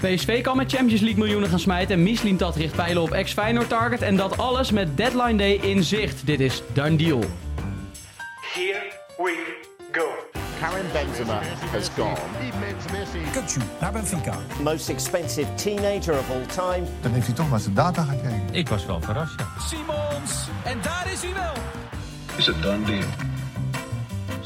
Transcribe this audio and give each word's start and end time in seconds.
PSV 0.00 0.42
kan 0.42 0.56
met 0.56 0.72
Champions 0.72 1.00
League 1.00 1.18
miljoenen 1.18 1.48
gaan 1.48 1.58
smijten. 1.58 1.94
En 1.94 2.02
Mislintat 2.02 2.56
richt 2.56 2.74
pijlen 2.74 3.02
op 3.02 3.10
ex-Feyenoord 3.10 3.68
target. 3.68 4.02
En 4.02 4.16
dat 4.16 4.38
alles 4.38 4.70
met 4.70 4.96
deadline 4.96 5.36
day 5.36 5.52
in 5.52 5.82
zicht. 5.82 6.26
Dit 6.26 6.40
is 6.40 6.62
Done 6.72 6.96
Deal. 6.96 7.24
Here 8.54 8.82
we 9.16 9.56
go. 9.92 10.08
Karim 10.60 10.86
Benzema 10.92 11.40
has 11.72 11.88
gone. 11.96 12.16
Kukcu 13.32 13.60
naar 13.80 13.92
Benfica. 13.92 14.34
Most 14.62 14.88
expensive 14.88 15.54
teenager 15.54 16.18
of 16.18 16.30
all 16.30 16.46
time. 16.46 16.86
Dan 17.00 17.12
heeft 17.12 17.26
hij 17.26 17.34
toch 17.34 17.50
maar 17.50 17.60
zijn 17.60 17.74
data 17.74 18.02
gekregen. 18.02 18.48
Ik 18.52 18.68
was 18.68 18.86
wel 18.86 19.00
verrast, 19.00 19.34
ja. 19.38 19.46
Simons. 19.68 20.48
En 20.64 20.78
daar 20.82 21.12
is 21.12 21.22
hij 21.22 21.32
wel. 21.34 21.52
Is 22.36 22.46
het 22.46 22.62
done 22.62 22.84
deal? 22.84 23.29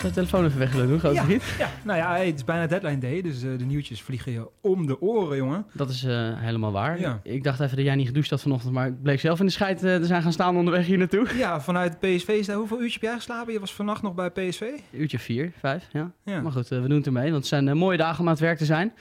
De 0.05 0.11
telefoon 0.11 0.45
even 0.45 0.59
weg 0.59 0.73
willen 0.73 1.01
doen, 1.01 1.13
Ja. 1.13 1.25
vriend? 1.25 1.43
Ja, 1.59 1.71
nou 1.85 1.99
ja, 1.99 2.11
hey, 2.11 2.27
het 2.27 2.35
is 2.35 2.45
bijna 2.45 2.67
deadline 2.67 2.99
day, 2.99 3.23
dus 3.23 3.43
eh, 3.43 3.49
de 3.59 3.65
nieuwtjes 3.65 4.03
vliegen 4.03 4.33
je 4.33 4.49
om 4.61 4.87
de 4.87 5.01
oren, 5.01 5.37
jongen. 5.37 5.67
Dat 5.73 5.91
is 5.91 6.05
eh, 6.05 6.31
helemaal 6.35 6.73
waar. 6.73 7.01
Ja. 7.01 7.21
Ik 7.23 7.45
dacht 7.45 7.61
even 7.61 7.77
dat 7.77 7.85
jij 7.85 7.95
niet 7.95 8.07
gedoucht 8.07 8.31
had 8.31 8.41
vanochtend, 8.41 8.73
maar 8.73 8.87
ik 8.87 9.03
bleek 9.03 9.21
zelf 9.21 9.41
in 9.41 9.47
de 9.47 9.53
scheid 9.53 9.83
eh, 9.85 9.97
te 9.97 10.07
zijn 10.07 10.23
gaan 10.23 10.33
staan 10.33 10.57
onderweg 10.57 10.87
hier 10.87 10.99
naartoe. 10.99 11.27
Ja, 11.37 11.61
vanuit 11.61 11.99
PSV 12.01 12.29
is 12.29 12.47
daar, 12.47 12.57
hoeveel 12.57 12.81
uurtje 12.81 12.99
heb 13.01 13.03
jij 13.09 13.15
geslapen? 13.15 13.53
Je 13.53 13.61
was 13.61 13.75
vannacht 13.75 14.03
nog 14.03 14.15
bij 14.15 14.31
PSV? 14.31 14.63
Uurtje 14.91 15.19
vier, 15.19 15.53
vijf, 15.59 15.89
ja. 15.93 16.11
Ja. 16.25 16.41
Maar 16.41 16.53
goed, 16.53 16.69
we 16.69 16.81
doen 16.81 16.97
het 16.97 17.07
ermee, 17.07 17.25
want 17.31 17.37
het 17.37 17.47
zijn 17.47 17.77
mooie 17.77 17.97
dagen 17.97 18.21
om 18.21 18.27
aan 18.27 18.33
het 18.33 18.43
werk 18.43 18.59
te 18.59 18.65
zijn. 18.65 18.93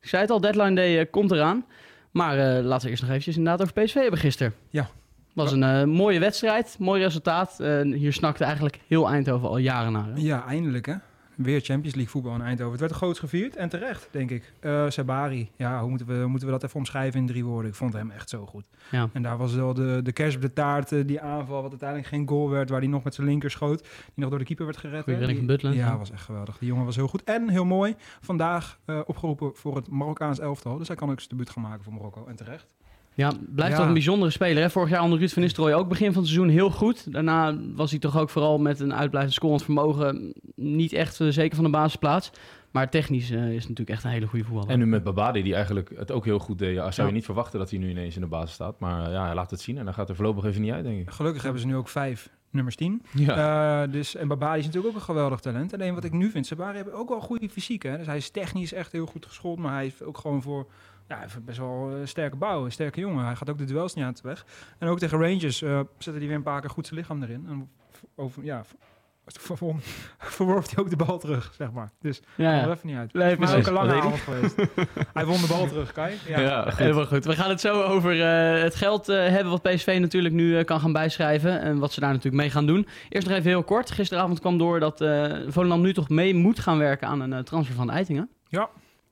Ik 0.00 0.08
zei 0.08 0.22
het 0.22 0.30
al, 0.30 0.40
deadline 0.40 0.74
day 0.74 1.06
komt 1.06 1.30
eraan. 1.30 1.64
Maar 2.10 2.36
laten 2.62 2.84
we 2.84 2.90
eerst 2.90 3.02
nog 3.02 3.10
eventjes 3.10 3.36
inderdaad 3.36 3.62
over 3.62 3.82
PSV 3.82 3.94
hebben 3.94 4.18
gisteren. 4.20 4.54
Ja. 4.68 4.88
Was 5.32 5.52
een 5.52 5.62
eh, 5.62 5.84
mooie 5.84 6.18
wedstrijd, 6.18 6.76
mooi 6.78 7.02
resultaat. 7.02 7.56
Hier 7.82 8.12
snakte 8.12 8.44
eigenlijk 8.44 8.80
heel 8.86 9.08
Eindhoven 9.08 9.48
al 9.48 9.58
jaren 9.58 9.92
naar. 9.92 10.06
hè? 10.06 10.12
Ja, 10.16 10.46
eindelijk 10.46 10.86
hè. 10.86 10.94
Weer 11.34 11.60
Champions 11.60 11.94
League 11.94 12.12
voetbal 12.12 12.34
in 12.34 12.40
Eindhoven. 12.40 12.72
Het 12.72 12.80
werd 12.80 12.92
groots 12.92 13.18
gevierd 13.18 13.56
en 13.56 13.68
terecht, 13.68 14.08
denk 14.10 14.30
ik. 14.30 14.52
Eh 14.60 14.84
Sabari, 14.88 15.50
ja, 15.56 15.80
hoe 15.80 15.88
moeten 15.88 16.06
we, 16.06 16.26
moeten 16.26 16.46
we 16.48 16.54
dat 16.54 16.64
even 16.64 16.76
omschrijven 16.76 17.20
in 17.20 17.26
drie 17.26 17.44
woorden? 17.44 17.70
Ik 17.70 17.76
vond 17.76 17.92
hem 17.92 18.10
echt 18.10 18.28
zo 18.28 18.46
goed. 18.46 18.64
Ja. 18.90 19.08
En 19.12 19.22
daar 19.22 19.36
was 19.36 19.54
wel 19.54 19.74
de, 19.74 20.00
de 20.02 20.12
kerst 20.12 20.36
op 20.36 20.42
de 20.42 20.52
taart, 20.52 20.92
eh, 20.92 21.06
die 21.06 21.20
aanval, 21.20 21.60
wat 21.62 21.70
uiteindelijk 21.70 22.08
geen 22.08 22.28
goal 22.28 22.48
werd, 22.50 22.70
waar 22.70 22.78
hij 22.80 22.88
nog 22.88 23.04
met 23.04 23.14
zijn 23.14 23.26
linker 23.26 23.50
schoot, 23.50 23.80
die 23.82 23.88
nog 24.14 24.30
door 24.30 24.38
de 24.38 24.44
keeper 24.44 24.64
werd 24.64 24.76
gered. 24.78 25.04
Die- 25.06 25.36
van 25.36 25.46
Butland, 25.46 25.76
Ja, 25.76 25.86
ja. 25.86 25.98
was 25.98 26.10
echt 26.10 26.22
geweldig. 26.24 26.58
Die 26.58 26.68
jongen 26.68 26.84
was 26.84 26.96
heel 26.96 27.08
goed 27.08 27.24
en 27.24 27.48
heel 27.48 27.64
mooi. 27.64 27.94
Vandaag 28.20 28.78
opgeroepen 29.06 29.50
voor 29.54 29.76
het 29.76 29.90
Marokkaans 29.90 30.38
elftal. 30.38 30.78
Dus 30.78 30.86
hij 30.88 30.96
kan 30.96 31.10
ook 31.10 31.18
zijn 31.18 31.30
debuut 31.30 31.50
gaan 31.50 31.62
maken 31.62 31.84
voor 31.84 31.92
Marokko. 31.92 32.26
En 32.26 32.36
terecht. 32.36 32.74
Ja, 33.14 33.32
blijft 33.54 33.72
Ja. 33.72 33.78
toch 33.78 33.86
een 33.86 33.92
bijzondere 33.92 34.30
speler. 34.30 34.62
Hè? 34.62 34.70
Vorig 34.70 34.90
jaar 34.90 35.02
onder 35.02 35.18
Ruud 35.18 35.30
van 35.30 35.42
Nistelrooy 35.42 35.72
ook 35.72 35.88
begin 35.88 36.12
van 36.12 36.22
het 36.22 36.30
seizoen 36.30 36.48
heel 36.52 36.70
goed. 36.70 37.12
Daarna 37.12 37.56
was 37.74 37.90
hij 37.90 38.00
toch 38.00 38.18
ook 38.18 38.30
vooral 38.30 38.58
met 38.58 38.80
een 38.80 38.94
uitblijvend 38.94 39.34
scorend 39.34 39.62
vermogen 39.64 40.32
niet 40.56 40.92
echt 40.92 41.20
eh, 41.20 41.28
zeker 41.28 41.54
van 41.54 41.64
de 41.64 41.70
basisplaats. 41.70 42.30
Maar 42.70 42.90
technisch 42.90 43.30
eh, 43.30 43.38
is 43.48 43.58
het 43.58 43.68
natuurlijk 43.68 43.90
echt 43.90 44.04
een 44.04 44.10
hele 44.10 44.26
goede 44.26 44.44
voetballer. 44.44 44.70
En 44.70 44.78
nu 44.78 44.86
met 44.86 45.02
Babadi, 45.04 45.42
die 45.42 45.54
eigenlijk 45.54 45.92
het 45.96 46.10
ook 46.10 46.24
heel 46.24 46.38
goed 46.38 46.58
deed. 46.58 46.74
Ja, 46.74 46.90
zou 46.90 47.06
je 47.06 47.12
Ja. 47.12 47.18
niet 47.18 47.24
verwachten 47.24 47.58
dat 47.58 47.70
hij 47.70 47.78
nu 47.78 47.90
ineens 47.90 48.14
in 48.14 48.20
de 48.20 48.26
basis 48.26 48.54
staat. 48.54 48.80
Maar 48.80 49.06
eh, 49.06 49.12
ja, 49.12 49.24
hij 49.24 49.34
laat 49.34 49.50
het 49.50 49.60
zien 49.60 49.78
en 49.78 49.84
dan 49.84 49.94
gaat 49.94 50.08
er 50.08 50.14
voorlopig 50.14 50.44
even 50.44 50.62
niet 50.62 50.72
uit, 50.72 50.84
denk 50.84 51.00
ik. 51.00 51.10
Gelukkig 51.10 51.42
hebben 51.42 51.60
ze 51.60 51.66
nu 51.66 51.76
ook 51.76 51.88
vijf 51.88 52.28
nummers 52.52 52.76
10. 52.76 53.02
Ja. 53.12 53.82
Eh, 53.82 53.92
dus, 53.92 54.14
en 54.14 54.28
Babadi 54.28 54.58
is 54.58 54.64
natuurlijk 54.64 54.94
ook 54.94 55.00
een 55.00 55.06
geweldig 55.06 55.40
talent. 55.40 55.74
Alleen 55.74 55.94
wat 55.94 56.04
ik 56.04 56.12
nu 56.12 56.30
vind, 56.30 56.46
Sabari 56.46 56.76
heeft 56.76 56.92
ook 56.92 57.08
wel 57.08 57.20
goede 57.20 57.48
fysiek. 57.48 57.82
Hè? 57.82 57.96
Dus 57.96 58.06
hij 58.06 58.16
is 58.16 58.30
technisch 58.30 58.72
echt 58.72 58.92
heel 58.92 59.06
goed 59.06 59.26
geschoold. 59.26 59.58
Maar 59.58 59.72
hij 59.72 59.82
heeft 59.82 60.02
ook 60.02 60.18
gewoon 60.18 60.42
voor 60.42 60.66
ja, 61.08 61.14
hij 61.14 61.26
heeft 61.26 61.44
best 61.44 61.58
wel 61.58 61.90
een 61.90 62.08
sterke 62.08 62.36
bouw. 62.36 62.64
Een 62.64 62.72
sterke 62.72 63.00
jongen. 63.00 63.24
Hij 63.24 63.36
gaat 63.36 63.50
ook 63.50 63.58
de 63.58 63.64
duels 63.64 63.94
niet 63.94 64.04
aan 64.04 64.14
te 64.14 64.22
weg. 64.22 64.46
En 64.78 64.88
ook 64.88 64.98
tegen 64.98 65.18
Rangers 65.18 65.62
eh 65.62 65.80
zette 65.98 66.18
hij 66.18 66.28
weer 66.28 66.36
een 66.36 66.42
paar 66.42 66.60
keer 66.60 66.70
goed 66.70 66.86
zijn 66.86 67.00
lichaam 67.00 67.22
erin. 67.22 67.46
En 67.48 67.70
over, 68.14 68.44
ja, 68.44 68.64
verworf 70.18 70.70
hij 70.74 70.84
ook 70.84 70.90
de 70.90 70.96
bal 70.96 71.18
terug, 71.18 71.52
zeg 71.56 71.72
maar. 71.72 71.90
Dus 72.00 72.22
ja, 72.36 72.60
even 72.70 72.78
niet 72.82 72.96
uit. 72.96 73.12
Nee, 73.12 73.22
maar 73.22 73.32
ook 73.32 73.38
precies. 73.54 73.66
een 73.66 73.72
lange 73.72 73.92
avond 73.92 74.14
geweest. 74.20 74.56
hij 75.14 75.24
won 75.24 75.40
de 75.40 75.46
bal 75.46 75.66
terug, 75.66 75.92
Kai. 75.92 76.14
Ja. 76.28 76.40
Ja, 76.40 76.62
goed. 76.62 76.78
Helemaal 76.78 77.06
goed. 77.06 77.24
We 77.24 77.36
gaan 77.36 77.48
het 77.50 77.60
zo 77.60 77.82
over 77.82 78.20
eh, 78.22 78.62
het 78.62 78.74
geld 78.74 79.08
eh, 79.08 79.16
hebben 79.28 79.50
wat 79.50 79.62
PSV 79.62 79.98
natuurlijk 80.00 80.34
nu 80.34 80.58
eh, 80.58 80.64
kan 80.64 80.80
gaan 80.80 80.92
bijschrijven. 80.92 81.60
En 81.60 81.78
wat 81.78 81.92
ze 81.92 82.00
daar 82.00 82.08
natuurlijk 82.08 82.42
mee 82.42 82.50
gaan 82.50 82.66
doen. 82.66 82.86
Eerst 83.08 83.26
nog 83.28 83.36
even 83.36 83.50
heel 83.50 83.62
kort. 83.64 83.90
Gisteravond 83.90 84.40
kwam 84.40 84.58
door 84.58 84.80
dat 84.80 85.00
eh 85.00 85.32
Volendam 85.48 85.80
nu 85.80 85.92
toch 85.92 86.08
mee 86.08 86.34
moet 86.34 86.58
gaan 86.60 86.78
werken 86.78 87.08
aan 87.08 87.20
een 87.20 87.44
transfer 87.44 87.74
van 87.76 87.90
Eitingen. 87.90 88.28
Ja. 88.48 88.68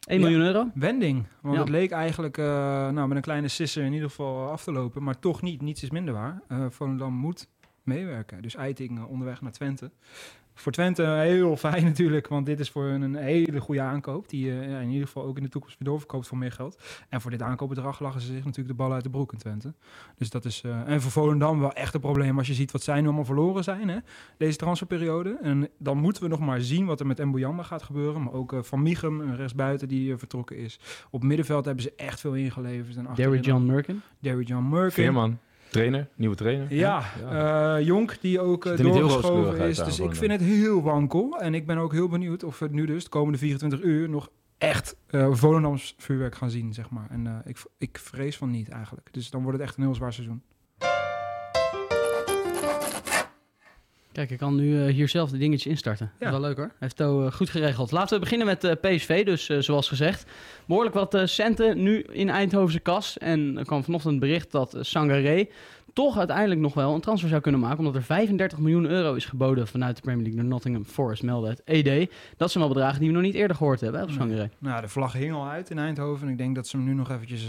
1 0.06 0.18
Ja. 0.20 0.24
miljoen 0.26 0.46
euro. 0.46 0.66
Wending. 0.74 1.26
Want 1.42 1.54
Ja. 1.54 1.60
het 1.60 1.70
leek 1.70 1.90
eigenlijk 1.90 2.38
eh, 2.38 2.44
nou, 2.88 3.08
met 3.08 3.16
een 3.16 3.22
kleine 3.22 3.48
sisser 3.48 3.84
in 3.84 3.92
ieder 3.92 4.08
geval 4.08 4.50
af 4.50 4.62
te 4.64 4.72
lopen. 4.72 5.02
Maar 5.02 5.18
toch 5.18 5.42
niet. 5.42 5.62
Niets 5.62 5.82
is 5.82 5.90
minder 5.90 6.14
waar. 6.14 6.42
Eh 6.48 6.58
Volendam 6.70 7.12
moet 7.12 7.46
meewerken. 7.82 8.42
Dus 8.42 8.54
Eiting 8.54 8.98
eh, 8.98 9.10
onderweg 9.10 9.40
naar 9.40 9.52
Twente. 9.52 9.90
Voor 10.54 10.72
Twente 10.72 11.02
heel 11.02 11.56
fijn 11.56 11.84
natuurlijk. 11.92 12.28
Want 12.28 12.46
dit 12.46 12.60
is 12.60 12.70
voor 12.70 12.84
hun 12.84 13.02
een 13.02 13.14
hele 13.14 13.60
goede 13.60 13.80
aankoop. 13.80 14.28
Die 14.28 14.50
eh, 14.50 14.80
in 14.80 14.88
ieder 14.90 15.06
geval 15.06 15.24
ook 15.24 15.36
in 15.36 15.42
de 15.42 15.48
toekomst 15.48 15.78
weer 15.78 15.88
doorverkoopt 15.88 16.26
voor 16.26 16.38
meer 16.38 16.52
geld. 16.52 16.82
En 17.08 17.20
voor 17.20 17.30
dit 17.30 17.42
aankoopbedrag 17.42 18.00
lachen 18.00 18.20
ze 18.20 18.26
zich 18.26 18.44
natuurlijk 18.44 18.68
de 18.68 18.74
bal 18.84 18.92
uit 18.92 19.02
de 19.02 19.10
broek 19.10 19.32
in 19.32 19.38
Twente. 19.38 19.74
Dus 20.16 20.30
dat 20.30 20.44
is... 20.44 20.62
eh, 20.62 20.88
en 20.88 21.00
voor 21.00 21.10
Volendam 21.10 21.60
wel 21.60 21.72
echt 21.72 21.94
een 21.94 22.00
probleem 22.00 22.38
als 22.38 22.46
je 22.46 22.54
ziet 22.54 22.70
wat 22.70 22.82
zij 22.82 23.00
nu 23.00 23.06
allemaal 23.06 23.24
verloren 23.24 23.64
zijn. 23.64 23.88
Hè? 23.88 23.98
Deze 24.36 24.56
transferperiode. 24.56 25.38
En 25.42 25.68
dan 25.78 25.98
moeten 25.98 26.22
we 26.22 26.28
nog 26.28 26.40
maar 26.40 26.60
zien 26.60 26.86
wat 26.86 27.00
er 27.00 27.06
met 27.06 27.24
Mbuyamba 27.24 27.62
gaat 27.62 27.82
gebeuren. 27.82 28.22
Maar 28.22 28.32
ook 28.32 28.52
eh, 28.52 28.62
Van 28.62 28.82
Michem, 28.82 29.20
een 29.20 29.36
rechtsbuiten 29.36 29.88
die 29.88 30.12
eh, 30.12 30.18
vertrokken 30.18 30.56
is. 30.56 30.80
Op 31.10 31.22
middenveld 31.22 31.64
hebben 31.64 31.82
ze 31.82 31.92
echt 31.96 32.20
veel 32.20 32.34
ingeleverd. 32.34 32.96
En 32.96 33.06
achterin 33.06 33.30
Derry 33.30 33.44
John 33.46 33.64
Merkin. 33.66 34.00
Derry 34.18 34.44
John 34.44 34.68
Merkin. 34.68 34.90
Veerman, 35.04 35.38
trainer, 35.70 36.08
nieuwe 36.14 36.36
trainer. 36.36 36.74
Ja, 36.74 37.02
eh, 37.30 37.86
Jonk 37.86 38.16
die 38.20 38.40
ook 38.40 38.64
heel 38.64 38.76
doorgeschoven 38.76 39.68
is. 39.68 39.80
aan 39.80 39.86
Dus 39.86 40.00
ik 40.00 40.14
vind 40.14 40.32
het 40.32 40.40
heel 40.40 40.82
wankel. 40.82 41.38
En 41.40 41.54
ik 41.54 41.66
ben 41.66 41.78
ook 41.78 41.92
heel 41.92 42.08
benieuwd 42.08 42.44
of 42.44 42.58
we 42.58 42.64
het 42.64 42.74
nu 42.74 42.86
dus 42.86 43.04
de 43.04 43.10
komende 43.10 43.38
24 43.38 43.82
uur 43.82 44.08
nog 44.08 44.30
echt 44.58 44.96
eh 45.06 45.32
Volendams 45.32 45.94
vuurwerk 45.98 46.34
gaan 46.34 46.50
zien, 46.50 46.74
zeg 46.74 46.90
maar. 46.90 47.06
En 47.10 47.26
eh, 47.26 47.34
ik, 47.44 47.62
ik 47.78 47.98
vrees 47.98 48.36
van 48.36 48.50
niet 48.50 48.68
eigenlijk. 48.68 49.12
Dus 49.12 49.30
dan 49.30 49.42
wordt 49.42 49.58
het 49.58 49.66
echt 49.66 49.76
een 49.76 49.82
heel 49.82 49.94
zwaar 49.94 50.12
seizoen. 50.12 50.42
Kijk, 54.20 54.32
ik 54.32 54.38
kan 54.38 54.54
nu 54.54 54.86
eh, 54.86 54.94
hier 54.94 55.08
zelf 55.08 55.30
de 55.30 55.38
dingetjes 55.38 55.72
instarten. 55.72 56.06
Dat 56.18 56.28
is 56.28 56.34
Ja. 56.34 56.40
wel 56.40 56.48
leuk 56.48 56.56
hoor. 56.56 56.70
Heeft 56.78 56.96
To 56.96 57.26
eh, 57.26 57.32
goed 57.32 57.50
geregeld. 57.50 57.90
Laten 57.90 58.14
we 58.14 58.20
beginnen 58.20 58.46
met 58.46 58.64
eh, 58.64 58.72
PSV. 58.80 59.24
Dus 59.24 59.46
zoals 59.46 59.88
gezegd, 59.88 60.30
behoorlijk 60.66 60.94
wat 60.94 61.18
centen 61.24 61.82
nu 61.82 62.00
in 62.00 62.28
Eindhovense 62.30 62.80
kas. 62.80 63.18
En 63.18 63.58
er 63.58 63.64
kwam 63.64 63.84
vanochtend 63.84 64.12
een 64.14 64.20
bericht 64.20 64.50
dat 64.50 64.76
Sangaré 64.80 65.48
toch 65.92 66.18
uiteindelijk 66.18 66.60
nog 66.60 66.74
wel 66.74 66.94
een 66.94 67.00
transfer 67.00 67.28
zou 67.28 67.40
kunnen 67.40 67.60
maken. 67.60 67.78
Omdat 67.78 67.94
er 67.94 68.02
35 68.02 68.58
miljoen 68.58 68.86
euro 68.86 69.14
is 69.14 69.24
geboden 69.24 69.66
vanuit 69.68 69.96
de 69.96 70.02
Premier 70.02 70.22
League 70.22 70.40
door 70.40 70.50
Nottingham 70.50 70.84
Forest, 70.84 71.22
meldde 71.22 71.48
het 71.48 71.62
ED. 71.64 72.10
Dat 72.36 72.50
zijn 72.50 72.64
wel 72.64 72.72
bedragen 72.72 72.98
die 72.98 73.08
we 73.08 73.14
nog 73.14 73.22
niet 73.24 73.34
eerder 73.34 73.56
gehoord 73.56 73.80
hebben 73.80 74.00
hè, 74.00 74.06
op 74.06 74.12
Nee. 74.12 74.18
Sangaré. 74.20 74.50
Nou, 74.58 74.80
de 74.80 74.88
vlag 74.88 75.12
hing 75.12 75.34
al 75.34 75.46
uit 75.48 75.70
in 75.70 75.78
Eindhoven. 75.78 76.26
En 76.26 76.32
ik 76.32 76.38
denk 76.38 76.54
dat 76.54 76.66
ze 76.68 76.76
hem 76.76 76.86
nu 76.86 76.94
nog 76.94 77.10
eventjes 77.10 77.44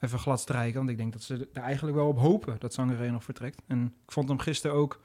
even 0.00 0.18
glad 0.18 0.40
strijken. 0.40 0.76
Want 0.78 0.90
ik 0.90 0.96
denk 0.96 1.12
dat 1.12 1.22
ze 1.22 1.48
er 1.52 1.62
eigenlijk 1.62 1.96
wel 1.96 2.06
op 2.08 2.18
hopen 2.18 2.56
dat 2.58 2.72
Sangaré 2.74 3.10
nog 3.10 3.24
vertrekt. 3.24 3.62
En 3.68 3.84
ik 4.06 4.12
vond 4.12 4.28
hem 4.28 4.38
gisteren 4.38 4.76
ook 4.76 5.00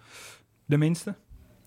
de 0.69 0.78
minste 0.78 1.16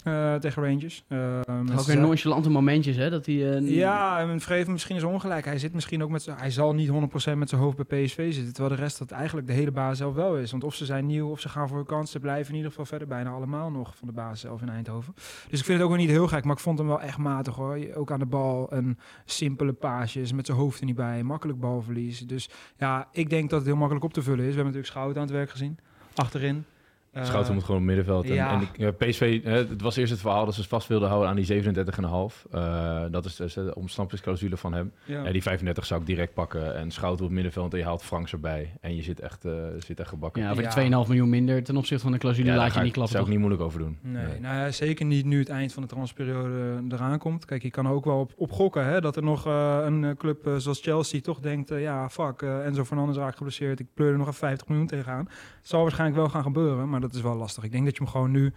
eh, 0.05 0.35
tegen 0.35 0.63
Rangers. 0.63 1.05
Met 1.09 1.79
Ook 1.79 1.87
weer 1.87 1.99
nonchalante 1.99 2.51
momentjes 2.51 2.97
hè, 2.97 3.11
dat 3.11 3.27
hij... 3.27 3.55
eh, 3.57 3.71
Ja, 3.77 4.19
en 4.19 4.41
Vreven 4.41 4.73
misschien 4.73 4.97
is 4.97 5.03
ongelijk. 5.03 5.45
Hij 5.45 5.59
zit 5.59 5.73
misschien 5.75 6.03
ook 6.03 6.11
met 6.11 6.27
hij 6.37 6.51
zal 6.51 6.75
niet 6.75 6.89
100% 6.89 6.93
met 7.37 7.49
zijn 7.49 7.61
hoofd 7.61 7.77
bij 7.87 8.05
PSV 8.05 8.33
zitten, 8.35 8.53
terwijl 8.53 8.75
de 8.77 8.83
rest 8.83 8.99
dat 8.99 9.11
eigenlijk 9.11 9.47
de 9.47 9.53
hele 9.53 9.71
baas 9.71 9.99
zelf 9.99 10.15
wel 10.15 10.37
is. 10.37 10.51
Want 10.51 10.65
of 10.65 10.75
ze 10.75 10.85
zijn 10.85 11.07
nieuw 11.07 11.29
of 11.31 11.41
ze 11.41 11.49
gaan 11.49 11.69
voor 11.69 11.79
een 11.79 11.85
kans, 11.87 12.11
ze 12.11 12.19
blijven 12.21 12.49
in 12.51 12.55
ieder 12.57 12.71
geval 12.71 12.87
verder 12.87 13.09
bijna 13.09 13.31
allemaal 13.31 13.71
nog 13.71 13.97
van 13.97 14.09
de 14.09 14.15
baas 14.15 14.41
zelf 14.41 14.63
in 14.63 14.69
Eindhoven. 14.69 15.13
Dus 15.49 15.59
ik 15.59 15.65
vind 15.65 15.79
het 15.79 15.83
ook 15.83 15.89
wel 15.95 16.01
niet 16.05 16.11
heel 16.11 16.29
gek, 16.29 16.45
maar 16.45 16.57
ik 16.57 16.63
vond 16.63 16.79
hem 16.79 16.87
wel 16.87 17.01
echt 17.01 17.19
matig 17.19 17.55
hoor. 17.55 17.79
Ook 17.95 18.11
aan 18.11 18.19
de 18.19 18.27
bal, 18.27 18.73
een 18.73 18.99
simpele 19.25 19.73
paasjes, 19.73 20.33
met 20.33 20.47
zijn 20.47 20.59
hoofd 20.59 20.81
er 20.81 20.87
niet 20.87 20.97
bij, 20.97 21.23
makkelijk 21.23 21.61
balverlies. 21.61 22.21
Dus 22.21 22.51
ja, 22.77 23.09
ik 23.13 23.31
denk 23.31 23.51
dat 23.51 23.59
het 23.59 23.69
heel 23.69 23.77
makkelijk 23.77 24.05
op 24.05 24.13
te 24.13 24.23
vullen 24.23 24.45
is. 24.45 24.51
We 24.55 24.55
hebben 24.55 24.65
natuurlijk 24.65 24.93
Schouten 24.93 25.21
aan 25.21 25.27
het 25.27 25.37
werk 25.37 25.51
gezien, 25.51 25.79
achterin. 26.15 26.65
Eh, 27.13 27.25
Schouten 27.25 27.55
moet 27.55 27.65
gewoon 27.65 27.81
op 27.81 27.87
middenveld. 27.87 28.25
En, 28.29 28.35
ja. 28.35 28.53
en 28.53 28.61
ik, 28.61 28.69
ja, 28.77 28.91
PSV, 28.91 29.43
hè, 29.45 29.53
het 29.53 29.81
was 29.83 29.97
eerst 29.97 30.13
het 30.13 30.21
verhaal 30.21 30.45
dat 30.45 30.55
ze 30.55 30.69
vast 30.69 30.89
wilden 30.89 31.09
houden 31.09 31.29
aan 31.31 31.37
die 31.37 31.45
37,5. 31.45 32.47
Eh 32.51 33.03
dat 33.11 33.25
is 33.25 33.37
dus 33.37 33.55
de 33.55 33.75
ontsnappingsclausule 33.75 34.57
van 34.57 34.73
hem. 34.73 34.93
ja. 35.05 35.23
Ja, 35.25 35.33
die 35.33 35.43
35 35.43 35.87
zou 35.87 36.01
ik 36.01 36.07
direct 36.07 36.35
pakken. 36.35 36.77
En 36.77 36.91
Schouten 36.91 37.25
op 37.25 37.31
middenveld 37.31 37.73
en 37.73 37.79
je 37.79 37.85
haalt 37.85 38.03
Franks 38.03 38.33
erbij. 38.33 38.73
En 38.81 38.97
je 38.97 39.03
zit 39.03 39.21
echt, 39.21 39.45
eh, 39.45 39.53
zit 39.79 40.01
echt 40.01 40.09
gebakken. 40.09 40.43
Ja, 40.43 40.53
voor 40.55 40.63
Ja. 40.63 40.69
de 40.69 40.75
2,5 40.75 41.09
miljoen 41.09 41.29
minder 41.29 41.63
ten 41.63 41.77
opzichte 41.77 42.03
van 42.03 42.13
de 42.13 42.19
clausule 42.19 42.47
Ja, 42.47 42.53
daar 42.55 42.63
laat 42.65 42.75
je 42.75 42.81
niet 42.81 42.93
klappen. 42.93 43.13
zou 43.15 43.25
ik 43.25 43.31
niet 43.31 43.41
moeilijk 43.41 43.63
over 43.63 43.79
doen. 43.79 43.99
Nee, 44.03 44.41
nou 44.41 44.57
ja, 44.57 44.71
zeker 44.71 45.05
niet 45.07 45.25
nu 45.25 45.39
het 45.39 45.49
eind 45.49 45.73
van 45.73 45.83
de 45.83 45.89
transferperiode 45.89 46.83
eraan 46.89 47.19
komt. 47.19 47.45
Kijk, 47.45 47.63
je 47.63 47.71
kan 47.71 47.89
ook 47.89 48.05
wel 48.05 48.19
op, 48.21 48.33
op 48.37 48.53
gokken 48.53 48.85
hè, 48.87 49.01
dat 49.01 49.17
er 49.17 49.23
nog 49.23 49.47
eh, 49.47 49.79
een 49.85 50.15
club 50.17 50.51
zoals 50.57 50.81
Chelsea 50.81 51.21
toch 51.21 51.41
denkt... 51.41 51.69
ja, 51.69 52.09
fuck, 52.11 52.43
eh, 52.43 52.67
Enzo 52.67 52.85
Fernandez 52.85 53.17
raakt 53.17 53.37
geblesseerd. 53.37 53.81
Ik 53.81 53.87
pleur 53.95 54.11
er 54.11 54.19
nog 54.19 54.27
even 54.27 54.39
50 54.39 54.69
miljoen 54.69 54.87
tegenaan. 54.87 55.25
Het 55.59 55.69
zal 55.69 55.83
waarschijnlijk 55.83 56.19
wel 56.19 56.29
gaan 56.29 56.43
gebeuren, 56.43 56.89
maar 56.89 57.01
dat 57.03 57.15
is 57.15 57.21
wel 57.21 57.37
lastig. 57.37 57.65
Ik 57.65 57.73
denk 57.73 57.85
dat 57.85 57.97
je 57.97 58.03
hem 58.03 58.13
gewoon 58.13 58.31
nu 58.31 58.53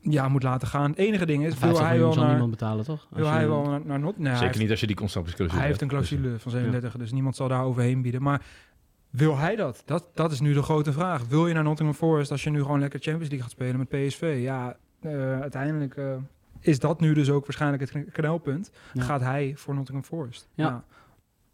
ja, 0.00 0.28
moet 0.28 0.42
laten 0.42 0.68
gaan. 0.68 0.90
Het 0.90 0.98
enige 0.98 1.26
ding 1.26 1.42
is, 1.44 1.48
wil 1.50 1.58
50 1.58 1.86
hij 1.86 1.98
wel 1.98 2.14
naar... 2.14 2.28
niemand 2.28 2.50
betalen, 2.50 2.84
toch? 2.84 3.06
Wil 3.10 3.24
Als 3.24 3.32
hij 3.32 3.42
je- 3.42 3.48
wel 3.48 3.62
naar, 3.64 3.80
naar 3.84 3.98
Not? 4.00 4.16
Nee, 4.18 4.26
hij 4.26 4.32
Zeker 4.34 4.46
heeft- 4.48 4.58
niet 4.62 4.70
als 4.70 4.80
je 4.80 4.86
die 4.86 4.96
constantclausule 4.96 5.58
hij 5.58 5.66
heeft 5.68 5.80
een 5.80 5.88
clausule 5.88 6.38
van 6.38 6.50
37, 6.50 6.96
dus 6.96 7.12
niemand 7.12 7.36
zal 7.36 7.48
daar 7.48 7.64
overheen 7.64 8.02
bieden. 8.02 8.22
Maar 8.22 8.42
wil 9.10 9.36
hij 9.38 9.56
dat? 9.56 9.82
dat? 9.84 10.08
Dat 10.14 10.32
is 10.32 10.40
nu 10.40 10.52
de 10.52 10.62
grote 10.62 10.92
vraag. 10.92 11.26
Wil 11.28 11.46
je 11.46 11.54
naar 11.54 11.62
Nottingham 11.62 11.96
Forest 11.96 12.30
als 12.30 12.44
je 12.44 12.50
nu 12.50 12.60
gewoon 12.62 12.80
lekker 12.80 13.00
Champions 13.00 13.28
League 13.28 13.42
gaat 13.48 13.50
spelen 13.50 13.78
met 13.78 13.88
PSV? 13.88 14.38
Ja, 14.42 14.76
eh, 15.00 15.40
uiteindelijk 15.40 15.96
eh, 15.96 16.14
is 16.60 16.78
dat 16.78 17.00
nu 17.00 17.14
dus 17.14 17.30
ook 17.30 17.44
waarschijnlijk 17.46 17.82
het 17.82 17.90
kn- 17.90 18.10
knelpunt. 18.12 18.70
Ja. 18.92 19.02
Gaat 19.02 19.20
hij 19.20 19.52
voor 19.56 19.74
Nottingham 19.74 20.04
Forest? 20.06 20.48
Ja. 20.54 20.84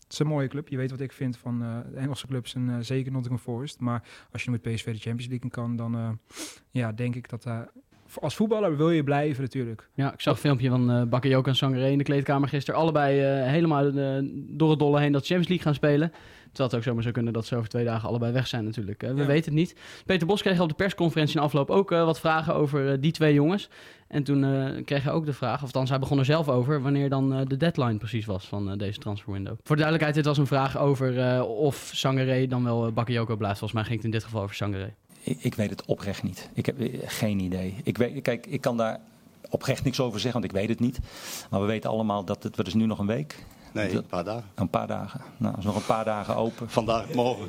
Het 0.09 0.13
is 0.13 0.19
een 0.19 0.33
mooie 0.33 0.49
club. 0.49 0.69
Je 0.69 0.77
weet 0.77 0.91
wat 0.91 1.01
ik 1.01 1.13
vind 1.13 1.37
van 1.37 1.63
eh, 1.63 1.79
de 1.93 1.97
Engelse 1.97 2.27
clubs 2.27 2.55
en 2.55 2.69
eh, 2.71 2.77
zeker 2.81 3.13
Nottingham 3.13 3.43
Forest. 3.43 3.81
Maar 3.81 4.09
als 4.33 4.45
je 4.45 4.51
met 4.51 4.63
PSV 4.63 4.85
de 4.85 4.99
Champions 4.99 5.27
League 5.27 5.51
kan, 5.51 5.77
dan 5.77 5.95
eh, 5.97 6.11
ja, 6.71 6.93
denk 6.93 7.15
ik 7.15 7.29
dat... 7.29 7.45
eh, 7.47 7.61
als 8.21 8.35
voetballer 8.35 8.77
wil 8.77 8.91
je 8.91 9.05
blijven 9.05 9.43
natuurlijk. 9.43 9.89
Ja, 9.95 10.13
ik 10.13 10.21
zag 10.21 10.35
een 10.35 10.41
filmpje 10.41 10.69
van 10.69 10.91
eh 10.91 11.03
Bakayoko 11.03 11.49
en 11.49 11.57
Sangaré 11.57 11.89
in 11.89 11.99
de 11.99 12.05
kleedkamer 12.05 12.49
gisteren. 12.49 12.81
Allebei 12.81 13.21
eh, 13.21 13.51
helemaal 13.51 13.87
eh, 13.87 14.19
door 14.33 14.71
het 14.71 14.79
dolle 14.79 15.01
heen 15.01 15.13
dat 15.13 15.21
Champions 15.27 15.49
League 15.49 15.67
gaan 15.67 15.75
spelen. 15.75 16.11
Terwijl 16.53 16.69
het 16.69 16.75
ook 16.79 16.83
zomaar 16.83 17.03
zou 17.03 17.15
kunnen 17.15 17.33
dat 17.33 17.47
ze 17.47 17.57
over 17.57 17.69
twee 17.69 17.85
dagen 17.85 18.09
allebei 18.09 18.33
weg 18.33 18.47
zijn 18.47 18.65
natuurlijk. 18.65 19.01
We 19.01 19.07
Ja. 19.07 19.15
weten 19.15 19.45
het 19.45 19.53
niet. 19.61 19.77
Peter 20.07 20.27
Bos 20.27 20.43
kreeg 20.43 20.61
op 20.61 20.69
de 20.69 20.75
persconferentie 20.75 21.37
in 21.37 21.43
afloop 21.43 21.71
ook 21.71 21.91
wat 21.91 22.21
vragen 22.21 22.55
over 22.55 23.01
die 23.01 23.13
twee 23.13 23.35
jongens. 23.35 23.69
En 24.09 24.23
toen 24.23 24.41
kreeg 24.85 25.03
hij 25.03 25.13
ook 25.13 25.27
de 25.27 25.33
vraag, 25.33 25.55
of 25.57 25.63
althans 25.63 25.91
hij 25.91 25.99
begon 25.99 26.19
er 26.19 26.25
zelf 26.25 26.49
over, 26.49 26.83
wanneer 26.83 27.09
dan 27.09 27.45
de 27.45 27.57
deadline 27.57 27.97
precies 27.99 28.27
was 28.27 28.47
van 28.49 28.79
deze 28.79 28.99
transferwindow. 28.99 29.53
Voor 29.63 29.77
de 29.77 29.83
duidelijkheid, 29.83 30.15
dit 30.15 30.25
was 30.25 30.39
een 30.39 30.47
vraag 30.47 30.79
over 30.79 31.43
of 31.45 31.91
Sangaré 31.95 32.47
dan 32.47 32.65
wel 32.65 32.93
Bakayoko 32.93 33.37
blijft. 33.37 33.59
Volgens 33.59 33.81
mij 33.81 33.89
ging 33.89 33.97
het 33.97 34.05
in 34.07 34.11
dit 34.19 34.25
geval 34.25 34.43
over 34.43 34.55
Sangaré. 34.55 34.95
Ik, 35.29 35.39
ik 35.43 35.55
weet 35.55 35.71
het 35.71 35.85
oprecht 35.85 36.23
niet. 36.23 36.49
Ik 36.53 36.67
heb 36.67 36.81
eh, 36.81 36.99
geen 37.07 37.39
idee. 37.41 37.75
Ik 37.85 37.99
weet, 37.99 38.23
kijk, 38.23 38.47
ik 38.47 38.61
kan 38.61 38.77
daar 38.77 38.99
oprecht 39.51 39.85
niks 39.85 40.01
over 40.01 40.21
zeggen, 40.21 40.41
want 40.41 40.53
ik 40.53 40.59
weet 40.59 40.69
het 40.69 40.81
niet. 40.81 40.99
Maar 41.51 41.61
we 41.61 41.67
weten 41.67 41.91
allemaal 41.91 42.25
dat 42.25 42.43
het, 42.43 42.57
wat 42.57 42.67
is 42.67 42.75
nu 42.75 42.87
nog 42.87 42.99
een 42.99 43.07
week? 43.07 43.45
Nee, 43.73 43.95
een 43.97 44.07
paar 44.07 44.25
dagen. 44.25 44.45
Een 44.55 44.69
paar 44.71 44.87
dagen. 44.87 45.21
Nou, 45.37 45.59
is 45.59 45.65
nog 45.65 45.77
een 45.77 45.85
paar 45.87 46.05
dagen 46.05 46.37
open. 46.37 46.71
Vandaag, 46.71 47.13
morgen. 47.15 47.49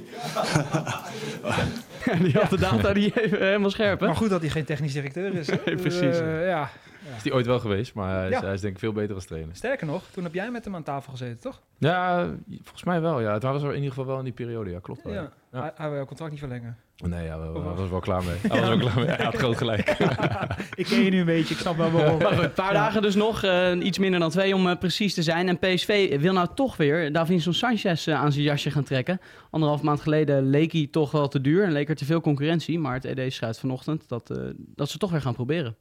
die 2.24 2.34
had 2.34 2.50
de 2.50 2.58
data 2.60 2.94
die 2.94 3.22
even 3.22 3.40
helemaal 3.46 3.70
scherp, 3.70 4.00
hè? 4.00 4.06
Maar 4.06 4.16
goed 4.16 4.30
dat 4.30 4.42
hij 4.42 4.50
geen 4.50 4.66
technisch 4.66 4.94
directeur 4.94 5.34
is. 5.34 5.48
Nee, 5.66 5.76
precies, 5.76 6.20
eh, 6.20 6.48
ja. 6.48 6.70
Is 7.16 7.24
die 7.24 7.34
ooit 7.34 7.46
wel 7.46 7.60
geweest, 7.60 7.94
maar 7.94 8.16
hij 8.16 8.26
is, 8.30 8.34
Ja. 8.34 8.42
hij 8.42 8.54
is 8.54 8.62
denk 8.62 8.74
ik 8.74 8.80
veel 8.80 8.92
beter 8.92 9.16
als 9.16 9.26
trainer. 9.26 9.56
Sterker 9.56 9.88
nog, 9.88 10.04
toen 10.12 10.24
heb 10.24 10.34
jij 10.34 10.52
met 10.52 10.66
hem 10.66 10.76
aan 10.76 10.84
tafel 10.84 11.12
gezeten, 11.12 11.40
toch? 11.40 11.62
Ja, 11.78 12.26
volgens 12.50 12.84
mij 12.84 13.02
wel. 13.02 13.20
Ja. 13.20 13.34
Het 13.34 13.44
was 13.44 13.64
er 13.64 13.70
in 13.70 13.76
ieder 13.76 13.90
geval 13.90 14.06
wel 14.06 14.18
in 14.18 14.24
die 14.24 14.34
periode. 14.34 14.70
Ja, 14.70 14.80
klopt 14.80 15.04
wel. 15.04 15.14
Ja. 15.14 15.32
Ja. 15.52 15.60
Hij, 15.62 15.72
hij 15.76 15.88
wil 15.88 15.96
jouw 15.98 16.06
contract 16.06 16.32
niet 16.32 16.40
verlengen. 16.40 16.78
Nee, 17.08 17.24
ja, 17.26 17.40
we, 17.40 17.48
Of 17.48 17.54
we 17.54 17.60
wel? 17.62 17.76
was 17.76 17.90
wel 17.90 18.00
klaar 18.00 18.24
mee. 18.24 18.36
Hij 18.52 18.60
was 18.60 18.70
wel 18.70 18.78
klaar 18.78 18.96
mee. 18.96 19.06
Hij 19.08 19.26
had 19.26 19.36
groot 19.36 19.58
gelijk. 19.58 19.90
ik 20.82 20.86
ken 20.86 21.04
je 21.04 21.10
nu 21.10 21.20
een 21.20 21.26
beetje, 21.26 21.54
ik 21.54 21.60
snap 21.60 21.78
wel 21.78 21.92
waarom. 21.92 22.18
Maar 22.18 22.44
een 22.44 22.54
paar 22.54 22.74
dagen 22.74 23.02
dus 23.02 23.16
nog, 23.16 23.44
eh, 23.44 23.72
iets 23.82 23.98
minder 23.98 24.20
dan 24.20 24.30
twee 24.30 24.56
om 24.56 24.68
eh, 24.68 24.78
precies 24.78 25.14
te 25.14 25.24
zijn. 25.24 25.48
En 25.48 25.60
PSV 25.60 26.20
wil 26.20 26.34
nou 26.34 26.48
toch 26.56 26.78
weer 26.78 27.12
Davinson 27.12 27.54
Sanchez 27.54 28.08
eh, 28.08 28.16
aan 28.16 28.32
zijn 28.32 28.44
jasje 28.44 28.72
gaan 28.72 28.84
trekken. 28.84 29.20
Anderhalf 29.50 29.82
maand 29.82 30.02
geleden 30.02 30.50
leek 30.50 30.72
hij 30.72 30.88
toch 30.92 31.12
wel 31.12 31.28
te 31.28 31.42
duur 31.42 31.64
en 31.64 31.72
leek 31.72 31.90
er 31.90 31.96
te 31.96 32.06
veel 32.06 32.22
concurrentie. 32.22 32.80
Maar 32.80 32.94
het 32.94 33.06
ED 33.06 33.34
schrijft 33.34 33.60
vanochtend 33.60 34.08
dat, 34.08 34.30
eh, 34.30 34.38
dat 34.56 34.90
ze 34.90 34.98
toch 34.98 35.12
weer 35.12 35.22
gaan 35.22 35.34
proberen. 35.34 35.76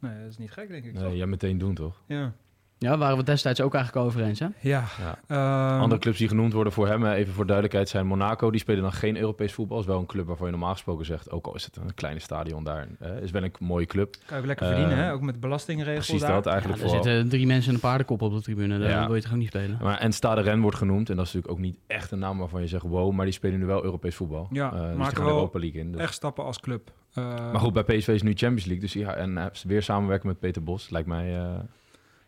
Nee, 0.00 0.20
dat 0.20 0.30
is 0.30 0.38
niet 0.38 0.50
gek, 0.50 0.68
denk 0.68 0.84
ik. 0.84 0.92
Nee, 0.92 1.02
toch? 1.02 1.14
jij 1.14 1.26
meteen 1.26 1.58
doen 1.58 1.74
toch? 1.74 2.02
Ja. 2.06 2.32
Ja, 2.80 2.88
daar 2.88 2.98
waren 2.98 3.16
we 3.16 3.22
destijds 3.22 3.60
ook 3.60 3.74
eigenlijk 3.74 4.06
over 4.06 4.22
eens, 4.22 4.38
hè? 4.38 4.46
Ja. 4.60 4.84
Ja. 4.98 5.18
Ehm, 5.26 5.80
Andere 5.82 6.00
clubs 6.00 6.18
die 6.18 6.28
genoemd 6.28 6.52
worden 6.52 6.72
voor 6.72 6.86
hem, 6.88 7.04
eh, 7.06 7.12
even 7.18 7.32
voor 7.32 7.44
duidelijkheid, 7.46 7.88
zijn 7.88 8.06
Monaco. 8.06 8.50
Die 8.50 8.60
spelen 8.60 8.82
dan 8.82 8.92
geen 8.92 9.16
Europees 9.16 9.52
voetbal. 9.52 9.80
is 9.80 9.86
wel 9.86 9.98
een 9.98 10.06
club 10.06 10.26
waarvan 10.26 10.46
je 10.46 10.52
normaal 10.52 10.72
gesproken 10.72 11.04
zegt, 11.06 11.30
ook 11.30 11.46
al 11.46 11.54
is 11.54 11.64
het 11.64 11.76
een 11.76 11.94
kleine 11.94 12.20
stadion 12.20 12.64
daar, 12.64 12.86
eh, 12.98 13.16
is 13.22 13.30
wel 13.30 13.42
een 13.42 13.52
mooie 13.58 13.86
club. 13.86 14.12
Kan 14.26 14.36
je 14.36 14.42
ook 14.42 14.46
lekker 14.46 14.66
Eh, 14.66 14.72
verdienen, 14.72 15.04
hè? 15.04 15.12
Ook 15.12 15.20
met 15.20 15.40
belastingregels 15.40 16.06
Precies 16.06 16.22
daar. 16.22 16.32
dat 16.34 16.44
Ja, 16.44 16.50
eigenlijk 16.50 16.80
er 16.82 16.88
vooral. 16.88 17.04
zitten 17.04 17.28
drie 17.28 17.46
mensen 17.46 17.68
en 17.68 17.74
een 17.74 17.80
paardenkop 17.80 18.22
op 18.22 18.32
de 18.32 18.42
tribune. 18.42 18.78
Daar 18.78 18.88
Ja. 18.88 19.06
wil 19.06 19.14
je 19.14 19.22
toch 19.22 19.32
ook 19.32 19.38
niet 19.38 19.48
spelen? 19.48 19.78
Maar, 19.82 19.98
en 19.98 20.12
Stade 20.12 20.40
Rennes 20.40 20.62
wordt 20.62 20.76
genoemd. 20.76 21.10
En 21.10 21.16
dat 21.16 21.26
is 21.26 21.32
natuurlijk 21.32 21.60
ook 21.60 21.64
niet 21.66 21.78
echt 21.86 22.10
een 22.10 22.18
naam 22.18 22.38
waarvan 22.38 22.60
je 22.60 22.66
zegt 22.66 22.82
wow. 22.82 23.12
Maar 23.12 23.24
die 23.24 23.34
spelen 23.34 23.58
nu 23.58 23.66
wel 23.66 23.84
Europees 23.84 24.14
voetbal. 24.14 24.46
Ja, 24.50 24.72
Eh, 24.72 24.86
dus 24.88 24.96
maken 24.96 25.22
Europa 25.22 25.58
League 25.58 25.80
in. 25.80 25.92
Dus. 25.92 26.00
Echt 26.00 26.14
stappen 26.14 26.44
als 26.44 26.60
club. 26.60 26.90
Eh, 27.14 27.24
Maar 27.24 27.60
goed, 27.60 27.72
bij 27.72 27.82
PSV 27.84 28.08
is 28.08 28.22
nu 28.22 28.30
Champions 28.34 28.64
League. 28.64 28.80
Dus 28.84 28.92
ja, 28.92 29.14
en 29.14 29.38
eh, 29.38 29.44
weer 29.66 29.82
samenwerken 29.82 30.28
met 30.28 30.38
Peter 30.38 30.62
Bos. 30.62 30.90
Lijkt 30.90 31.08
mij... 31.08 31.36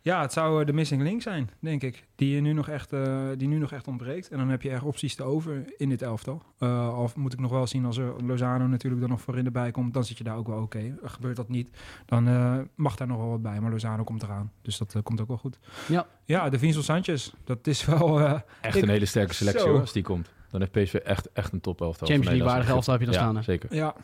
Ja, 0.02 0.20
het 0.20 0.32
zou 0.32 0.61
eh, 0.61 0.67
de 0.67 0.73
missing 0.73 1.02
link 1.02 1.23
zijn, 1.23 1.50
denk 1.58 1.82
ik. 1.82 2.05
Die, 2.14 2.35
je 2.35 2.41
nu 2.41 2.52
nog 2.52 2.69
echt, 2.69 2.93
eh, 2.93 3.26
die 3.37 3.49
nu 3.49 3.58
nog 3.58 3.73
echt 3.73 3.88
ontbreekt. 3.88 4.29
En 4.29 4.38
dan 4.38 4.49
heb 4.49 4.62
je 4.62 4.70
echt 4.70 4.82
opties 4.82 5.14
te 5.14 5.23
over 5.23 5.64
in 5.76 5.88
dit 5.88 6.02
elftal. 6.02 6.43
Eh 6.58 6.88
al 6.88 7.11
moet 7.17 7.32
ik 7.32 7.41
nog 7.41 7.50
wel 7.50 7.67
zien 7.67 7.85
als 7.85 7.97
er 7.97 8.25
Lozano 8.25 8.67
natuurlijk 8.67 9.02
er 9.02 9.08
nog 9.08 9.20
voor 9.20 9.38
in 9.38 9.44
de 9.44 9.50
bij 9.50 9.70
komt. 9.70 9.94
Dan 9.94 10.05
zit 10.05 10.19
je 10.19 10.25
daar 10.25 10.37
ook 10.37 10.47
wel 10.47 10.61
oké. 10.62 10.94
Gebeurt 11.02 11.37
dat 11.37 11.49
niet, 11.49 11.70
dan 12.06 12.29
eh, 12.29 12.58
mag 12.75 12.97
daar 12.97 13.06
nog 13.06 13.17
wel 13.19 13.29
wat 13.29 13.43
bij. 13.43 13.61
Maar 13.61 13.70
Lozano 13.70 14.05
komt 14.05 14.23
eraan. 14.23 14.52
Dus 14.62 14.79
dat 14.79 14.97
komt 15.02 15.20
ook 15.20 15.29
wel 15.29 15.37
goed. 15.38 15.58
Ja. 15.88 16.06
Ja, 16.25 16.49
de 16.49 16.58
Vincent 16.58 16.85
Sanchez. 16.85 17.32
Dat 17.44 17.67
is 17.67 17.85
wel... 17.85 18.20
eh, 18.20 18.41
echt 18.61 18.76
Ik- 18.76 18.82
een 18.82 18.88
hele 18.88 19.06
sterke 19.06 19.35
selectie 19.35 19.69
hoor, 19.69 19.81
als 19.81 19.93
die 19.93 20.03
komt. 20.03 20.31
Dan 20.50 20.61
heeft 20.61 20.73
PSV 20.73 20.94
echt, 20.94 21.32
echt 21.32 21.53
een 21.53 21.61
top 21.61 21.81
elftal. 21.81 22.06
Champions 22.06 22.31
League 22.37 22.53
waardige 22.53 22.73
elftal 22.73 22.93
heb 22.99 23.03
je 23.03 23.08
dan 23.11 23.17
ja, 23.20 23.23
staan, 23.25 23.37
hè? 23.37 23.43
zeker. 23.43 23.75
ja, 23.75 23.94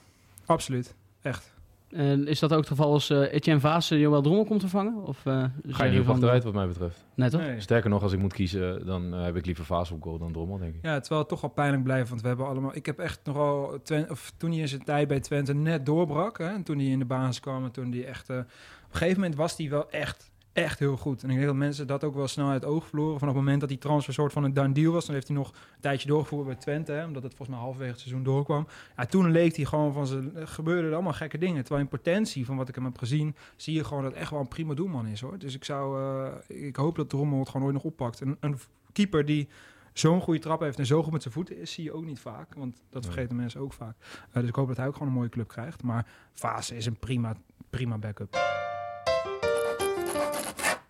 absoluut. 0.46 0.94
Echt. 1.22 1.54
En 1.90 2.26
is 2.26 2.38
dat 2.38 2.52
ook 2.52 2.58
het 2.58 2.68
geval 2.68 2.92
als 2.92 3.10
eh, 3.10 3.32
Etienne 3.32 3.60
Vaas 3.60 3.90
uh, 3.92 4.00
Joël 4.00 4.22
Drommel 4.22 4.44
komt 4.44 4.60
vervangen? 4.60 5.06
Of, 5.06 5.26
eh, 5.26 5.44
Ga 5.66 5.84
je 5.84 5.90
niet 5.90 6.00
op 6.00 6.08
achteruit 6.08 6.44
wat 6.44 6.52
mij 6.54 6.66
betreft. 6.66 7.06
Nee, 7.14 7.30
toch? 7.30 7.40
Nee. 7.40 7.60
Sterker 7.60 7.90
nog, 7.90 8.02
als 8.02 8.12
ik 8.12 8.18
moet 8.18 8.32
kiezen, 8.32 8.86
dan 8.86 9.14
eh, 9.14 9.22
heb 9.22 9.36
ik 9.36 9.46
liever 9.46 9.64
Vaas 9.64 9.90
op 9.90 10.02
goal 10.02 10.18
dan 10.18 10.32
Drommel, 10.32 10.58
denk 10.58 10.74
ik. 10.74 10.82
Ja, 10.82 10.98
terwijl 11.00 11.20
het 11.20 11.30
toch 11.30 11.40
wel 11.40 11.50
pijnlijk 11.50 11.82
blijft. 11.82 12.08
Want 12.08 12.20
we 12.20 12.28
hebben 12.28 12.46
allemaal... 12.46 12.76
Ik 12.76 12.86
heb 12.86 12.98
echt 12.98 13.20
nogal... 13.24 13.78
Twen, 13.82 14.10
of 14.10 14.32
toen 14.36 14.50
hij 14.50 14.60
in 14.60 14.68
zijn 14.68 14.84
tijd 14.84 15.08
bij 15.08 15.20
Twente 15.20 15.54
net 15.54 15.86
doorbrak. 15.86 16.38
Hè, 16.38 16.48
en 16.48 16.62
toen 16.62 16.78
hij 16.78 16.86
in 16.86 16.98
de 16.98 17.04
basis 17.04 17.40
kwam. 17.40 17.64
En 17.64 17.70
toen 17.70 17.92
hij 17.92 18.04
echt... 18.04 18.28
eh, 18.30 18.36
op 18.36 18.42
een 18.92 18.98
gegeven 18.98 19.20
moment 19.20 19.38
was 19.38 19.56
hij 19.56 19.68
wel 19.70 19.90
echt... 19.90 20.30
Echt 20.56 20.78
heel 20.78 20.96
goed. 20.96 21.22
En 21.22 21.28
ik 21.30 21.34
denk 21.34 21.46
dat 21.46 21.56
mensen 21.56 21.86
dat 21.86 22.04
ook 22.04 22.14
wel 22.14 22.28
snel 22.28 22.48
uit 22.48 22.62
het 22.62 22.70
oog 22.70 22.86
verloren. 22.86 23.18
Vanaf 23.18 23.34
het 23.34 23.42
moment 23.42 23.60
dat 23.60 23.68
die 23.68 23.78
transfer 23.78 24.14
soort 24.14 24.32
van 24.32 24.44
een 24.44 24.52
done 24.54 24.72
deal 24.72 24.92
was. 24.92 25.04
Dan 25.06 25.14
heeft 25.14 25.26
hij 25.28 25.36
nog 25.36 25.48
een 25.48 25.80
tijdje 25.80 26.08
doorgevoerd 26.08 26.46
bij 26.46 26.54
Twente. 26.54 26.92
Hè, 26.92 27.04
omdat 27.04 27.22
het 27.22 27.34
volgens 27.34 27.48
mij 27.56 27.58
halverwege 27.58 27.92
het 27.92 28.00
seizoen 28.00 28.22
doorkwam. 28.22 28.66
Ja, 28.96 29.06
toen 29.06 29.30
leek 29.30 29.56
hij 29.56 29.64
gewoon 29.64 29.92
van. 29.92 30.32
Er 30.34 30.48
gebeurden 30.48 30.84
er 30.86 30.94
allemaal 30.94 31.12
gekke 31.12 31.38
dingen. 31.38 31.60
Terwijl 31.62 31.82
in 31.84 31.88
potentie 31.88 32.46
van 32.46 32.56
wat 32.56 32.68
ik 32.68 32.74
hem 32.74 32.84
heb 32.84 32.98
gezien... 32.98 33.36
zie 33.56 33.74
je 33.74 33.84
gewoon 33.84 34.02
dat 34.02 34.12
het 34.12 34.20
echt 34.20 34.30
wel 34.30 34.40
een 34.40 34.48
prima 34.48 34.74
doelman 34.74 35.06
is 35.06 35.20
hoor. 35.20 35.38
Dus 35.38 35.54
ik 35.54 35.64
zou... 35.64 36.00
eh, 36.48 36.66
ik 36.66 36.76
hoop 36.76 36.96
dat 36.96 37.08
Drommel 37.08 37.38
het 37.38 37.48
gewoon 37.48 37.66
ooit 37.66 37.74
nog 37.74 37.84
oppakt. 37.84 38.20
En 38.20 38.36
een 38.40 38.58
keeper 38.92 39.24
die 39.24 39.48
zo'n 39.92 40.20
goede 40.20 40.40
trap 40.40 40.60
heeft 40.60 40.78
en 40.78 40.86
zo 40.86 41.02
goed 41.02 41.12
met 41.12 41.22
zijn 41.22 41.34
voeten 41.34 41.58
is, 41.60 41.72
zie 41.72 41.84
je 41.84 41.92
ook 41.92 42.04
niet 42.04 42.20
vaak. 42.20 42.54
Want 42.54 42.76
dat 42.90 43.02
Nee. 43.02 43.12
vergeten 43.12 43.36
mensen 43.36 43.60
ook 43.60 43.72
vaak. 43.72 43.96
Eh, 44.30 44.40
dus 44.40 44.48
ik 44.48 44.54
hoop 44.54 44.68
dat 44.68 44.76
hij 44.76 44.86
ook 44.86 44.92
gewoon 44.92 45.08
een 45.08 45.14
mooie 45.14 45.28
club 45.28 45.48
krijgt. 45.48 45.82
Maar 45.82 46.06
Fase 46.32 46.76
is 46.76 46.86
een 46.86 46.96
prima, 46.98 47.34
prima 47.70 47.98
backup. 47.98 48.36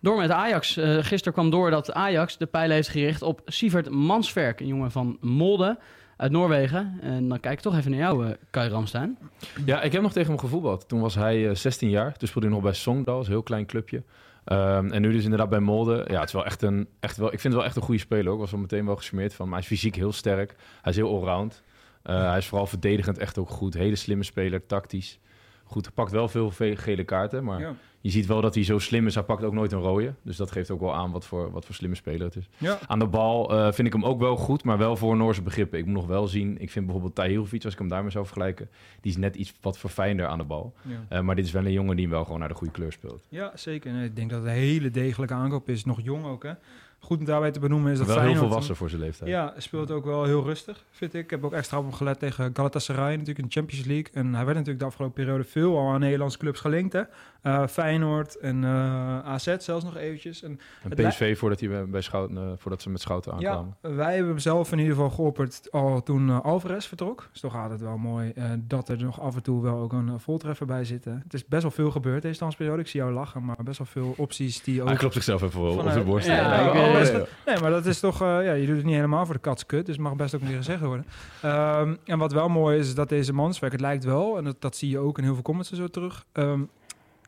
Door 0.07 0.17
met 0.17 0.31
Ajax. 0.31 0.77
Eh 0.77 0.97
gisteren 0.97 1.33
kwam 1.33 1.49
door 1.49 1.71
dat 1.71 1.93
Ajax 1.93 2.37
de 2.37 2.45
pijlen 2.45 2.75
heeft 2.75 2.87
gericht 2.89 3.21
op 3.21 3.41
Sievert 3.45 3.89
Mansverk, 3.89 4.59
een 4.59 4.67
jongen 4.67 4.91
van 4.91 5.17
Molde 5.21 5.77
uit 6.17 6.31
Noorwegen. 6.31 6.97
En 7.01 7.27
dan 7.29 7.39
kijk 7.39 7.53
ik 7.53 7.59
toch 7.59 7.77
even 7.77 7.91
naar 7.91 7.99
jou, 7.99 8.25
eh 8.27 8.31
Kai 8.49 8.69
Ramstein. 8.69 9.17
Ja, 9.65 9.81
ik 9.81 9.91
heb 9.91 10.01
nog 10.01 10.11
tegen 10.11 10.29
hem 10.29 10.39
gevoetbald. 10.39 10.87
Toen 10.87 10.99
was 10.99 11.15
hij 11.15 11.49
eh, 11.49 11.55
16 11.55 11.89
jaar. 11.89 12.17
Toen 12.17 12.27
speelde 12.27 12.47
hij 12.47 12.55
nog 12.55 12.65
bij 12.65 12.73
Songdal, 12.73 13.19
een 13.19 13.25
heel 13.27 13.43
klein 13.43 13.65
clubje. 13.65 14.03
Ehm, 14.43 14.91
en 14.91 15.01
nu 15.01 15.11
dus 15.11 15.23
inderdaad 15.23 15.49
bij 15.49 15.59
Molde. 15.59 16.05
Ja, 16.07 16.19
het 16.19 16.27
is 16.27 16.33
wel 16.33 16.45
echt 16.45 16.61
een, 16.61 16.87
echt 16.99 17.17
wel, 17.17 17.27
ik 17.33 17.39
vind 17.39 17.43
het 17.43 17.53
wel 17.53 17.65
echt 17.65 17.75
een 17.75 17.81
goede 17.81 17.99
speler. 17.99 18.27
ook. 18.27 18.33
Ik 18.33 18.39
was 18.41 18.51
wel 18.51 18.59
meteen 18.59 18.85
wel 18.85 18.95
gesmeerd 18.95 19.33
van. 19.33 19.45
Maar 19.49 19.59
hij 19.59 19.63
is 19.71 19.73
fysiek 19.79 19.95
heel 19.95 20.11
sterk. 20.13 20.55
Hij 20.81 20.91
is 20.91 20.97
heel 20.97 21.09
allround. 21.15 21.63
Eh, 22.03 22.29
hij 22.29 22.37
is 22.37 22.45
vooral 22.47 22.67
verdedigend 22.67 23.17
echt 23.17 23.37
ook 23.37 23.49
goed. 23.49 23.73
Hele 23.73 23.95
slimme 23.95 24.23
speler, 24.23 24.65
tactisch. 24.65 25.19
Goed, 25.63 25.85
hij 25.85 25.93
pakt 25.93 26.11
wel 26.11 26.27
veel 26.27 26.51
ve- 26.51 26.75
gele 26.75 27.03
kaarten. 27.03 27.43
Maar 27.43 27.59
Ja. 27.59 27.73
Je 28.07 28.13
ziet 28.13 28.25
wel 28.25 28.41
dat 28.41 28.55
hij 28.55 28.63
zo 28.63 28.79
slim 28.79 29.07
is. 29.07 29.15
Hij 29.15 29.23
pakt 29.23 29.43
ook 29.43 29.53
nooit 29.53 29.71
een 29.71 29.79
rode. 29.79 30.13
Dus 30.21 30.37
dat 30.37 30.51
geeft 30.51 30.71
ook 30.71 30.79
wel 30.79 30.93
aan 30.93 31.11
wat 31.11 31.25
voor, 31.25 31.51
wat 31.51 31.65
voor 31.65 31.75
slimme 31.75 31.95
speler 31.95 32.25
het 32.25 32.35
is. 32.35 32.49
Ja. 32.57 32.79
Aan 32.87 32.99
de 32.99 33.07
bal 33.07 33.51
eh, 33.51 33.71
vind 33.71 33.87
ik 33.87 33.93
hem 33.93 34.05
ook 34.05 34.19
wel 34.19 34.35
goed, 34.35 34.63
maar 34.63 34.77
wel 34.77 34.95
voor 34.95 35.17
Noorse 35.17 35.41
begrippen. 35.41 35.79
Ik 35.79 35.85
moet 35.85 35.93
nog 35.93 36.07
wel 36.07 36.27
zien, 36.27 36.57
ik 36.61 36.71
vind 36.71 36.85
bijvoorbeeld 36.85 37.15
Tahirovic, 37.15 37.63
als 37.63 37.73
ik 37.73 37.79
hem 37.79 37.87
daarmee 37.87 38.11
zou 38.11 38.25
vergelijken, 38.25 38.69
die 39.01 39.11
is 39.11 39.17
net 39.17 39.35
iets 39.35 39.53
wat 39.61 39.77
verfijnder 39.77 40.27
aan 40.27 40.37
de 40.37 40.43
bal. 40.43 40.73
Ja. 40.81 41.05
Eh, 41.09 41.21
maar 41.21 41.35
dit 41.35 41.45
is 41.45 41.51
wel 41.51 41.65
een 41.65 41.71
jongen 41.71 41.95
die 41.95 42.09
wel 42.09 42.23
gewoon 42.23 42.39
naar 42.39 42.47
de 42.47 42.55
goede 42.55 42.73
kleur 42.73 42.91
speelt. 42.91 43.25
ja, 43.29 43.51
zeker. 43.55 43.91
Nee, 43.91 44.05
ik 44.05 44.15
denk 44.15 44.29
dat 44.29 44.39
het 44.39 44.47
een 44.47 44.55
hele 44.55 44.91
degelijke 44.91 45.33
aankoop 45.33 45.69
is. 45.69 45.85
Nog 45.85 46.01
jong 46.01 46.25
ook, 46.25 46.43
hè. 46.43 46.53
Goed 46.99 47.19
om 47.19 47.25
daarbij 47.25 47.51
te 47.51 47.59
benoemen 47.59 47.91
is 47.91 47.97
dat 47.97 48.07
wel 48.07 48.15
heel 48.15 48.23
Feyenoord- 48.25 48.47
volwassen 48.47 48.75
voor 48.75 48.89
zijn 48.89 49.01
leeftijd. 49.01 49.29
Ja, 49.29 49.49
hij 49.51 49.61
speelt 49.61 49.91
ook 49.91 50.05
wel 50.05 50.23
heel 50.23 50.43
rustig, 50.43 50.83
vind 50.91 51.13
ik. 51.13 51.23
Ik 51.23 51.29
heb 51.29 51.43
ook 51.45 51.53
extra 51.53 51.77
op 51.77 51.83
hem 51.83 51.93
gelet 51.93 52.19
tegen 52.19 52.49
Galatasaray, 52.53 53.11
natuurlijk 53.11 53.37
in 53.37 53.45
de 53.45 53.51
Champions 53.51 53.85
League. 53.85 54.07
En 54.13 54.25
hij 54.33 54.43
werd 54.45 54.57
natuurlijk 54.57 54.79
de 54.79 54.85
afgelopen 54.85 55.23
periode 55.23 55.43
veel 55.43 55.77
al 55.77 55.89
aan 55.93 55.99
Nederlandse 55.99 56.37
clubs 56.37 56.59
gelinkt, 56.59 56.93
hè. 56.93 57.01
Eh, 57.41 57.67
Feyenoord 57.67 58.37
en 58.37 58.63
eh, 58.63 59.19
AZ 59.19 59.55
zelfs 59.57 59.83
nog 59.83 59.95
eventjes. 59.97 60.43
En 60.43 60.59
En 60.89 61.07
PSV 61.07 61.37
voordat, 61.37 61.59
hij 61.59 61.85
bij- 61.87 62.01
Schouten, 62.01 62.37
eh, 62.37 62.43
voordat 62.57 62.81
ze 62.81 62.89
met 62.89 63.01
Schouten 63.01 63.33
aankwamen. 63.33 63.75
Ja, 63.81 63.89
wij 63.89 64.11
hebben 64.13 64.29
hem 64.31 64.39
zelf 64.39 64.71
in 64.71 64.77
ieder 64.79 64.93
geval 64.93 65.09
geopperd 65.09 65.67
al 65.71 66.03
toen 66.03 66.41
Alvarez 66.43 66.85
vertrok. 66.87 67.27
Dus 67.31 67.41
toch 67.41 67.51
gaat 67.51 67.69
het 67.71 67.81
wel 67.81 67.97
mooi 67.97 68.31
eh, 68.35 68.43
dat 68.59 68.89
er 68.89 69.03
nog 69.03 69.21
af 69.21 69.35
en 69.35 69.43
toe 69.43 69.61
wel 69.61 69.77
ook 69.77 69.93
een 69.93 70.07
uh, 70.07 70.13
voltreffer 70.17 70.65
bij 70.65 70.85
zit. 70.85 71.05
hè. 71.05 71.11
Het 71.23 71.33
is 71.33 71.45
best 71.45 71.61
wel 71.61 71.71
veel 71.71 71.91
gebeurd 71.91 72.21
deze 72.21 72.37
transperiode. 72.37 72.81
Ik 72.81 72.87
zie 72.87 72.99
jou 72.99 73.13
lachen, 73.13 73.45
maar 73.45 73.55
best 73.63 73.77
wel 73.77 73.87
veel 73.87 74.13
opties 74.17 74.63
die 74.63 74.81
ook... 74.81 74.87
Hij 74.87 74.97
klopt 74.97 75.13
zichzelf 75.13 75.41
even 75.41 75.61
wel 75.61 75.77
op 75.77 75.93
de 75.93 76.03
borst. 76.03 76.27
Ja, 76.27 76.35
Ja, 76.35 76.73
oh. 76.89 77.27
Nee, 77.45 77.59
maar 77.59 77.71
dat 77.71 77.85
is 77.85 77.99
toch... 77.99 78.21
eh, 78.21 78.27
ja, 78.27 78.53
je 78.53 78.65
doet 78.65 78.75
het 78.75 78.85
niet 78.85 78.95
helemaal 78.95 79.25
voor 79.25 79.35
de 79.35 79.41
katskut, 79.41 79.85
dus 79.85 79.95
het 79.95 80.03
mag 80.03 80.15
best 80.15 80.35
ook 80.35 80.41
keer 80.41 80.55
gezegd 80.55 80.81
worden. 80.81 81.05
Ehm, 81.41 81.95
en 82.05 82.17
wat 82.17 82.31
wel 82.31 82.49
mooi 82.49 82.79
is, 82.79 82.87
is 82.87 82.95
dat 82.95 83.09
deze 83.09 83.33
manswerk, 83.33 83.71
het 83.71 83.81
lijkt 83.81 84.03
wel, 84.03 84.37
en 84.37 84.43
dat, 84.43 84.55
dat 84.59 84.75
zie 84.75 84.89
je 84.89 84.99
ook 84.99 85.17
in 85.17 85.23
heel 85.23 85.33
veel 85.33 85.43
comments 85.43 85.71
en 85.71 85.77
zo 85.77 85.87
terug, 85.87 86.25
ehm, 86.31 86.61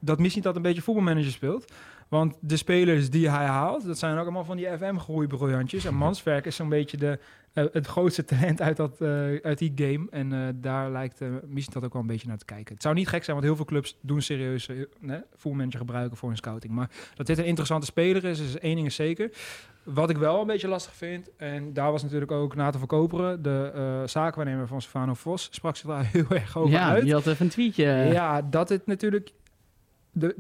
dat 0.02 0.20
misschien 0.20 0.44
dat 0.44 0.56
een 0.56 0.62
beetje 0.62 0.82
voetbalmanager 0.82 1.32
speelt. 1.32 1.72
Want 2.10 2.38
de 2.40 2.58
spelers 2.58 3.10
die 3.10 3.30
hij 3.30 3.46
haalt, 3.46 3.86
dat 3.86 3.98
zijn 3.98 4.18
ook 4.18 4.24
allemaal 4.24 4.44
van 4.44 4.58
die 4.58 4.78
FM-groeibriljantjes. 4.78 5.86
En 5.86 5.96
Manswerk 5.96 6.46
is 6.46 6.56
zo'n 6.56 6.70
beetje 6.70 6.98
de, 6.98 7.20
eh, 7.54 7.64
het 7.72 7.88
grootste 7.88 8.26
talent 8.26 8.62
uit, 8.62 8.78
dat, 8.78 9.02
eh, 9.02 9.36
uit 9.42 9.58
die 9.58 9.72
game. 9.76 10.08
En 10.10 10.34
eh, 10.34 10.40
daar 10.56 10.92
lijkt 10.92 11.22
uh, 11.22 11.30
dat 11.74 11.84
ook 11.84 11.94
wel 11.94 12.02
een 12.02 12.08
beetje 12.08 12.28
naar 12.28 12.38
te 12.38 12.46
kijken. 12.46 12.74
Het 12.74 12.84
zou 12.84 12.96
niet 12.96 13.08
gek 13.08 13.24
zijn, 13.24 13.36
want 13.36 13.48
heel 13.48 13.56
veel 13.56 13.66
clubs 13.66 13.98
doen 14.02 14.22
serieus 14.22 14.68
uh, 14.68 15.16
manager 15.44 15.80
gebruiken 15.80 16.18
voor 16.18 16.28
hun 16.28 16.38
scouting. 16.38 16.74
Maar 16.74 16.90
dat 17.16 17.28
dit 17.28 17.38
een 17.38 17.46
interessante 17.46 17.86
speler 17.86 18.26
is, 18.26 18.40
is 18.40 18.60
één 18.60 18.76
ding 18.76 18.88
is 18.88 18.96
zeker. 18.96 19.32
Wat 19.84 20.10
ik 20.10 20.18
wel 20.18 20.42
een 20.42 20.48
beetje 20.48 20.68
lastig 20.68 20.94
vind, 20.94 21.30
en 21.38 21.74
daar 21.74 21.92
was 21.92 22.04
natuurlijk 22.04 22.32
ook 22.32 22.56
Nathan 22.56 22.80
Verkoperen, 22.80 23.42
de 23.42 23.72
uh, 23.76 24.08
zaakwaarnemer 24.08 24.68
van 24.68 24.82
Stefano 24.82 25.14
Vos, 25.14 25.48
sprak 25.52 25.76
zich 25.76 25.88
daar 25.88 26.06
heel 26.12 26.30
erg 26.30 26.58
over 26.58 26.72
ja, 26.72 26.90
uit. 26.90 26.98
Ja, 26.98 27.04
die 27.04 27.14
had 27.14 27.28
even 27.28 27.46
een 27.46 27.52
tweetje. 27.52 27.86
Ja, 27.86 28.42
dat 28.42 28.70
het 28.70 28.86
natuurlijk 28.86 29.32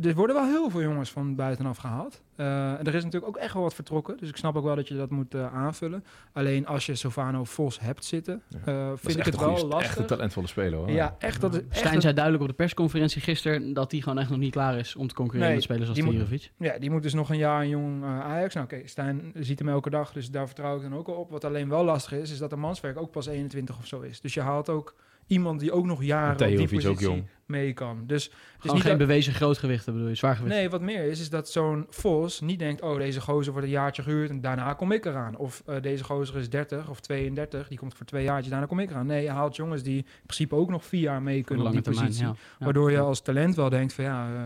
er 0.02 0.16
worden 0.16 0.36
wel 0.36 0.46
heel 0.46 0.70
veel 0.70 0.82
jongens 0.82 1.12
van 1.12 1.36
buitenaf 1.36 1.78
gehaald. 1.78 2.22
Uh, 2.38 2.88
er 2.88 2.96
is 2.96 3.04
natuurlijk 3.04 3.28
ook 3.28 3.38
echt 3.38 3.54
wel 3.54 3.64
wat 3.64 3.74
vertrokken. 3.74 4.18
Dus 4.18 4.30
ik 4.30 4.38
snap 4.38 4.56
ook 4.56 4.64
wel 4.64 4.76
dat 4.76 4.88
je 4.88 4.96
dat 4.96 5.10
moet 5.10 5.36
uh, 5.36 5.54
aanvullen. 5.54 6.04
Alleen 6.34 6.68
als 6.68 6.86
je 6.86 6.96
Sovano 6.96 7.44
Vos 7.44 7.80
hebt 7.80 8.06
zitten, 8.06 8.42
uh, 8.68 8.92
vind 8.96 9.18
ik 9.18 9.26
het 9.26 9.40
wel 9.40 9.50
goeie, 9.50 9.66
lastig. 9.66 9.90
Echt 9.90 10.00
een 10.00 10.06
talentvolle 10.06 10.48
speler 10.48 10.80
hoor. 10.80 10.92
Ja, 10.92 11.16
echt. 11.20 11.42
Dat 11.42 11.54
is 11.54 11.62
echt 11.70 11.78
Stijn 11.78 12.02
zei 12.02 12.14
duidelijk 12.14 12.44
op 12.44 12.50
de 12.50 12.56
persconferentie 12.56 13.22
gisteren 13.22 13.74
dat 13.74 13.92
hij 13.92 14.02
gewoon 14.02 14.20
echt 14.20 14.30
nog 14.30 14.40
niet 14.40 14.52
klaar 14.52 14.78
is 14.78 14.96
om 14.96 15.08
te 15.08 15.14
concurreren 15.14 15.48
Nee, 15.48 15.56
met 15.56 15.66
spelers 15.66 15.90
als 15.90 15.98
Tirovic. 15.98 16.52
Ja, 16.58 16.80
die 16.80 16.92
moet 16.92 17.04
dus 17.04 17.14
nog 17.14 17.30
een 17.30 17.38
jaar 17.38 17.62
een 17.62 17.70
jong 17.70 18.04
eh, 18.04 18.20
Ajax. 18.20 18.54
Nou 18.54 18.66
oké, 18.66 18.82
Stijn 18.88 19.32
ziet 19.34 19.60
hem 19.60 19.70
elke 19.70 19.90
dag, 19.90 20.12
dus 20.12 20.32
daar 20.32 20.46
vertrouw 20.46 20.76
ik 20.76 20.82
dan 20.82 20.96
ook 20.96 21.08
al 21.08 21.14
op. 21.14 21.30
Wat 21.32 21.46
alleen 21.46 21.70
wel 21.70 21.84
lastig 21.84 22.12
is, 22.12 22.32
is 22.32 22.38
dat 22.38 22.50
de 22.50 22.56
manswerk 22.56 22.98
ook 22.98 23.12
pas 23.12 23.28
21 23.28 23.78
of 23.78 23.88
zo 23.88 24.02
is. 24.02 24.22
Dus 24.22 24.34
je 24.34 24.42
haalt 24.42 24.70
ook 24.70 24.96
iemand 25.30 25.60
die 25.60 25.72
ook 25.72 25.86
nog 25.86 26.04
jaren 26.04 26.32
op 26.32 26.38
die 26.58 26.68
positie 26.68 26.90
ook 26.90 27.00
jong. 27.00 27.24
mee 27.46 27.74
kan. 27.74 28.04
Dus 28.08 28.24
het 28.24 28.34
is 28.34 28.40
Gewoon 28.60 28.76
niet 28.76 28.86
geen 28.86 28.98
dat- 28.98 29.08
bewezen 29.08 29.34
grootgewichten 29.34 29.94
bedoel 29.94 30.08
je, 30.10 30.16
zwaargewicht. 30.16 30.56
Nee, 30.56 30.70
wat 30.70 30.82
meer 30.82 31.04
is, 31.04 31.20
is 31.20 31.30
dat 31.30 31.50
zo'n 31.50 31.86
Vos 31.90 32.42
niet 32.42 32.60
denkt... 32.60 32.82
oh, 32.82 32.98
deze 32.98 33.22
gozer 33.22 33.52
wordt 33.52 33.68
een 33.68 33.74
jaartje 33.74 34.04
gehuurd 34.04 34.30
en 34.30 34.42
daarna 34.42 34.74
kom 34.74 34.92
ik 34.92 35.06
eraan. 35.06 35.38
Of 35.38 35.64
eh, 35.66 35.82
deze 35.82 36.04
gozer 36.04 36.36
is 36.38 36.50
30 36.50 36.90
of 36.90 37.00
32, 37.00 37.68
die 37.68 37.78
komt 37.78 37.94
voor 37.94 38.06
twee 38.06 38.24
jaartjes, 38.24 38.50
daarna 38.52 38.66
kom 38.68 38.80
ik 38.80 38.90
eraan. 38.90 39.06
Nee, 39.06 39.24
je 39.24 39.30
haalt 39.30 39.56
jongens 39.56 39.84
die 39.84 39.98
in 39.98 40.06
principe 40.24 40.56
ook 40.56 40.70
nog 40.70 40.86
vier 40.86 41.02
jaar 41.02 41.22
mee 41.22 41.44
kunnen 41.44 41.66
op 41.66 41.72
die 41.72 41.82
termijn, 41.82 42.06
positie. 42.06 42.28
ja. 42.28 42.36
Ja. 42.60 42.66
Waardoor 42.66 42.92
je 42.92 43.00
als 43.00 43.22
talent 43.22 43.56
wel 43.56 43.70
denkt 43.70 43.94
van 43.94 44.04
ja... 44.04 44.28
eh, 44.36 44.42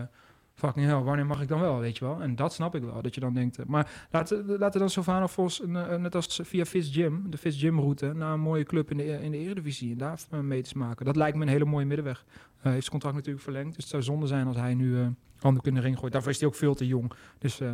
Fucking 0.54 0.86
hell, 0.86 1.00
wanneer 1.00 1.26
mag 1.26 1.40
ik 1.42 1.48
dan 1.48 1.60
wel, 1.60 1.78
weet 1.78 1.98
je 1.98 2.04
wel? 2.04 2.22
En 2.22 2.36
dat 2.36 2.52
snap 2.52 2.74
ik 2.74 2.82
wel, 2.82 3.02
dat 3.02 3.14
je 3.14 3.20
dan 3.20 3.34
denkt... 3.34 3.58
eh, 3.58 3.66
maar 3.66 4.06
laten, 4.10 4.58
laten 4.58 4.80
dan 4.80 4.90
Sylvano 4.90 5.26
Vos, 5.26 5.62
een, 5.62 5.76
eh, 5.76 5.98
net 5.98 6.14
als 6.14 6.40
via 6.42 6.64
Fitz 6.64 6.94
Gym... 6.94 7.30
de 7.30 7.38
Fitz 7.38 7.60
Gym 7.60 7.78
route, 7.80 8.12
naar 8.12 8.32
een 8.32 8.40
mooie 8.40 8.64
club 8.64 8.90
in 8.90 8.96
de, 8.96 9.04
in 9.04 9.30
de 9.30 9.38
Eredivisie... 9.38 9.92
en 9.92 9.98
daar 9.98 10.20
eh, 10.30 10.40
mee 10.40 10.62
te 10.62 10.78
maken. 10.78 11.04
Dat 11.06 11.16
lijkt 11.16 11.36
me 11.36 11.42
een 11.42 11.48
hele 11.48 11.64
mooie 11.64 11.86
middenweg. 11.86 12.24
Hij 12.58 12.72
heeft 12.72 12.86
zijn 12.86 12.90
contract 12.90 13.14
natuurlijk 13.16 13.44
verlengd, 13.44 13.74
dus 13.74 13.84
het 13.84 13.92
zou 13.92 14.02
zonde 14.02 14.26
zijn 14.26 14.46
als 14.46 14.56
hij 14.56 14.74
nu... 14.74 15.00
eh 15.00 15.06
handen 15.44 15.74
de 15.74 15.80
ring 15.80 15.98
gooit. 15.98 16.12
Daarvoor 16.12 16.30
is 16.30 16.38
hij 16.38 16.48
ook 16.48 16.54
veel 16.54 16.74
te 16.74 16.86
jong. 16.86 17.12
Dus 17.38 17.60
eh, 17.60 17.72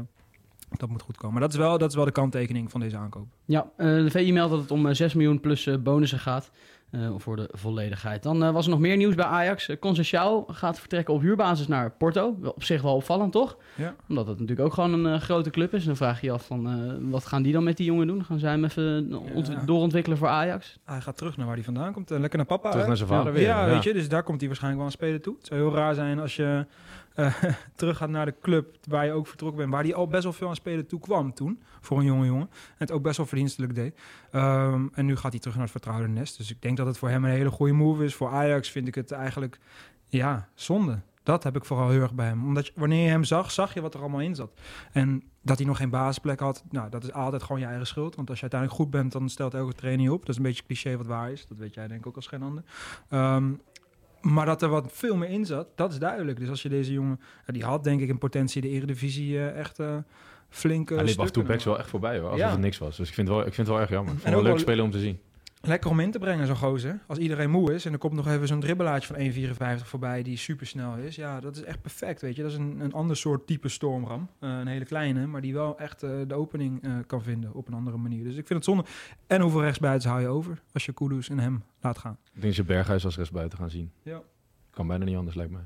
dat 0.79 0.89
moet 0.89 1.03
goed 1.03 1.17
komen. 1.17 1.33
Maar 1.33 1.43
dat 1.43 1.53
is 1.53 1.59
wel, 1.59 1.79
dat 1.79 1.89
is 1.89 1.95
wel 1.95 2.05
de 2.05 2.11
kanttekening 2.13 2.71
van 2.71 2.81
deze 2.81 2.97
aankoop. 2.97 3.27
Ja, 3.45 3.71
eh, 3.77 3.87
de 3.87 4.11
VI 4.11 4.33
meldt 4.33 4.51
dat 4.51 4.61
het 4.61 4.71
om 4.71 4.87
eh, 4.87 4.95
6 4.95 5.15
miljoen 5.15 5.41
plus 5.41 5.67
eh, 5.67 5.77
bonussen 5.79 6.19
gaat. 6.19 6.51
Eh, 6.91 7.11
voor 7.17 7.37
de 7.37 7.49
volledigheid. 7.53 8.23
Dan 8.23 8.45
eh, 8.45 8.51
was 8.51 8.65
er 8.65 8.71
nog 8.71 8.81
meer 8.81 8.97
nieuws 8.97 9.15
bij 9.15 9.25
Ajax. 9.25 9.69
Uh, 9.69 9.77
Conceição 9.79 10.45
gaat 10.47 10.79
vertrekken 10.81 11.15
op 11.15 11.21
huurbasis 11.21 11.67
naar 11.69 11.91
Porto. 11.91 12.37
Wel 12.41 12.51
Op 12.51 12.65
zich 12.65 12.83
wel 12.83 12.95
opvallend, 12.95 13.33
toch? 13.33 13.57
Ja. 13.75 13.95
Omdat 14.09 14.27
het 14.27 14.39
natuurlijk 14.39 14.67
ook 14.69 14.75
gewoon 14.75 14.93
een 14.93 15.15
eh, 15.15 15.21
grote 15.21 15.51
club 15.51 15.75
is. 15.75 15.81
En 15.81 15.87
dan 15.87 15.97
vraag 15.97 16.21
je 16.21 16.27
je 16.27 16.33
af 16.33 16.47
van, 16.47 16.67
eh, 16.67 17.11
wat 17.11 17.27
gaan 17.27 17.43
die 17.43 17.53
dan 17.53 17.65
met 17.65 17.77
die 17.77 17.87
jongen 17.87 18.07
doen? 18.07 18.25
Gaan 18.25 18.39
zij 18.39 18.51
hem 18.51 18.65
even 18.65 19.11
eh, 19.35 19.45
Ja. 19.47 19.63
doorontwikkelen 19.65 20.19
voor 20.19 20.29
Ajax? 20.29 20.79
Hij 20.85 21.01
gaat 21.01 21.17
terug 21.17 21.37
naar 21.37 21.47
waar 21.47 21.55
hij 21.55 21.65
vandaan 21.65 21.93
komt. 21.93 22.11
Eh, 22.11 22.19
lekker 22.19 22.39
naar 22.39 22.47
papa. 22.47 22.69
Terug 22.71 22.83
hè? 22.83 22.89
naar 22.89 22.97
zijn 22.97 23.09
ja, 23.11 23.17
vader 23.17 23.33
weer, 23.33 23.43
Ja, 23.43 23.67
ja. 23.67 23.73
weet 23.73 23.83
je. 23.83 23.93
Dus 23.93 24.09
daar 24.09 24.23
komt 24.23 24.39
hij 24.39 24.49
waarschijnlijk 24.49 24.83
wel 24.83 24.93
aan 24.93 24.99
spelen 24.99 25.23
toe. 25.23 25.35
Het 25.37 25.47
zou 25.47 25.61
heel 25.61 25.75
raar 25.75 25.95
zijn 25.95 26.19
als 26.21 26.37
je 26.37 26.67
eh, 27.15 27.45
terug 27.77 27.97
gaat 27.97 28.09
naar 28.09 28.27
de 28.27 28.35
club 28.41 28.77
waar 28.89 29.07
je 29.07 29.13
ook 29.13 29.27
vertrokken 29.27 29.59
bent. 29.59 29.73
Waar 29.73 29.83
hij 29.83 29.95
al 29.95 30.07
best 30.07 30.23
wel 30.23 30.33
veel 30.33 30.49
aan 30.49 30.55
spelen 30.55 30.87
toe 30.87 31.01
kwam 31.01 31.35
toen. 31.35 31.63
Voor 31.81 31.99
een 31.99 32.05
jonge 32.05 32.27
jongen. 32.27 32.49
En 32.51 32.77
het 32.77 32.93
ook 32.93 33.03
best 33.03 33.17
wel 33.17 33.27
verdienstelijk 33.27 33.75
deed. 33.75 33.99
Ehm, 34.31 34.87
en 34.93 35.07
nu 35.07 35.17
gaat 35.17 35.31
hij 35.31 35.41
terug 35.41 35.55
naar 35.55 35.65
het 35.65 35.73
vertrouwde 35.73 36.09
nest. 36.09 36.37
Dus 36.37 36.51
ik 36.51 36.63
denk 36.63 36.77
dat 36.77 36.87
het 36.87 36.99
voor 36.99 37.09
hem 37.09 37.25
een 37.25 37.31
hele 37.31 37.51
goede 37.51 37.73
move 37.73 38.05
is. 38.05 38.15
Voor 38.15 38.29
Ajax 38.29 38.71
vind 38.71 38.89
ik 38.89 38.95
het 38.95 39.13
eigenlijk, 39.13 39.59
ja, 40.09 40.49
zonde. 40.55 41.01
Dat 41.23 41.43
heb 41.43 41.57
ik 41.57 41.65
vooral 41.65 41.89
heel 41.89 42.01
erg 42.01 42.15
bij 42.15 42.27
hem. 42.27 42.45
Omdat 42.45 42.71
wanneer 42.75 43.05
je 43.05 43.11
hem 43.11 43.25
zag, 43.25 43.51
zag 43.51 43.75
je 43.75 43.81
wat 43.81 43.95
er 43.95 44.01
allemaal 44.01 44.21
in 44.21 44.35
zat. 44.35 44.53
En 44.93 45.23
dat 45.43 45.59
hij 45.59 45.67
nog 45.67 45.77
geen 45.77 45.91
basisplek 45.91 46.41
had, 46.41 46.65
nou, 46.71 46.91
dat 46.91 47.05
is 47.05 47.13
altijd 47.13 47.43
gewoon 47.43 47.61
je 47.61 47.67
eigen 47.67 47.87
schuld. 47.87 48.17
Want 48.17 48.29
als 48.29 48.37
je 48.41 48.43
uiteindelijk 48.43 48.81
goed 48.81 48.91
bent, 48.91 49.13
dan 49.13 49.29
stelt 49.29 49.55
elke 49.55 49.75
trainer 49.75 50.05
je 50.05 50.13
op. 50.13 50.21
Dat 50.21 50.29
is 50.29 50.37
een 50.37 50.43
beetje 50.43 50.65
cliché 50.67 50.97
wat 50.97 51.07
waar 51.07 51.33
is. 51.33 51.47
Dat 51.47 51.59
weet 51.59 51.75
jij 51.75 51.89
denk 51.89 52.01
ik 52.01 52.07
ook 52.07 52.17
als 52.17 52.27
geen 52.27 52.43
ander. 52.43 52.65
Ehm, 53.09 53.53
maar 54.21 54.47
dat 54.47 54.63
er 54.63 54.69
wat 54.69 54.89
veel 54.93 55.17
meer 55.17 55.29
in 55.29 55.47
zat, 55.47 55.67
dat 55.75 55.93
is 55.93 55.99
duidelijk. 55.99 56.39
Dus 56.39 56.49
als 56.49 56.63
je 56.63 56.69
deze 56.69 56.93
jongen... 56.93 57.21
die 57.47 57.65
had 57.65 57.85
denk 57.85 58.01
ik 58.01 58.09
in 58.09 58.19
potentie 58.19 58.63
de 58.63 58.69
Eredivisie 58.69 59.39
eh, 59.39 59.59
echt 59.59 59.79
eh 59.79 59.97
flinke 60.49 60.95
Hij 60.95 61.05
liep 61.05 61.19
af 61.19 61.27
en 61.27 61.33
toe 61.33 61.43
stukken. 61.43 61.53
backs 61.53 61.65
wel 61.65 61.79
echt 61.79 61.89
voorbij 61.89 62.19
hoor, 62.19 62.25
alsof 62.31 62.47
Ja. 62.47 62.51
het 62.51 62.61
niks 62.61 62.79
was. 62.79 62.97
Dus 62.97 63.09
ik 63.09 63.15
vind 63.15 63.29
het 63.29 63.37
wel, 63.37 63.47
ik 63.47 63.55
vind 63.55 63.67
het 63.67 63.77
wel 63.77 63.81
erg 63.85 63.91
jammer. 63.91 64.13
Ik 64.15 64.21
vond 64.21 64.35
het 64.35 64.43
wel 64.43 64.53
leuk 64.53 64.61
spelen 64.61 64.85
om 64.85 64.91
te 64.91 64.99
zien. 64.99 65.19
Lekker 65.63 65.91
om 65.91 66.01
in 66.01 66.11
te 66.11 66.19
brengen, 66.19 66.47
zo'n 66.47 66.57
gozer. 66.57 66.99
Als 67.07 67.19
iedereen 67.19 67.51
moe 67.51 67.75
is 67.75 67.85
en 67.85 67.93
er 67.93 67.99
komt 67.99 68.13
nog 68.13 68.27
even 68.29 68.47
zo'n 68.47 68.61
dribbelaatje 68.61 69.15
van 69.15 69.79
1,54 69.81 69.85
voorbij 69.87 70.23
die 70.23 70.37
super 70.37 70.67
snel 70.67 70.97
is. 70.97 71.17
Ja, 71.17 71.41
dat 71.41 71.57
is 71.57 71.63
echt 71.63 71.83
perfect, 71.83 72.21
weet 72.21 72.37
je. 72.37 72.43
Dat 72.43 72.51
is 72.51 72.57
een, 72.57 72.81
een 72.81 72.93
ander 72.93 73.17
soort 73.17 73.47
type 73.47 73.69
stormram. 73.69 74.29
Eh, 74.39 74.51
een 74.51 74.67
hele 74.67 74.85
kleine, 74.85 75.27
maar 75.27 75.41
die 75.41 75.55
wel 75.55 75.79
echt 75.79 76.03
eh, 76.03 76.11
de 76.27 76.35
opening 76.35 76.83
eh, 76.83 76.93
kan 77.07 77.23
vinden 77.23 77.55
op 77.55 77.69
een 77.69 77.75
andere 77.75 77.97
manier. 77.97 78.25
Dus 78.25 78.37
ik 78.37 78.47
vind 78.47 78.49
het 78.59 78.65
zonde. 78.65 78.85
En 79.27 79.41
hoeveel 79.41 79.61
rechtsbuitens 79.63 80.05
hou 80.07 80.21
je 80.21 80.29
over 80.29 80.63
als 80.73 80.85
je 80.85 80.93
Kudus 80.93 81.29
en 81.29 81.39
hem 81.39 81.63
laat 81.81 81.99
gaan? 81.99 82.17
Ik 82.25 82.31
denk 82.33 82.45
dat 82.45 82.55
je 82.55 82.65
Berghuis 82.65 83.05
als 83.05 83.17
rechtsbuiten 83.17 83.59
gaan 83.59 83.71
zien. 83.71 83.91
Ja. 84.03 84.21
Kan 84.71 84.87
bijna 84.87 85.05
niet 85.05 85.17
anders, 85.17 85.37
lijkt 85.37 85.53
mij. 85.53 85.63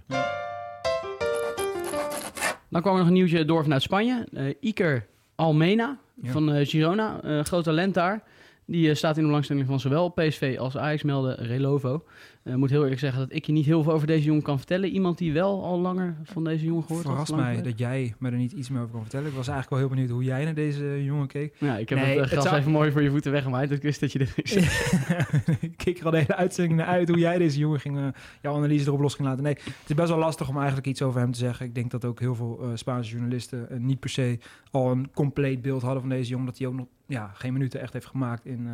Dan 2.68 2.80
kwam 2.82 2.92
er 2.92 2.98
nog 2.98 3.08
een 3.08 3.14
nieuwtje 3.14 3.44
door 3.44 3.62
vanuit 3.62 3.82
Spanje. 3.82 4.26
Eh, 4.32 4.54
Iker 4.60 5.06
Almena 5.34 5.98
Ja. 6.22 6.30
van 6.32 6.52
eh, 6.52 6.66
Girona, 6.66 7.20
eh, 7.22 7.40
groot 7.40 7.64
talent 7.64 7.94
daar. 7.94 8.22
Die 8.66 8.88
eh, 8.88 8.94
staat 8.94 9.16
in 9.16 9.22
de 9.22 9.28
belangstelling 9.28 9.66
van 9.66 9.80
zowel 9.80 10.08
PSV 10.08 10.56
als 10.58 10.76
Ajax, 10.76 11.02
melden 11.02 11.36
Relovo. 11.36 12.04
Ik 12.44 12.56
moet 12.56 12.70
heel 12.70 12.82
eerlijk 12.82 13.00
zeggen 13.00 13.20
dat 13.20 13.32
ik 13.32 13.44
je 13.44 13.52
niet 13.52 13.66
heel 13.66 13.82
veel 13.82 13.92
over 13.92 14.06
deze 14.06 14.24
jongen 14.24 14.42
kan 14.42 14.56
vertellen. 14.56 14.88
Iemand 14.88 15.18
die 15.18 15.32
wel 15.32 15.64
al 15.64 15.80
langer 15.80 16.16
van 16.22 16.44
deze 16.44 16.64
jongen 16.64 16.82
gehoord 16.82 17.04
had. 17.04 17.12
Verrast 17.12 17.34
mij 17.34 17.62
dat 17.62 17.78
jij 17.78 18.14
me 18.18 18.30
er 18.30 18.36
niet 18.36 18.52
iets 18.52 18.68
meer 18.68 18.80
over 18.80 18.92
kan 18.92 19.00
vertellen. 19.00 19.26
Ik 19.26 19.34
was 19.34 19.48
eigenlijk 19.48 19.70
wel 19.70 19.78
heel 19.78 19.88
benieuwd 19.96 20.10
hoe 20.10 20.24
jij 20.24 20.44
naar 20.44 20.54
deze 20.54 21.04
jongen 21.04 21.26
keek. 21.26 21.54
Ja, 21.58 21.76
ik 21.76 21.88
heb 21.88 21.98
Nee, 21.98 22.20
het 22.20 22.32
eh, 22.32 22.38
gras 22.38 22.58
even 22.58 22.70
mooi 22.70 22.90
voor 22.92 23.02
je 23.02 23.10
voeten 23.10 23.32
weggemaaid. 23.32 23.70
Ik 23.70 23.82
wist 23.82 24.00
dat 24.00 24.12
je 24.12 24.18
dit 24.18 24.32
ging 24.36 24.66
ik 25.60 25.76
keek 25.76 25.98
er 25.98 26.04
al 26.04 26.10
de 26.10 26.16
hele 26.16 26.36
uitzending 26.36 26.78
naar 26.78 26.86
uit 26.86 27.08
hoe 27.08 27.18
jij 27.18 27.38
deze 27.38 27.58
jongen 27.58 27.80
ging, 27.80 27.98
eh, 27.98 28.06
jouw 28.42 28.54
analyse 28.54 28.86
erop 28.86 29.00
los 29.00 29.14
ging 29.14 29.28
laten. 29.28 29.42
Nee, 29.42 29.54
het 29.54 29.88
is 29.90 29.94
best 29.94 30.08
wel 30.08 30.18
lastig 30.18 30.48
om 30.48 30.56
eigenlijk 30.56 30.86
iets 30.86 31.02
over 31.02 31.20
hem 31.20 31.32
te 31.32 31.38
zeggen. 31.38 31.66
Ik 31.66 31.74
denk 31.74 31.90
dat 31.90 32.04
ook 32.04 32.20
heel 32.20 32.34
veel 32.34 32.60
eh, 32.62 32.68
Spaanse 32.74 33.10
journalisten 33.10 33.70
eh, 33.70 33.78
niet 33.78 34.00
per 34.00 34.10
se 34.10 34.38
al 34.70 34.90
een 34.90 35.10
compleet 35.14 35.62
beeld 35.62 35.82
hadden 35.82 36.00
van 36.00 36.10
deze 36.10 36.30
jongen. 36.30 36.46
Dat 36.46 36.58
hij 36.58 36.66
ook 36.66 36.74
nog 36.74 36.86
ja, 37.06 37.30
geen 37.34 37.52
minuten 37.52 37.80
echt 37.80 37.92
heeft 37.92 38.06
gemaakt 38.06 38.46
in 38.46 38.66
eh, 38.66 38.72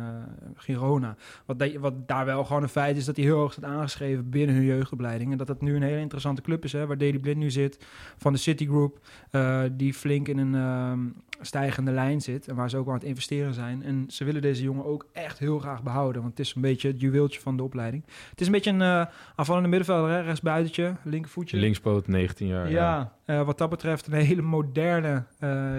Girona. 0.55 1.15
Wat, 1.45 1.73
wat 1.79 2.07
daar 2.07 2.25
wel 2.25 2.43
gewoon 2.43 2.63
een 2.63 2.69
feit 2.69 2.97
is 2.97 3.05
dat 3.05 3.15
hij 3.15 3.25
heel 3.25 3.37
hoog 3.37 3.53
aangeschreven 3.65 4.29
binnen 4.29 4.55
hun 4.55 4.65
jeugdopleiding. 4.65 5.31
En 5.31 5.37
dat 5.37 5.47
dat 5.47 5.61
nu 5.61 5.75
een 5.75 5.81
hele 5.83 5.99
interessante 5.99 6.41
club 6.41 6.63
is, 6.63 6.71
hè, 6.71 6.85
waar 6.87 6.97
Daley 6.97 7.19
Blind 7.19 7.37
nu 7.37 7.51
zit. 7.51 7.85
Van 8.17 8.33
de 8.33 8.39
Citigroup, 8.39 8.99
eh 9.31 9.61
die 9.71 9.93
flink 9.93 10.27
in 10.27 10.37
een 10.37 10.55
ehm, 10.55 10.99
stijgende 11.43 11.91
lijn 11.91 12.21
zit. 12.21 12.47
En 12.47 12.55
waar 12.55 12.69
ze 12.69 12.77
ook 12.77 12.87
aan 12.87 12.93
het 12.93 13.03
investeren 13.03 13.53
zijn. 13.53 13.83
En 13.83 14.05
ze 14.07 14.23
willen 14.23 14.41
deze 14.41 14.63
jongen 14.63 14.85
ook 14.85 15.05
echt 15.13 15.39
heel 15.39 15.59
graag 15.59 15.83
behouden. 15.83 16.21
Want 16.21 16.37
het 16.37 16.45
is 16.47 16.55
een 16.55 16.61
beetje 16.61 16.87
het 16.87 17.01
juweeltje 17.01 17.39
van 17.39 17.57
de 17.57 17.63
opleiding. 17.63 18.03
Het 18.29 18.39
is 18.41 18.45
een 18.45 18.51
beetje 18.51 18.71
een 18.71 18.81
eh 18.81 19.05
aanvallende 19.35 19.67
middenvelder, 19.69 20.11
hè? 20.11 20.21
rechtsbuitentje, 20.21 20.95
linkervoetje. 21.03 21.57
Linkspoot, 21.57 22.07
19 22.07 22.47
jaar. 22.47 22.71
Ja, 22.71 23.13
eh, 23.25 23.43
wat 23.45 23.57
dat 23.57 23.69
betreft 23.69 24.07
een 24.07 24.13
hele 24.13 24.41
moderne 24.41 25.23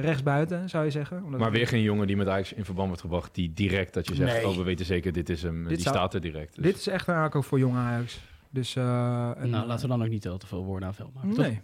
rechtsbuiten, 0.00 0.68
zou 0.68 0.84
je 0.84 0.90
zeggen. 0.90 1.22
Omdat 1.24 1.40
Maar 1.40 1.50
weer 1.50 1.66
geen 1.66 1.82
jongen 1.82 2.06
die 2.06 2.16
met 2.16 2.28
Ajax 2.28 2.52
in 2.52 2.64
verband 2.64 2.86
wordt 2.86 3.02
gebracht, 3.02 3.34
die 3.34 3.52
direct 3.54 3.94
dat 3.94 4.08
je 4.08 4.14
zegt, 4.14 4.32
Nee. 4.36 4.48
oh 4.48 4.56
we 4.56 4.62
weten 4.62 4.86
zeker, 4.86 5.12
dit 5.12 5.28
is 5.28 5.42
hem. 5.42 5.58
Dit 5.60 5.68
die 5.68 5.80
zou- 5.80 5.94
staat 5.94 6.14
er 6.14 6.20
direct. 6.20 6.54
Dus 6.54 6.64
Dit 6.64 6.76
is 6.76 6.86
echt 6.86 7.06
een 7.08 7.14
aankoop 7.14 7.44
voor 7.44 7.58
jong 7.58 7.71
Ajax. 7.76 8.20
Dus, 8.50 8.76
eh, 8.76 9.36
en, 9.36 9.50
nou, 9.50 9.66
laten 9.66 9.88
we 9.88 9.96
dan 9.96 10.02
ook 10.02 10.10
niet 10.10 10.28
al 10.28 10.38
te 10.38 10.46
veel 10.46 10.64
woorden 10.64 10.88
aan 10.88 11.10
maken. 11.14 11.34
toch? 11.34 11.46
Nee. 11.46 11.60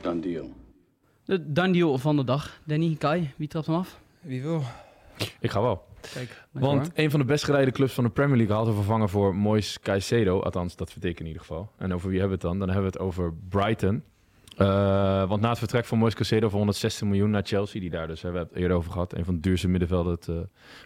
Done 0.00 0.20
deal. 0.20 0.50
De 1.24 1.52
done 1.52 1.72
deal 1.72 1.98
van 1.98 2.16
de 2.16 2.24
dag. 2.24 2.60
Danny, 2.64 2.94
Kai, 2.98 3.30
wie 3.36 3.48
trapt 3.48 3.66
hem 3.66 3.76
af? 3.76 4.00
Wie 4.20 4.42
wil? 4.42 4.62
ik 5.40 5.50
ga 5.50 5.60
wel. 5.62 5.84
Kijk. 6.12 6.46
Want 6.50 6.86
hoor. 6.86 6.90
een 6.94 7.10
van 7.10 7.20
de 7.20 7.26
best 7.26 7.44
geleide 7.44 7.70
clubs 7.70 7.94
van 7.94 8.04
de 8.04 8.10
Premier 8.10 8.36
League 8.36 8.56
had 8.56 8.66
een 8.66 8.74
vervanger 8.74 9.08
voor 9.08 9.34
Mois 9.34 9.80
Caicedo. 9.80 10.40
Althans, 10.40 10.76
dat 10.76 10.92
vind 10.92 11.04
ik 11.04 11.20
in 11.20 11.26
ieder 11.26 11.40
geval. 11.40 11.70
En 11.78 11.94
over 11.94 12.08
wie 12.08 12.18
hebben 12.18 12.38
we 12.38 12.46
het 12.46 12.52
dan? 12.52 12.66
Dan 12.66 12.74
hebben 12.74 12.92
we 12.92 12.98
het 12.98 13.06
over 13.06 13.34
Brighton. 13.48 14.04
Eh, 14.62 15.28
want 15.28 15.40
na 15.40 15.48
het 15.48 15.58
vertrek 15.58 15.84
van 15.84 15.98
Mois 15.98 16.14
Caicedo 16.14 16.48
voor 16.48 16.58
160 16.58 17.08
miljoen 17.08 17.30
naar 17.30 17.42
Chelsea, 17.44 17.80
die 17.80 17.90
daar 17.90 18.06
dus, 18.06 18.22
hè, 18.22 18.30
we 18.30 18.36
hebben 18.36 18.52
het 18.54 18.62
eerder 18.62 18.76
over 18.76 18.92
gehad, 18.92 19.14
een 19.14 19.24
van 19.24 19.34
de 19.34 19.40
duurste 19.40 19.68
middenvelden 19.68 20.12
het 20.12 20.28
eh, 20.28 20.36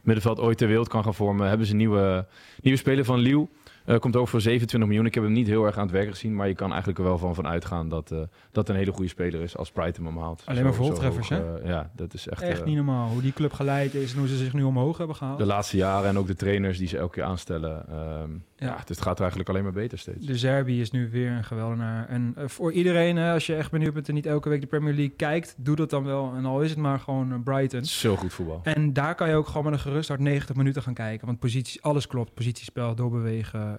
middenveld 0.02 0.40
ooit 0.40 0.58
ter 0.58 0.68
wereld 0.68 0.88
kan 0.88 1.04
gaan 1.04 1.14
vormen, 1.14 1.48
hebben 1.48 1.66
ze 1.66 1.72
een 1.72 1.78
nieuwe, 1.78 2.26
nieuwe 2.60 2.78
speler 2.78 3.04
van 3.04 3.18
Lille 3.18 3.48
Eh, 3.86 3.98
komt 3.98 4.16
ook 4.16 4.28
voor 4.28 4.40
27 4.40 4.88
miljoen. 4.88 5.06
Ik 5.06 5.14
heb 5.14 5.24
hem 5.24 5.32
niet 5.32 5.46
heel 5.46 5.66
erg 5.66 5.76
aan 5.76 5.82
het 5.82 5.92
werk 5.92 6.08
gezien, 6.08 6.34
maar 6.34 6.48
je 6.48 6.54
kan 6.54 6.68
eigenlijk 6.68 6.98
er 6.98 7.04
wel 7.04 7.18
van, 7.18 7.34
van 7.34 7.46
uitgaan 7.46 7.88
dat 7.88 8.10
eh 8.10 8.18
dat 8.52 8.68
een 8.68 8.76
hele 8.76 8.92
goede 8.92 9.08
speler 9.08 9.40
is 9.40 9.56
als 9.56 9.70
Brighton 9.70 10.04
hem 10.04 10.18
haalt. 10.18 10.42
Alleen 10.44 10.62
maar 10.62 10.72
zo 10.72 10.82
voltreffers, 10.84 11.28
hoog, 11.28 11.38
eh, 11.38 11.68
ja, 11.68 11.90
dat 11.94 12.14
is 12.14 12.28
echt, 12.28 12.42
Echt 12.42 12.64
niet 12.64 12.76
normaal. 12.76 13.08
Hoe 13.08 13.22
die 13.22 13.32
club 13.32 13.52
geleid 13.52 13.94
is 13.94 14.12
en 14.12 14.18
hoe 14.18 14.28
ze 14.28 14.36
zich 14.36 14.52
nu 14.52 14.62
omhoog 14.62 14.98
hebben 14.98 15.16
gehaald. 15.16 15.38
de 15.38 15.46
laatste 15.46 15.76
jaren 15.76 16.08
en 16.08 16.18
ook 16.18 16.26
de 16.26 16.34
trainers 16.34 16.78
die 16.78 16.88
ze 16.88 16.98
elke 16.98 17.14
keer 17.14 17.24
aanstellen. 17.24 17.88
ehm, 17.88 18.30
ja. 18.56 18.66
Ja. 18.66 18.76
het 18.86 19.00
gaat 19.00 19.14
er 19.14 19.20
eigenlijk 19.20 19.48
alleen 19.48 19.62
maar 19.62 19.72
beter 19.72 19.98
steeds. 19.98 20.26
De 20.26 20.36
Zerbi 20.36 20.80
is 20.80 20.90
nu 20.90 21.10
weer 21.10 21.30
een 21.30 21.44
geweldenaar. 21.44 22.08
En 22.08 22.34
voor 22.36 22.72
iedereen, 22.72 23.16
hè, 23.16 23.32
als 23.32 23.46
je 23.46 23.54
echt 23.54 23.70
benieuwd 23.70 23.94
bent 23.94 24.08
en 24.08 24.14
niet 24.14 24.26
elke 24.26 24.48
week 24.48 24.60
de 24.60 24.66
Premier 24.66 24.94
League 24.94 25.16
kijkt, 25.16 25.54
doe 25.58 25.76
dat 25.76 25.90
dan 25.90 26.04
wel. 26.04 26.32
En 26.36 26.44
al 26.44 26.60
is 26.62 26.70
het 26.70 26.78
maar 26.78 26.98
gewoon 26.98 27.42
Brighton. 27.42 27.84
Zo 27.84 28.16
goed 28.16 28.32
voetbal. 28.32 28.60
En 28.62 28.92
daar 28.92 29.14
kan 29.14 29.28
je 29.28 29.34
ook 29.34 29.46
gewoon 29.46 29.64
met 29.64 29.72
een 29.72 29.78
gerust 29.78 30.08
hart 30.08 30.20
90 30.20 30.56
minuten 30.56 30.82
gaan 30.82 30.94
kijken. 30.94 31.26
Want 31.26 31.38
posities, 31.38 31.82
alles 31.82 32.06
klopt. 32.06 32.34
Positiespel, 32.34 32.94
doorbewegen, 32.94 33.75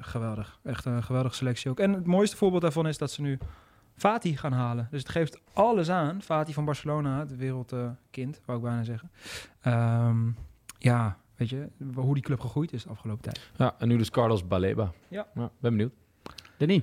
geweldig. 0.00 0.58
Echt 0.64 0.84
een 0.84 1.02
geweldige 1.02 1.34
selectie 1.34 1.70
ook. 1.70 1.80
En 1.80 1.92
het 1.92 2.06
mooiste 2.06 2.36
voorbeeld 2.36 2.62
daarvan 2.62 2.86
is 2.86 2.98
dat 2.98 3.10
ze 3.10 3.22
nu 3.22 3.38
Fati 3.96 4.36
gaan 4.36 4.52
halen. 4.52 4.88
Dus 4.90 5.00
het 5.00 5.10
geeft 5.10 5.40
alles 5.52 5.90
aan. 5.90 6.22
Fati 6.22 6.52
van 6.52 6.64
Barcelona, 6.64 7.18
het 7.18 7.36
wereldkind, 7.36 8.40
wou 8.44 8.58
ik 8.58 8.64
bijna 8.64 8.82
zeggen. 8.82 9.10
Ehm, 9.60 10.30
ja, 10.78 11.16
weet 11.36 11.48
je, 11.48 11.68
hoe 11.94 12.14
die 12.14 12.22
club 12.22 12.40
gegroeid 12.40 12.72
is 12.72 12.82
de 12.82 12.88
afgelopen 12.88 13.22
tijd. 13.22 13.50
Ja, 13.56 13.74
en 13.78 13.88
nu 13.88 13.96
dus 13.96 14.10
Carlos 14.10 14.46
Baleba. 14.46 14.92
Ja. 15.08 15.26
ben 15.34 15.50
benieuwd. 15.60 15.92
Denis. 16.56 16.82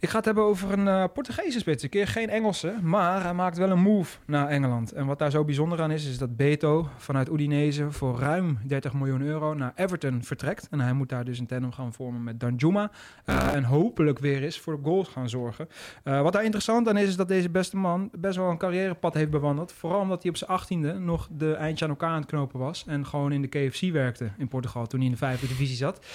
Ik 0.00 0.08
ga 0.08 0.16
het 0.16 0.24
hebben 0.24 0.44
over 0.44 0.72
een 0.72 0.88
eh, 0.88 1.04
Portugese 1.14 1.58
spits. 1.58 1.82
Een 1.82 1.88
keer 1.88 2.06
geen 2.06 2.28
Engelse, 2.28 2.74
maar 2.82 3.22
hij 3.22 3.34
maakt 3.34 3.56
wel 3.56 3.70
een 3.70 3.80
move 3.80 4.18
naar 4.26 4.48
Engeland. 4.48 4.92
En 4.92 5.06
wat 5.06 5.18
daar 5.18 5.30
zo 5.30 5.44
bijzonder 5.44 5.80
aan 5.80 5.90
is, 5.90 6.06
is 6.06 6.18
dat 6.18 6.36
Beto 6.36 6.88
vanuit 6.96 7.28
Udinese 7.28 7.90
voor 7.92 8.18
ruim 8.18 8.58
30 8.66 8.92
miljoen 8.92 9.22
euro 9.22 9.54
naar 9.54 9.72
Everton 9.74 10.22
vertrekt. 10.22 10.68
En 10.70 10.80
hij 10.80 10.92
moet 10.92 11.08
daar 11.08 11.24
dus 11.24 11.38
een 11.38 11.46
tandem 11.46 11.72
gaan 11.72 11.92
vormen 11.92 12.24
met 12.24 12.40
Danjuma. 12.40 12.90
eh, 13.24 13.54
en 13.54 13.64
hopelijk 13.64 14.18
weer 14.18 14.42
eens 14.42 14.58
voor 14.58 14.78
goals 14.82 15.08
gaan 15.08 15.28
zorgen. 15.28 15.68
Eh, 16.04 16.22
wat 16.22 16.32
daar 16.32 16.44
interessant 16.44 16.88
aan 16.88 16.96
is, 16.96 17.08
is 17.08 17.16
dat 17.16 17.28
deze 17.28 17.50
beste 17.50 17.76
man 17.76 18.10
best 18.12 18.36
wel 18.36 18.50
een 18.50 18.58
carrièrepad 18.58 19.14
heeft 19.14 19.30
bewandeld. 19.30 19.72
Vooral 19.72 20.00
omdat 20.00 20.22
hij 20.22 20.30
op 20.30 20.36
zijn 20.36 20.50
achttiende 20.50 20.98
nog 20.98 21.28
de 21.30 21.54
eindje 21.54 21.84
aan 21.84 21.90
elkaar 21.90 22.10
aan 22.10 22.20
het 22.20 22.30
knopen 22.30 22.58
was. 22.58 22.84
En 22.86 23.06
gewoon 23.06 23.32
in 23.32 23.42
de 23.42 23.48
KFC 23.48 23.92
werkte 23.92 24.30
in 24.38 24.48
Portugal 24.48 24.86
toen 24.86 24.98
hij 24.98 25.08
in 25.08 25.14
de 25.14 25.18
vijfde 25.18 25.46
divisie 25.46 25.76
zat. 25.76 26.06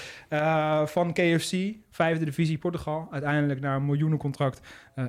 Van 0.91 1.13
KFC, 1.13 1.73
vijfde 1.95 2.25
divisie 2.25 2.57
Portugal, 2.57 3.07
uiteindelijk 3.11 3.59
naar 3.59 3.75
een 3.75 3.85
miljoenencontract 3.85 4.61
eh, 4.95 5.05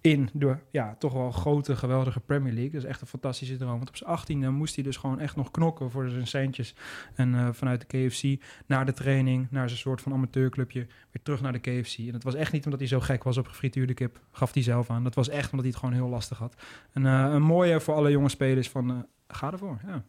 in 0.00 0.28
de 0.32 0.56
ja, 0.70 0.94
toch 0.98 1.12
wel 1.12 1.30
grote, 1.30 1.76
geweldige 1.76 2.20
Premier 2.20 2.52
League. 2.52 2.70
Dat 2.70 2.82
is 2.82 2.88
echt 2.88 3.00
een 3.00 3.06
fantastische 3.06 3.56
droom. 3.56 3.76
Want 3.76 3.88
op 3.88 3.96
zijn 3.96 4.48
18e 4.48 4.50
moest 4.52 4.74
hij 4.74 4.84
dus 4.84 4.96
gewoon 4.96 5.20
echt 5.20 5.36
nog 5.36 5.50
knokken 5.50 5.90
voor 5.90 6.08
zijn 6.08 6.26
centjes. 6.26 6.74
En 7.14 7.34
eh, 7.34 7.48
vanuit 7.52 7.80
de 7.80 8.08
KFC 8.08 8.42
naar 8.66 8.86
de 8.86 8.92
training, 8.92 9.46
naar 9.50 9.68
zijn 9.68 9.80
soort 9.80 10.00
van 10.02 10.12
amateurclubje, 10.12 10.80
weer 10.80 11.22
terug 11.22 11.40
naar 11.40 11.52
de 11.52 11.58
KFC. 11.58 11.98
En 11.98 12.12
dat 12.12 12.22
was 12.22 12.34
echt 12.34 12.52
niet 12.52 12.64
omdat 12.64 12.80
hij 12.80 12.88
zo 12.88 13.00
gek 13.00 13.22
was 13.22 13.38
op 13.38 13.46
gefrituurde 13.46 13.94
kip, 13.94 14.20
gaf 14.30 14.54
hij 14.54 14.62
zelf 14.62 14.90
aan. 14.90 15.04
Dat 15.04 15.14
was 15.14 15.28
echt 15.28 15.50
omdat 15.50 15.60
hij 15.60 15.70
het 15.70 15.78
gewoon 15.78 15.94
heel 15.94 16.08
lastig 16.08 16.38
had. 16.38 16.54
En 16.92 17.06
eh, 17.06 17.32
een 17.32 17.42
mooie 17.42 17.80
voor 17.80 17.94
alle 17.94 18.10
jonge 18.10 18.28
spelers 18.28 18.68
van, 18.68 19.06
ga 19.28 19.52
ervoor, 19.52 19.80
ja. 19.86 20.04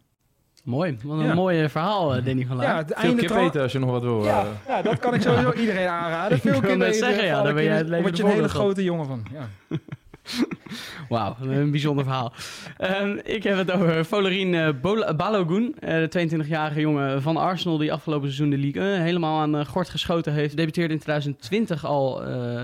Mooi. 0.63 0.98
Wat 1.03 1.20
een 1.20 1.25
Ja. 1.25 1.34
mooi 1.34 1.70
verhaal, 1.70 2.15
eh, 2.15 2.25
Danny 2.25 2.46
van 2.46 2.56
Laar. 2.58 2.65
Ja, 2.65 2.77
het 2.77 2.94
Veel 2.98 3.15
kip 3.15 3.30
eten 3.32 3.62
als 3.62 3.72
je 3.72 3.80
nog 3.80 3.89
wat 3.89 4.01
wil. 4.01 4.24
Ja, 4.24 4.41
eh. 4.41 4.48
ja, 4.68 4.82
dat 4.82 5.00
kan 5.00 5.13
ik 5.13 5.22
sowieso 5.22 5.53
iedereen 5.63 5.88
aanraden. 5.88 6.36
Ik 6.38 6.41
Veel 6.41 6.51
wil 6.51 6.62
net 6.62 6.70
kinderen 6.70 6.94
zeggen, 6.94 7.25
ja, 7.25 7.41
daar 7.41 7.53
ben 7.53 7.63
jij 7.63 7.77
het 7.77 7.88
levende 7.88 8.01
Word 8.01 8.18
je 8.18 8.24
een 8.24 8.30
hele 8.30 8.50
grote 8.50 8.84
jongen 8.84 9.06
van. 9.06 9.25
Ja. 9.34 9.77
Wauw, 11.10 11.36
een 11.41 11.72
bijzonder 11.72 12.03
verhaal. 12.03 12.34
Ehm, 12.77 13.18
ik 13.24 13.44
heb 13.44 13.58
het 13.58 13.72
over 13.72 14.06
Volerien 14.06 14.53
eh, 14.56 14.70
Balogun, 15.15 15.75
eh, 15.80 15.89
de 15.94 16.08
22-jarige 16.10 16.80
jongen 16.80 17.22
van 17.22 17.38
Arsenal 17.38 17.77
die 17.77 17.94
afgelopen 17.94 18.27
seizoen 18.27 18.50
de 18.50 18.58
League 18.58 18.94
1 18.94 19.01
helemaal 19.01 19.39
aan 19.39 19.65
gort 19.65 19.89
geschoten 19.89 20.34
heeft. 20.34 20.58
Debuteerde 20.58 20.94
in 20.94 21.00
2020 21.00 21.86
al 21.86 22.24
eh, 22.25 22.62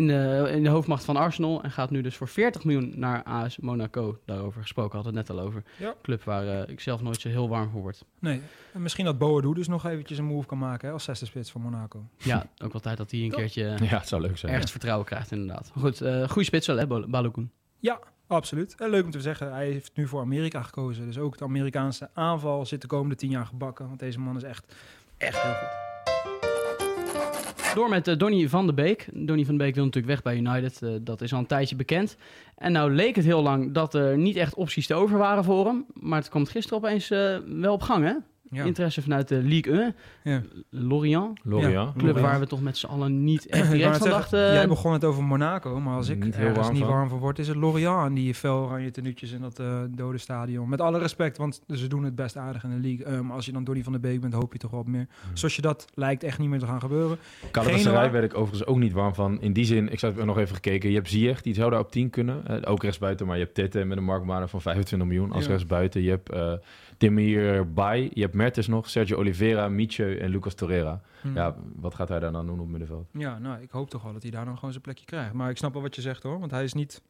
in, 0.00 0.06
de, 0.06 0.50
in 0.54 0.62
de 0.62 0.68
hoofdmacht 0.68 1.04
van 1.04 1.16
Arsenal 1.16 1.62
en 1.62 1.70
gaat 1.70 1.90
nu 1.90 2.00
dus 2.00 2.16
voor 2.16 2.28
40 2.28 2.64
miljoen 2.64 2.92
naar 2.96 3.22
AS 3.22 3.58
Monaco. 3.58 4.18
Daarover 4.24 4.60
gesproken, 4.62 4.94
hadden 4.94 5.12
we 5.12 5.18
het 5.18 5.28
net 5.28 5.38
al 5.38 5.44
over. 5.46 5.62
Ja. 5.76 5.94
Club 6.02 6.22
waar 6.22 6.46
eh, 6.48 6.68
ik 6.68 6.80
zelf 6.80 7.02
nooit 7.02 7.20
zo 7.20 7.28
heel 7.28 7.48
warm 7.48 7.70
voor 7.70 7.80
word. 7.80 8.04
Nee, 8.18 8.40
en 8.72 8.82
misschien 8.82 9.04
dat 9.04 9.18
Boadu 9.18 9.54
dus 9.54 9.68
nog 9.68 9.86
eventjes 9.86 10.18
een 10.18 10.24
move 10.24 10.46
kan 10.46 10.58
maken 10.58 10.86
hè, 10.88 10.92
als 10.94 11.04
zesde 11.04 11.26
spits 11.26 11.50
van 11.50 11.60
Monaco. 11.60 12.04
Ja, 12.16 12.46
ook 12.64 12.72
wel 12.72 12.80
tijd 12.80 12.96
dat 12.96 13.10
hij 13.10 13.20
een 13.20 13.30
keertje 13.30 13.64
eh, 13.68 13.90
Ja, 13.90 13.98
het 13.98 14.08
zou 14.08 14.22
leuk 14.22 14.38
zijn. 14.38 14.52
ergens 14.52 14.70
vertrouwen 14.70 15.06
krijgt 15.06 15.30
inderdaad. 15.32 15.72
Goed, 15.78 16.00
eh 16.00 16.28
goede 16.28 16.44
spits 16.44 16.66
wel 16.66 16.76
hè, 16.76 16.86
Bal- 16.86 17.08
Balogun. 17.08 17.50
Ja, 17.78 17.98
absoluut. 18.26 18.74
En 18.78 18.90
leuk 18.90 19.04
om 19.04 19.10
te 19.10 19.20
zeggen, 19.20 19.52
hij 19.52 19.66
heeft 19.70 19.90
nu 19.94 20.06
voor 20.08 20.20
Amerika 20.20 20.62
gekozen. 20.62 21.06
Dus 21.06 21.18
ook 21.18 21.38
de 21.38 21.44
Amerikaanse 21.44 22.10
aanval 22.14 22.66
zit 22.66 22.80
de 22.80 22.86
komende 22.86 23.14
tien 23.14 23.30
jaar 23.30 23.46
gebakken. 23.46 23.86
Want 23.86 23.98
deze 23.98 24.20
man 24.20 24.36
is 24.36 24.42
echt, 24.42 24.74
echt 25.16 25.42
heel 25.42 25.52
goed. 25.52 25.89
Door 27.74 27.88
met 27.88 28.08
eh, 28.08 28.16
Donny 28.18 28.48
van 28.48 28.66
de 28.66 28.74
Beek. 28.74 29.08
Donny 29.12 29.44
van 29.44 29.56
de 29.56 29.64
Beek 29.64 29.74
wil 29.74 29.84
natuurlijk 29.84 30.12
weg 30.12 30.22
bij 30.22 30.36
United. 30.36 30.82
eh, 30.82 30.90
dat 31.00 31.20
is 31.20 31.32
al 31.32 31.38
een 31.38 31.46
tijdje 31.46 31.76
bekend. 31.76 32.16
En 32.56 32.72
nou 32.72 32.94
leek 32.94 33.16
het 33.16 33.24
heel 33.24 33.42
lang 33.42 33.72
dat 33.72 33.94
er 33.94 34.18
niet 34.18 34.36
echt 34.36 34.54
opties 34.54 34.86
te 34.86 34.94
over 34.94 35.18
waren 35.18 35.44
voor 35.44 35.66
hem. 35.66 35.86
Maar 35.92 36.18
het 36.18 36.28
komt 36.28 36.48
gisteren 36.48 36.78
opeens 36.78 37.10
eh, 37.10 37.36
wel 37.46 37.72
op 37.72 37.82
gang, 37.82 38.04
hè? 38.04 38.12
Ja. 38.52 38.64
Interesse 38.64 39.02
vanuit 39.02 39.28
de 39.28 39.42
League 39.42 39.72
1. 39.80 39.94
Ja. 40.24 40.42
Lorient. 40.70 41.38
Lorient. 41.42 41.96
Club 41.96 42.18
waar 42.18 42.40
we 42.40 42.46
toch 42.46 42.60
met 42.62 42.76
z'n 42.76 42.86
allen 42.86 43.24
niet 43.24 43.46
echt 43.46 43.70
direct 43.70 43.84
van 43.84 43.94
zeggen, 44.06 44.10
dachten. 44.10 44.52
jij 44.52 44.68
begon 44.68 44.92
het 44.92 45.04
over 45.04 45.22
Monaco, 45.24 45.80
maar 45.80 45.94
als 45.96 46.08
ik 46.08 46.24
Niet 46.24 46.36
ergens 46.36 46.56
warm 46.58 46.72
niet 46.72 46.82
van. 46.82 46.92
warm 46.92 47.08
voor 47.08 47.18
word, 47.18 47.38
is 47.38 47.48
het 47.48 47.56
Lorient 47.56 48.06
en 48.06 48.14
die 48.14 48.34
fel 48.34 48.56
oranje 48.64 48.90
tenuutjes 48.90 49.32
in 49.32 49.40
dat 49.40 49.58
eh, 49.58 49.80
dode 49.90 50.18
stadion. 50.18 50.68
Met 50.68 50.80
alle 50.80 50.98
respect, 50.98 51.36
want 51.36 51.62
ze 51.68 51.86
doen 51.86 52.04
het 52.04 52.14
best 52.14 52.36
aardig 52.36 52.64
in 52.64 52.70
de 52.70 52.88
league. 52.88 53.04
Eh, 53.04 53.20
maar 53.20 53.36
als 53.36 53.46
je 53.46 53.52
dan 53.52 53.64
Donny 53.64 53.82
van 53.82 53.92
de 53.92 53.98
Beek 53.98 54.20
bent, 54.20 54.32
hoop 54.32 54.52
je 54.52 54.58
toch 54.58 54.70
wel 54.70 54.80
op 54.80 54.86
meer. 54.88 55.06
Zoals 55.32 55.56
je 55.56 55.62
dat 55.62 55.86
lijkt 55.94 56.22
echt 56.22 56.38
niet 56.38 56.48
meer 56.48 56.58
te 56.58 56.66
gaan 56.66 56.80
gebeuren. 56.80 57.18
Galatasaray 57.52 58.10
werd 58.10 58.24
ik 58.24 58.34
overigens 58.36 58.66
ook 58.68 58.78
niet 58.78 58.92
warm 58.92 59.14
van. 59.14 59.40
In 59.40 59.52
die 59.52 59.64
zin, 59.64 59.92
ik 59.92 60.00
heb 60.00 60.24
nog 60.24 60.38
even 60.38 60.54
gekeken. 60.54 60.88
Je 60.88 60.94
hebt 60.96 61.08
Ziyech, 61.08 61.42
die 61.42 61.54
zou 61.54 61.70
daar 61.70 61.80
op 61.80 61.90
10 61.90 62.10
kunnen. 62.10 62.46
Eh, 62.46 62.70
ook 62.70 62.82
rechtsbuiten, 62.82 63.26
maar 63.26 63.36
je 63.36 63.42
hebt 63.42 63.54
Tete 63.54 63.84
met 63.84 63.96
een 63.98 64.04
marktwaarde 64.04 64.48
van 64.48 64.60
25 64.60 65.08
miljoen 65.08 65.32
als 65.32 65.44
Ja. 65.44 65.50
rechtsbuiten. 65.50 66.02
Je 66.02 66.10
hebt 66.10 66.30
eh 66.32 66.52
Demir 66.98 67.72
Bay, 67.72 68.10
je 68.12 68.20
hebt 68.20 68.34
Mertens 68.40 68.66
nog, 68.66 68.88
Sergio 68.88 69.16
Oliveira, 69.16 69.68
Mietje 69.68 70.18
en 70.18 70.30
Lucas 70.30 70.54
Torreira. 70.54 71.00
Hm. 71.20 71.34
Ja, 71.34 71.56
wat 71.76 71.94
gaat 71.94 72.08
hij 72.08 72.20
daar 72.20 72.32
dan 72.32 72.46
doen 72.46 72.60
op 72.60 72.68
middenveld? 72.68 73.08
Ja, 73.12 73.38
nou, 73.38 73.62
ik 73.62 73.70
hoop 73.70 73.90
toch 73.90 74.02
wel 74.02 74.12
dat 74.12 74.22
hij 74.22 74.30
daar 74.30 74.44
dan 74.44 74.54
gewoon 74.54 74.70
zijn 74.70 74.82
plekje 74.82 75.04
krijgt. 75.04 75.32
Maar 75.32 75.50
ik 75.50 75.56
snap 75.56 75.72
wel 75.72 75.82
wat 75.82 75.94
je 75.94 76.00
zegt 76.00 76.22
hoor, 76.22 76.38
want 76.38 76.50
hij 76.50 76.64
is 76.64 76.72
niet... 76.72 77.02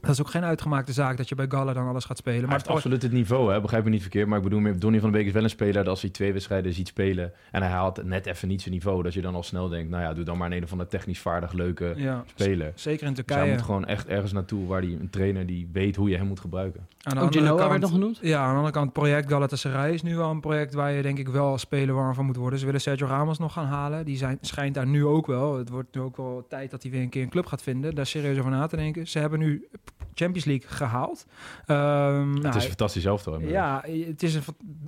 Dat 0.00 0.10
is 0.10 0.20
ook 0.20 0.30
geen 0.30 0.44
uitgemaakte 0.44 0.92
zaak 0.92 1.16
dat 1.16 1.28
je 1.28 1.34
bij 1.34 1.46
Galla 1.48 1.72
dan 1.72 1.88
alles 1.88 2.04
gaat 2.04 2.16
spelen. 2.18 2.42
Maar 2.42 2.52
heeft 2.52 2.68
absoluut 2.68 3.02
het 3.02 3.12
niveau, 3.12 3.52
hè? 3.52 3.60
begrijp 3.60 3.84
me 3.84 3.90
niet 3.90 4.00
verkeerd. 4.00 4.26
Maar 4.28 4.36
ik 4.38 4.44
bedoel, 4.44 4.60
meer, 4.60 4.78
Donny 4.78 5.00
van 5.00 5.10
de 5.10 5.16
Beek 5.18 5.26
is 5.26 5.32
wel 5.32 5.42
een 5.42 5.50
speler 5.50 5.72
dat 5.74 5.86
als 5.88 6.00
hij 6.00 6.10
twee 6.10 6.32
wedstrijden 6.32 6.72
ziet 6.72 6.88
spelen 6.88 7.32
en 7.50 7.62
hij 7.62 7.70
haalt 7.70 8.04
net 8.04 8.26
even 8.26 8.48
niet 8.48 8.60
zijn 8.62 8.74
niveau, 8.74 9.02
dat 9.02 9.14
je 9.14 9.20
dan 9.20 9.34
al 9.34 9.42
snel 9.42 9.68
denkt, 9.68 9.90
nou 9.90 10.02
ja, 10.02 10.14
doe 10.14 10.24
dan 10.24 10.38
maar 10.38 10.50
een, 10.50 10.56
een 10.56 10.62
of 10.62 10.70
andere 10.72 10.90
technisch 10.90 11.20
vaardig 11.20 11.52
leuke 11.52 11.92
ja, 11.96 12.24
speler. 12.34 12.72
zeker 12.74 13.06
in 13.06 13.14
Dus 13.14 13.24
hij 13.26 13.34
Turkije. 13.36 13.52
moet 13.52 13.62
gewoon 13.64 13.84
echt 13.86 14.06
ergens 14.06 14.32
naartoe 14.32 14.66
waar 14.66 14.80
hij 14.82 14.90
een 15.00 15.10
trainer 15.10 15.46
die 15.46 15.68
weet 15.72 15.96
hoe 15.96 16.08
je 16.10 16.16
hem 16.16 16.26
moet 16.26 16.40
gebruiken. 16.40 16.80
Aan 16.80 17.14
de 17.14 17.20
Ook 17.20 17.26
andere 17.26 17.42
Genoa 17.44 17.56
kant- 17.58 17.70
werd 17.70 17.82
nog 17.82 17.90
genoemd. 17.90 18.18
Ja, 18.22 18.40
aan 18.40 18.48
de 18.50 18.54
andere 18.56 18.72
kant, 18.74 18.92
project 18.92 19.28
Galatasaray 19.30 19.92
is 19.92 20.02
nu 20.02 20.16
wel 20.16 20.30
een 20.30 20.40
project 20.40 20.74
waar 20.74 20.92
je 20.92 21.02
denk 21.02 21.18
ik 21.18 21.28
wel 21.28 21.46
als 21.46 21.60
speler 21.60 21.94
warm 21.94 22.14
van 22.14 22.24
moet 22.26 22.36
worden. 22.36 22.58
Ze 22.58 22.64
willen 22.64 22.80
Sergio 22.80 23.06
Ramos 23.06 23.38
nog 23.38 23.52
gaan 23.52 23.66
halen. 23.66 24.04
Die 24.04 24.16
zijn, 24.16 24.38
schijnt 24.40 24.74
daar 24.74 24.86
nu 24.86 25.04
ook 25.04 25.26
wel. 25.26 25.58
Het 25.58 25.68
wordt 25.68 25.94
nu 25.94 26.00
ook 26.00 26.16
wel 26.16 26.46
tijd 26.48 26.70
dat 26.70 26.82
hij 26.82 26.90
weer 26.92 27.00
een 27.02 27.08
keer 27.08 27.22
een 27.22 27.28
club 27.28 27.46
gaat 27.46 27.62
vinden. 27.62 27.94
Daar 27.94 28.06
serieus 28.06 28.38
over 28.38 28.50
na 28.50 28.66
te 28.66 28.76
denken. 28.76 29.06
Ze 29.08 29.18
hebben 29.18 29.38
nu 29.38 29.68
Champions 30.14 30.44
League 30.44 30.68
gehaald. 30.68 31.26
Ehm, 31.66 32.32
het 32.32 32.42
nou, 32.42 32.56
is 32.56 32.62
een 32.62 32.68
fantastisch 32.68 33.04
elftal. 33.04 33.40
ja, 33.40 33.84
het 34.06 34.22
is 34.22 34.34
een, 34.34 34.42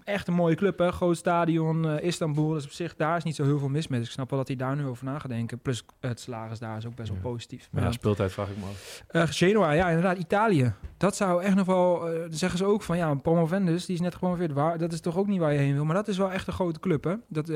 echt 0.04 0.28
een 0.28 0.34
mooie 0.34 0.54
club. 0.54 0.78
Hè? 0.78 0.92
Groot 0.92 1.16
stadion, 1.16 1.88
eh, 1.88 2.06
Istanbul. 2.06 2.48
Dus 2.48 2.64
op 2.64 2.70
zich, 2.70 2.96
daar 2.96 3.16
is 3.16 3.22
niet 3.24 3.34
zo 3.34 3.44
heel 3.44 3.58
veel 3.58 3.68
mis 3.68 3.88
mee. 3.88 3.98
Dus 3.98 4.08
ik 4.08 4.14
snap 4.14 4.30
wel 4.30 4.38
dat 4.38 4.48
hij 4.48 4.56
daar 4.56 4.76
nu 4.76 4.86
over 4.86 5.04
na 5.04 5.18
gaat 5.18 5.30
denken. 5.30 5.58
Plus 5.58 5.84
het 6.00 6.20
salaris 6.20 6.58
daar 6.58 6.76
is 6.76 6.86
ook 6.86 6.94
best 6.94 7.08
wel 7.10 7.18
positief. 7.20 7.68
Maar 7.70 7.80
Ja. 7.82 7.86
ja, 7.86 7.92
speeltijd 7.92 8.32
vraag 8.32 8.48
ik 8.48 8.56
me 8.56 8.64
af. 8.64 9.04
Eh, 9.08 9.22
Genoa, 9.26 9.70
ja, 9.72 9.88
inderdaad, 9.88 10.18
Italië. 10.18 10.72
Dat 10.96 11.16
zou 11.16 11.42
echt 11.42 11.54
nog 11.54 11.66
wel, 11.66 12.08
eh, 12.08 12.20
zeggen 12.30 12.58
ze 12.58 12.64
ook 12.64 12.82
van, 12.82 12.96
ja, 12.96 13.14
promovendus, 13.14 13.86
die 13.86 13.94
is 13.94 14.00
net 14.00 14.12
gepromoveerd. 14.14 14.52
Waar, 14.52 14.78
dat 14.78 14.92
is 14.92 15.00
toch 15.00 15.16
ook 15.16 15.26
niet 15.26 15.40
waar 15.40 15.52
je 15.52 15.58
heen 15.58 15.74
wil. 15.74 15.84
Maar 15.84 15.94
dat 15.94 16.08
is 16.08 16.18
wel 16.18 16.32
echt 16.32 16.46
een 16.46 16.52
grote 16.52 16.80
club, 16.80 17.04
hè. 17.04 17.14
Dat, 17.28 17.46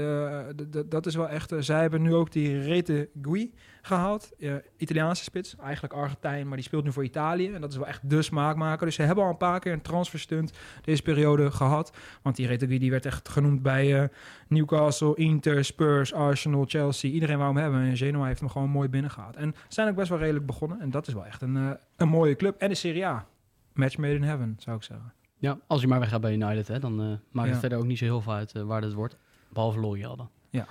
dat 0.91 1.07
is 1.07 1.15
wel 1.15 1.29
echt, 1.29 1.53
zij 1.59 1.81
hebben 1.81 2.03
nu 2.03 2.15
ook 2.15 2.33
die 2.33 2.61
Rete 2.61 3.09
Gui 3.23 3.53
gehaald. 3.83 4.31
Eh, 4.39 4.55
Italiaanse 4.77 5.23
spits, 5.25 5.57
eigenlijk 5.57 5.93
Argentijn, 5.95 6.47
maar 6.47 6.57
die 6.57 6.67
speelt 6.67 6.85
nu 6.85 6.93
voor 6.93 7.05
Italië. 7.05 7.53
En 7.53 7.61
dat 7.61 7.71
is 7.71 7.77
wel 7.77 7.87
echt 7.87 8.11
de 8.11 8.23
smaakmaker. 8.23 8.87
Dus 8.87 8.95
ze 8.95 9.03
hebben 9.03 9.25
al 9.25 9.31
een 9.31 9.37
paar 9.37 9.61
keer 9.61 9.73
een 9.73 9.83
transferstunt 9.83 10.53
deze 10.85 11.03
periode 11.03 11.51
gehad. 11.51 11.97
Want 12.23 12.36
die 12.37 12.47
Rete 12.47 12.67
Gui, 12.67 12.79
die 12.79 12.91
werd 12.91 13.07
echt 13.07 13.29
genoemd 13.29 13.63
bij 13.63 14.03
eh, 14.03 14.09
Newcastle, 14.49 15.15
Inter, 15.15 15.65
Spurs, 15.65 16.13
Arsenal, 16.13 16.65
Chelsea. 16.69 17.11
Iedereen 17.11 17.39
wou 17.39 17.53
hem 17.53 17.63
hebben. 17.63 17.81
En 17.81 17.97
Genoa 17.97 18.27
heeft 18.27 18.41
hem 18.41 18.49
gewoon 18.49 18.71
mooi 18.71 18.89
binnengehaald. 18.89 19.37
En 19.37 19.55
ze 19.57 19.75
zijn 19.75 19.89
ook 19.89 19.95
best 19.95 20.09
wel 20.09 20.19
redelijk 20.19 20.47
begonnen. 20.47 20.81
En 20.81 20.91
dat 20.91 21.07
is 21.07 21.15
wel 21.15 21.27
echt 21.27 21.43
een, 21.43 21.57
eh, 21.57 21.71
een 21.97 22.09
mooie 22.09 22.37
club. 22.37 22.61
En 22.61 22.69
de 22.69 22.75
Serie 22.75 23.07
A. 23.07 23.27
Match 23.73 23.97
made 23.97 24.15
in 24.15 24.23
heaven, 24.23 24.57
zou 24.59 24.77
ik 24.77 24.83
zeggen. 24.83 25.13
Ja, 25.39 25.59
als 25.67 25.81
hij 25.81 25.89
maar 25.89 26.01
weggaat 26.01 26.21
bij 26.21 26.33
United, 26.33 26.69
hè, 26.69 26.79
dan 26.79 27.01
eh, 27.01 27.07
maakt 27.31 27.51
het 27.51 27.59
verder 27.59 27.79
ook 27.79 27.87
niet 27.87 27.99
zo 27.99 28.05
heel 28.05 28.21
veel 28.21 28.33
uit 28.33 28.53
waar 28.53 28.83
het 28.83 28.93
wordt. 28.93 29.17
Behalve 29.49 29.79
L'Oreal 29.81 30.17
dan. 30.17 30.29
Ja. 30.51 30.67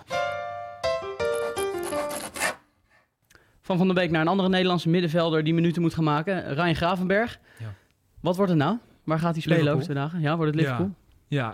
Van 3.62 3.78
Van 3.78 3.86
der 3.86 3.96
Beek 3.96 4.12
naar 4.12 4.22
een 4.22 4.28
andere 4.28 4.50
Nederlandse 4.50 4.90
middenvelder 4.90 5.44
die 5.44 5.54
minuten 5.54 5.82
moet 5.82 5.94
gaan 5.94 6.04
maken. 6.04 6.54
Ryan 6.54 6.76
Gravenberg. 6.76 7.40
Ja. 7.60 7.74
Wat 8.20 8.36
wordt 8.36 8.52
het 8.52 8.60
nou? 8.60 8.78
Waar 9.04 9.20
gaat 9.20 9.34
hij 9.34 9.42
spelen 9.42 9.60
Liverpool. 9.60 9.82
over 9.82 9.94
twee 9.94 10.04
dagen? 10.04 10.22
Ja, 10.22 10.36
wordt 10.38 10.52
het 10.52 10.62
Liverpool? 10.62 10.86
Ja, 10.86 11.05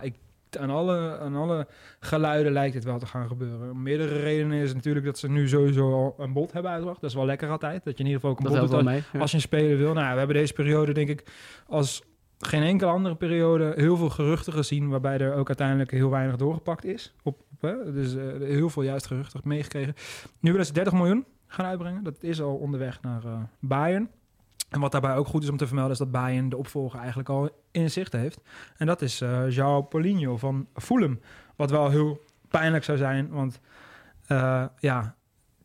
ik 0.01 0.15
aan 0.60 0.69
alle, 0.69 1.17
aan 1.19 1.36
alle 1.36 1.67
geluiden 1.99 2.51
lijkt 2.51 2.73
het 2.73 2.84
wel 2.84 2.99
te 2.99 3.05
gaan 3.05 3.27
gebeuren. 3.27 3.71
Om 3.71 3.84
meerdere 3.84 4.19
redenen 4.19 4.57
is 4.57 4.73
natuurlijk 4.73 5.05
dat 5.05 5.19
ze 5.19 5.29
nu 5.29 5.47
sowieso 5.47 5.93
al 5.93 6.15
een 6.17 6.34
bod 6.34 6.51
hebben 6.51 6.71
uitgebracht. 6.71 7.01
Dat 7.01 7.10
is 7.10 7.15
wel 7.15 7.25
lekker 7.25 7.49
altijd. 7.49 7.84
Dat 7.84 7.97
je 7.97 8.03
in 8.03 8.10
ieder 8.10 8.21
geval 8.21 8.29
ook 8.29 8.38
een 8.38 8.51
Dat 8.51 8.62
bod 8.62 8.71
doet 8.71 8.84
mee. 8.84 9.03
ja. 9.13 9.19
als 9.19 9.31
je 9.31 9.38
een 9.38 9.43
speler 9.43 9.77
wil. 9.77 9.93
Nou, 9.93 10.05
ja, 10.05 10.12
we 10.12 10.17
hebben 10.17 10.36
deze 10.36 10.53
periode 10.53 10.93
denk 10.93 11.10
ik 11.10 11.23
als 11.67 12.03
geen 12.39 12.63
enkele 12.63 12.91
andere 12.91 13.15
periode 13.15 13.73
heel 13.75 13.97
veel 13.97 14.10
geruchten 14.10 14.53
gezien, 14.53 14.89
waarbij 14.89 15.17
er 15.17 15.34
ook 15.34 15.47
uiteindelijk 15.47 15.91
heel 15.91 16.10
weinig 16.10 16.36
doorgepakt 16.36 16.86
is. 16.86 17.13
Op, 17.23 17.41
hè? 17.60 17.93
Dus 17.93 18.15
eh, 18.15 18.23
heel 18.39 18.69
veel 18.69 18.84
juist 18.84 19.07
geruchten 19.07 19.41
meegekregen. 19.43 19.93
Nu 20.39 20.51
willen 20.51 20.65
ze 20.65 20.73
30 20.73 20.93
miljoen 20.93 21.25
gaan 21.47 21.65
uitbrengen. 21.65 22.03
Dat 22.03 22.23
is 22.23 22.41
al 22.41 22.55
onderweg 22.55 23.01
naar 23.01 23.25
eh, 23.25 23.39
Bayern. 23.60 24.10
En 24.71 24.79
wat 24.79 24.91
daarbij 24.91 25.15
ook 25.15 25.27
goed 25.27 25.43
is 25.43 25.49
om 25.49 25.57
te 25.57 25.67
vermelden, 25.67 25.93
is 25.93 25.97
dat 25.97 26.12
Bayern 26.12 26.49
de 26.49 26.57
opvolger 26.57 26.99
eigenlijk 26.99 27.29
al 27.29 27.49
in 27.71 27.89
zicht 27.89 28.13
heeft. 28.13 28.41
En 28.77 28.86
dat 28.86 29.01
is 29.01 29.21
eh 29.21 29.49
João 29.49 29.88
Paulinho 29.89 30.38
van 30.38 30.67
Fulham. 30.73 31.19
Wat 31.55 31.71
wel 31.71 31.89
heel 31.89 32.21
pijnlijk 32.47 32.84
zou 32.84 32.97
zijn, 32.97 33.29
want 33.29 33.60
eh, 34.27 34.65
ja, 34.79 35.15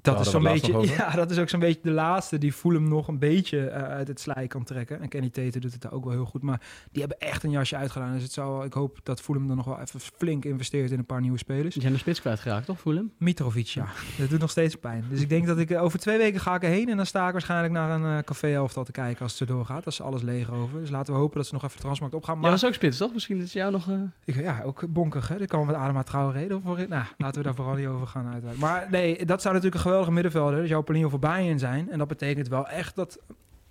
dat 0.07 0.15
Daar 0.15 0.25
is 0.25 0.31
zo'n 0.31 0.43
beetje, 0.43 0.95
ja, 1.03 1.11
dat 1.11 1.31
is 1.31 1.39
ook 1.39 1.49
zo'n 1.49 1.61
beetje 1.61 1.81
de 1.83 1.91
laatste 1.91 2.39
die 2.39 2.53
Fulham 2.53 2.89
nog 2.89 3.09
een 3.09 3.19
beetje 3.19 3.69
eh, 3.69 3.83
uit 3.83 4.09
het 4.09 4.21
slijk 4.21 4.49
kan 4.49 4.65
trekken. 4.65 5.01
En 5.01 5.09
Kenny 5.09 5.31
Tate 5.31 5.59
doet 5.59 5.73
het 5.73 5.83
daar 5.83 5.93
ook 5.93 6.05
wel 6.05 6.13
heel 6.13 6.25
goed, 6.25 6.43
maar 6.43 6.61
die 6.93 7.01
hebben 7.01 7.19
echt 7.29 7.43
een 7.43 7.51
jasje 7.51 7.77
uitgedaan. 7.77 8.13
Dus 8.13 8.23
het 8.23 8.33
zou, 8.33 8.65
ik 8.65 8.73
hoop 8.73 8.99
dat 9.03 9.21
Fulham 9.21 9.47
dan 9.47 9.57
nog 9.57 9.65
wel 9.65 9.81
even 9.81 10.01
flink 10.01 10.45
investeert 10.45 10.91
in 10.91 10.99
een 10.99 11.07
paar 11.07 11.21
nieuwe 11.21 11.39
spelers. 11.39 11.73
Die 11.73 11.83
zijn 11.83 11.95
de 11.95 11.99
spits 11.99 12.21
kwijtgeraakt, 12.21 12.67
toch, 12.67 12.81
Fulham? 12.81 13.11
Mitrovic, 13.19 13.67
ja. 13.67 13.87
Dat 14.19 14.29
doet 14.29 14.41
nog 14.41 14.51
steeds 14.51 14.77
pijn. 14.77 15.05
Dus 15.11 15.21
ik 15.21 15.29
denk 15.29 15.47
dat 15.47 15.59
ik 15.59 15.71
eh, 15.71 15.83
over 15.83 15.99
twee 15.99 16.19
weken 16.19 16.41
ga 16.41 16.55
ik 16.55 16.63
erheen 16.63 16.89
en 16.89 16.97
dan 16.97 17.07
sta 17.07 17.27
ik 17.27 17.33
waarschijnlijk 17.33 17.73
naar 17.73 17.91
een 17.91 18.25
café 18.25 18.53
elftal 18.55 18.85
te 18.85 18.93
kijken 18.93 19.23
als 19.23 19.33
het 19.39 19.41
erdoor 19.41 19.65
gaat. 19.65 19.85
Dat 19.85 19.93
is 19.93 20.01
alles 20.01 20.23
leeg 20.23 20.51
over. 20.53 20.81
Dus 20.81 20.91
laten 20.91 21.13
we 21.13 21.19
hopen 21.19 21.37
dat 21.37 21.47
ze 21.47 21.55
nog 21.55 21.63
even 21.63 21.77
de 21.77 21.83
transmarkt 21.83 22.15
opgaan. 22.15 22.35
Ja, 22.35 22.41
Maar 22.41 22.51
dat 22.51 22.59
is 22.59 22.67
ook 22.67 22.75
spits, 22.75 22.97
toch? 22.97 23.13
Misschien 23.13 23.41
is 23.41 23.53
jou 23.53 23.73
nog... 23.73 23.91
eh, 23.91 23.95
ik, 24.25 24.35
ja, 24.35 24.63
ook 24.65 24.85
bonkig, 24.89 25.29
hè? 25.29 25.39
Dit 25.39 25.49
kan 25.49 25.67
met 25.67 25.77
Adema 25.77 26.03
Traoré 26.03 26.39
reden 26.39 26.63
voor. 26.63 26.77
Nou, 26.89 27.05
laten 27.17 27.39
we 27.39 27.43
daar 27.43 27.55
vooral 27.55 27.75
niet 27.75 27.87
over 27.87 28.07
gaan 28.07 28.33
uitwijken. 28.33 28.61
Maar 28.61 28.87
nee, 28.91 29.25
dat 29.25 29.43
zou 29.43 29.55
natuurlijk 29.55 29.85
een 29.85 29.91
geweldige 29.97 30.13
middenvelder, 30.13 30.61
dus 30.61 30.69
jouw 30.69 30.83
Paulinho 30.83 31.09
voor 31.11 31.19
Bayern 31.19 31.59
zijn. 31.59 31.91
En 31.91 31.99
dat 31.99 32.09
betekent 32.09 32.49
wel 32.49 32.69
echt 32.69 32.97
dat 32.97 33.19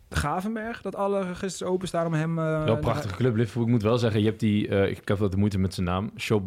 Gavenberg, 0.09 0.81
dat 0.81 0.95
alle 0.95 1.21
registers 1.21 1.63
openstaan 1.63 2.05
om 2.05 2.13
hem... 2.13 2.39
eh, 2.39 2.63
Wel 2.63 2.73
een 2.75 2.79
prachtige 2.79 3.15
club. 3.15 3.35
Liverpool, 3.35 3.63
ik 3.63 3.69
moet 3.69 3.81
wel 3.81 3.97
zeggen, 3.97 4.19
je 4.19 4.25
hebt 4.25 4.39
die, 4.39 4.67
eh, 4.67 4.89
ik 4.89 5.07
heb 5.07 5.17
wat 5.17 5.31
de 5.31 5.37
moeite 5.37 5.57
met 5.57 5.73
zijn 5.73 5.85
naam, 5.85 6.11
Show. 6.17 6.45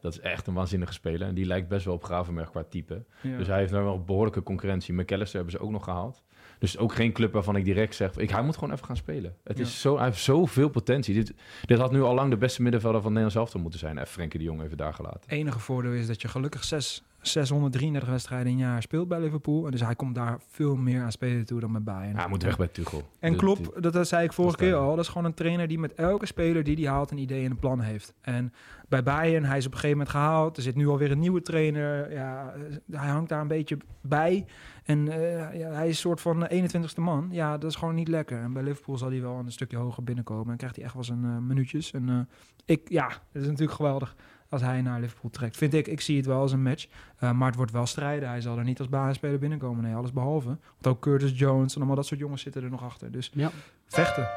Dat 0.00 0.12
is 0.12 0.20
echt 0.20 0.46
een 0.46 0.54
waanzinnige 0.54 0.92
speler. 0.92 1.28
En 1.28 1.34
die 1.34 1.46
lijkt 1.46 1.68
best 1.68 1.84
wel 1.84 1.94
op 1.94 2.04
Gravenberg 2.04 2.50
qua 2.50 2.64
type. 2.68 3.04
Ja. 3.20 3.36
Dus 3.36 3.46
hij 3.46 3.58
heeft 3.58 3.72
nou 3.72 3.84
wel 3.84 4.04
behoorlijke 4.04 4.42
concurrentie. 4.42 4.94
McAllister 4.94 5.36
hebben 5.36 5.58
ze 5.58 5.64
ook 5.64 5.70
nog 5.70 5.84
gehaald. 5.84 6.22
Dus 6.58 6.78
ook 6.78 6.94
geen 6.94 7.12
club 7.12 7.32
waarvan 7.32 7.56
ik 7.56 7.64
direct 7.64 7.94
zeg, 7.94 8.16
ik, 8.16 8.30
hij 8.30 8.42
moet 8.42 8.54
gewoon 8.54 8.72
even 8.74 8.86
gaan 8.86 8.96
spelen. 8.96 9.36
Het 9.44 9.58
is 9.58 9.80
zo, 9.80 9.96
hij 9.96 10.04
heeft 10.04 10.18
zoveel 10.22 10.68
potentie. 10.68 11.14
Dit, 11.14 11.34
dit 11.64 11.78
had 11.78 11.92
nu 11.92 12.02
al 12.02 12.14
lang 12.14 12.30
de 12.30 12.36
beste 12.36 12.62
middenvelder 12.62 13.00
van 13.02 13.12
Nederland 13.12 13.50
zelf 13.50 13.62
moeten 13.62 13.80
zijn. 13.80 13.96
Even 13.96 14.08
Frenkie 14.08 14.38
de 14.38 14.44
Jong 14.44 14.62
even 14.62 14.76
daar 14.76 14.94
gelaten. 14.94 15.30
enige 15.30 15.58
voordeel 15.58 15.92
is 15.92 16.06
dat 16.06 16.22
je 16.22 16.28
gelukkig 16.28 16.64
zes, 16.64 17.02
633 17.26 18.08
wedstrijden 18.10 18.46
in 18.46 18.52
een 18.52 18.58
jaar 18.64 18.82
speelt 18.82 19.08
bij 19.08 19.20
Liverpool. 19.20 19.64
En 19.64 19.70
dus 19.70 19.80
hij 19.80 19.94
komt 19.94 20.14
daar 20.14 20.38
veel 20.48 20.76
meer 20.76 21.02
aan 21.02 21.12
spelen 21.12 21.44
toe 21.46 21.60
dan 21.60 21.72
bij 21.72 21.82
Bayern. 21.82 22.12
Ja, 22.14 22.18
hij 22.20 22.28
moet 22.28 22.42
weg 22.42 22.56
bij 22.56 22.68
Tuchel. 22.68 23.08
En 23.18 23.36
Klopp, 23.36 23.64
dit- 23.74 23.82
dat, 23.82 23.92
dat 23.92 24.08
zei 24.08 24.24
ik 24.24 24.32
vorige 24.32 24.56
dat 24.56 24.66
keer 24.66 24.76
al, 24.76 24.90
dat 24.96 25.04
is 25.04 25.08
gewoon 25.10 25.24
een 25.24 25.34
trainer 25.34 25.68
die 25.68 25.78
met 25.78 25.94
elke 25.94 26.26
speler 26.26 26.64
die 26.64 26.76
hij 26.76 26.92
haalt 26.92 27.10
een 27.10 27.18
idee 27.18 27.44
en 27.44 27.50
een 27.50 27.58
plan 27.58 27.80
heeft. 27.80 28.14
En 28.20 28.52
bij 28.88 29.02
Bayern, 29.02 29.44
hij 29.44 29.56
is 29.56 29.66
op 29.66 29.72
een 29.72 29.78
gegeven 29.78 29.98
moment 29.98 30.16
gehaald. 30.16 30.56
Er 30.56 30.62
zit 30.62 30.74
nu 30.74 30.88
alweer 30.88 31.10
een 31.10 31.18
nieuwe 31.18 31.42
trainer. 31.42 32.12
Ja, 32.12 32.54
hij 32.90 33.08
hangt 33.08 33.28
daar 33.28 33.40
een 33.40 33.48
beetje 33.48 33.76
bij. 34.00 34.44
En 34.84 35.08
eh, 35.08 35.58
ja, 35.58 35.70
hij 35.70 35.84
is 35.88 35.90
een 35.90 35.94
soort 35.94 36.20
van 36.20 36.48
21ste 36.52 37.00
man. 37.00 37.28
Ja, 37.30 37.58
dat 37.58 37.70
is 37.70 37.76
gewoon 37.76 37.94
niet 37.94 38.08
lekker. 38.08 38.38
En 38.40 38.52
bij 38.52 38.62
Liverpool 38.62 38.98
zal 38.98 39.10
hij 39.10 39.20
wel 39.20 39.38
een 39.38 39.52
stukje 39.52 39.76
hoger 39.76 40.04
binnenkomen. 40.04 40.50
En 40.50 40.56
krijgt 40.56 40.76
hij 40.76 40.84
echt 40.84 40.94
wel 40.94 41.04
zijn 41.04 41.24
eh, 41.24 41.38
minuutjes. 41.38 41.90
En 41.92 42.08
eh, 42.08 42.18
ik, 42.64 42.80
ja, 42.88 43.06
het 43.32 43.42
is 43.42 43.48
natuurlijk 43.48 43.76
geweldig 43.76 44.16
als 44.54 44.62
hij 44.62 44.82
naar 44.82 45.00
Liverpool 45.00 45.30
trekt. 45.30 45.56
Vind 45.56 45.74
ik, 45.74 45.86
ik 45.86 46.00
zie 46.00 46.16
het 46.16 46.26
wel 46.26 46.40
als 46.40 46.52
een 46.52 46.62
match. 46.62 46.86
Eh, 47.18 47.32
maar 47.32 47.46
het 47.46 47.56
wordt 47.56 47.72
wel 47.72 47.86
strijden. 47.86 48.28
Hij 48.28 48.40
zal 48.40 48.58
er 48.58 48.64
niet 48.64 48.78
als 48.78 48.88
basisspeler 48.88 49.38
binnenkomen. 49.38 49.84
Nee, 49.84 49.94
alles 49.94 50.12
behalve. 50.12 50.46
Want 50.46 50.86
ook 50.86 51.00
Curtis 51.00 51.38
Jones 51.38 51.72
en 51.72 51.76
allemaal 51.76 51.96
dat 51.96 52.06
soort 52.06 52.20
jongens 52.20 52.42
zitten 52.42 52.62
er 52.62 52.70
nog 52.70 52.82
achter. 52.82 53.12
Dus 53.12 53.30
ja. 53.34 53.50
vechten. 53.86 54.28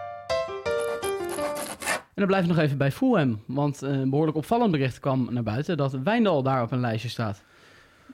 En 1.85 2.23
dan 2.23 2.27
blijven 2.27 2.49
we 2.49 2.55
nog 2.55 2.63
even 2.63 2.77
bij 2.77 2.91
Fulham. 2.91 3.41
Want 3.45 3.81
eh, 3.81 3.91
een 3.91 4.09
behoorlijk 4.09 4.37
opvallend 4.37 4.71
bericht 4.71 4.99
kwam 4.99 5.27
naar 5.33 5.43
buiten 5.43 5.77
dat 5.77 5.91
Wijndal 5.91 6.43
daar 6.43 6.61
op 6.61 6.71
een 6.71 6.79
lijstje 6.79 7.09
staat. 7.09 7.43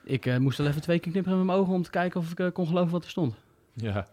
Ik 0.04 0.26
eh, 0.26 0.38
moest 0.38 0.60
al 0.60 0.66
even 0.66 0.82
twee 0.82 1.00
keer 1.00 1.12
knipperen 1.12 1.38
met 1.38 1.48
mijn 1.48 1.60
ogen 1.60 1.74
om 1.74 1.84
te 1.84 1.89
kijken 1.89 2.20
of 2.20 2.32
ik 2.38 2.54
kon 2.54 2.68
geloven 2.68 2.92
wat 2.92 3.04
er 3.04 3.10
stond. 3.10 3.36
Ja, 3.74 4.08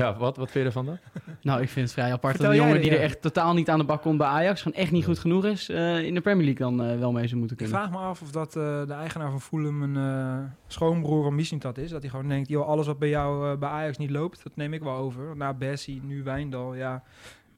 ja 0.00 0.16
wat, 0.16 0.36
wat 0.36 0.50
vind 0.50 0.54
je 0.54 0.64
ervan 0.64 0.86
dan? 0.86 0.98
Nou, 1.42 1.62
ik 1.62 1.68
vind 1.68 1.84
het 1.86 1.94
vrij 1.94 2.12
apart 2.12 2.36
Vertel 2.36 2.50
dat 2.52 2.60
een 2.60 2.66
jongen 2.66 2.82
die 2.82 2.90
er 2.96 3.00
echt 3.02 3.22
totaal 3.22 3.54
niet 3.54 3.68
aan 3.70 3.78
de 3.78 3.84
bak 3.84 4.02
komt 4.02 4.18
bij 4.18 4.26
Ajax, 4.26 4.62
gewoon 4.62 4.78
echt 4.78 4.90
niet 4.90 5.04
goed 5.04 5.18
genoeg 5.18 5.44
is, 5.44 5.68
eh, 5.68 6.02
in 6.04 6.14
de 6.14 6.20
Premier 6.20 6.44
League 6.44 6.66
dan 6.66 6.86
eh, 6.86 6.98
wel 6.98 7.12
mee 7.12 7.26
zou 7.26 7.38
moeten 7.40 7.56
Ik 7.56 7.62
kunnen. 7.62 7.82
vraag 7.82 8.00
me 8.00 8.06
af 8.06 8.22
of 8.22 8.30
dat 8.30 8.56
eh, 8.56 8.86
de 8.86 8.92
eigenaar 8.92 9.30
van 9.30 9.40
Fulham 9.40 9.82
een 9.82 9.96
eh, 9.96 10.38
schoonbroer 10.66 11.22
van 11.22 11.34
Missintat 11.34 11.78
is. 11.78 11.90
Dat 11.90 12.00
hij 12.02 12.10
gewoon 12.10 12.28
denkt, 12.28 12.48
joh, 12.48 12.66
alles 12.68 12.86
wat 12.86 12.98
bij 12.98 13.08
jou 13.08 13.50
eh, 13.52 13.58
bij 13.58 13.68
Ajax 13.68 13.98
niet 13.98 14.10
loopt, 14.10 14.42
dat 14.42 14.56
neem 14.56 14.72
ik 14.72 14.82
wel 14.82 14.96
over. 14.96 15.36
Na 15.36 15.54
Bessie, 15.54 16.00
nu 16.04 16.22
Wijndal, 16.22 16.74
ja. 16.74 17.02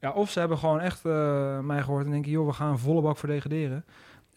ja. 0.01 0.11
Of 0.11 0.29
ze 0.31 0.39
hebben 0.39 0.57
gewoon 0.57 0.79
echt 0.79 1.05
eh, 1.05 1.59
mij 1.59 1.81
gehoord 1.81 2.05
en 2.05 2.11
denken, 2.11 2.31
joh, 2.31 2.45
we 2.47 2.53
gaan 2.53 2.79
volle 2.79 3.01
bak 3.01 3.17
voor 3.17 3.29
degraderen. 3.29 3.85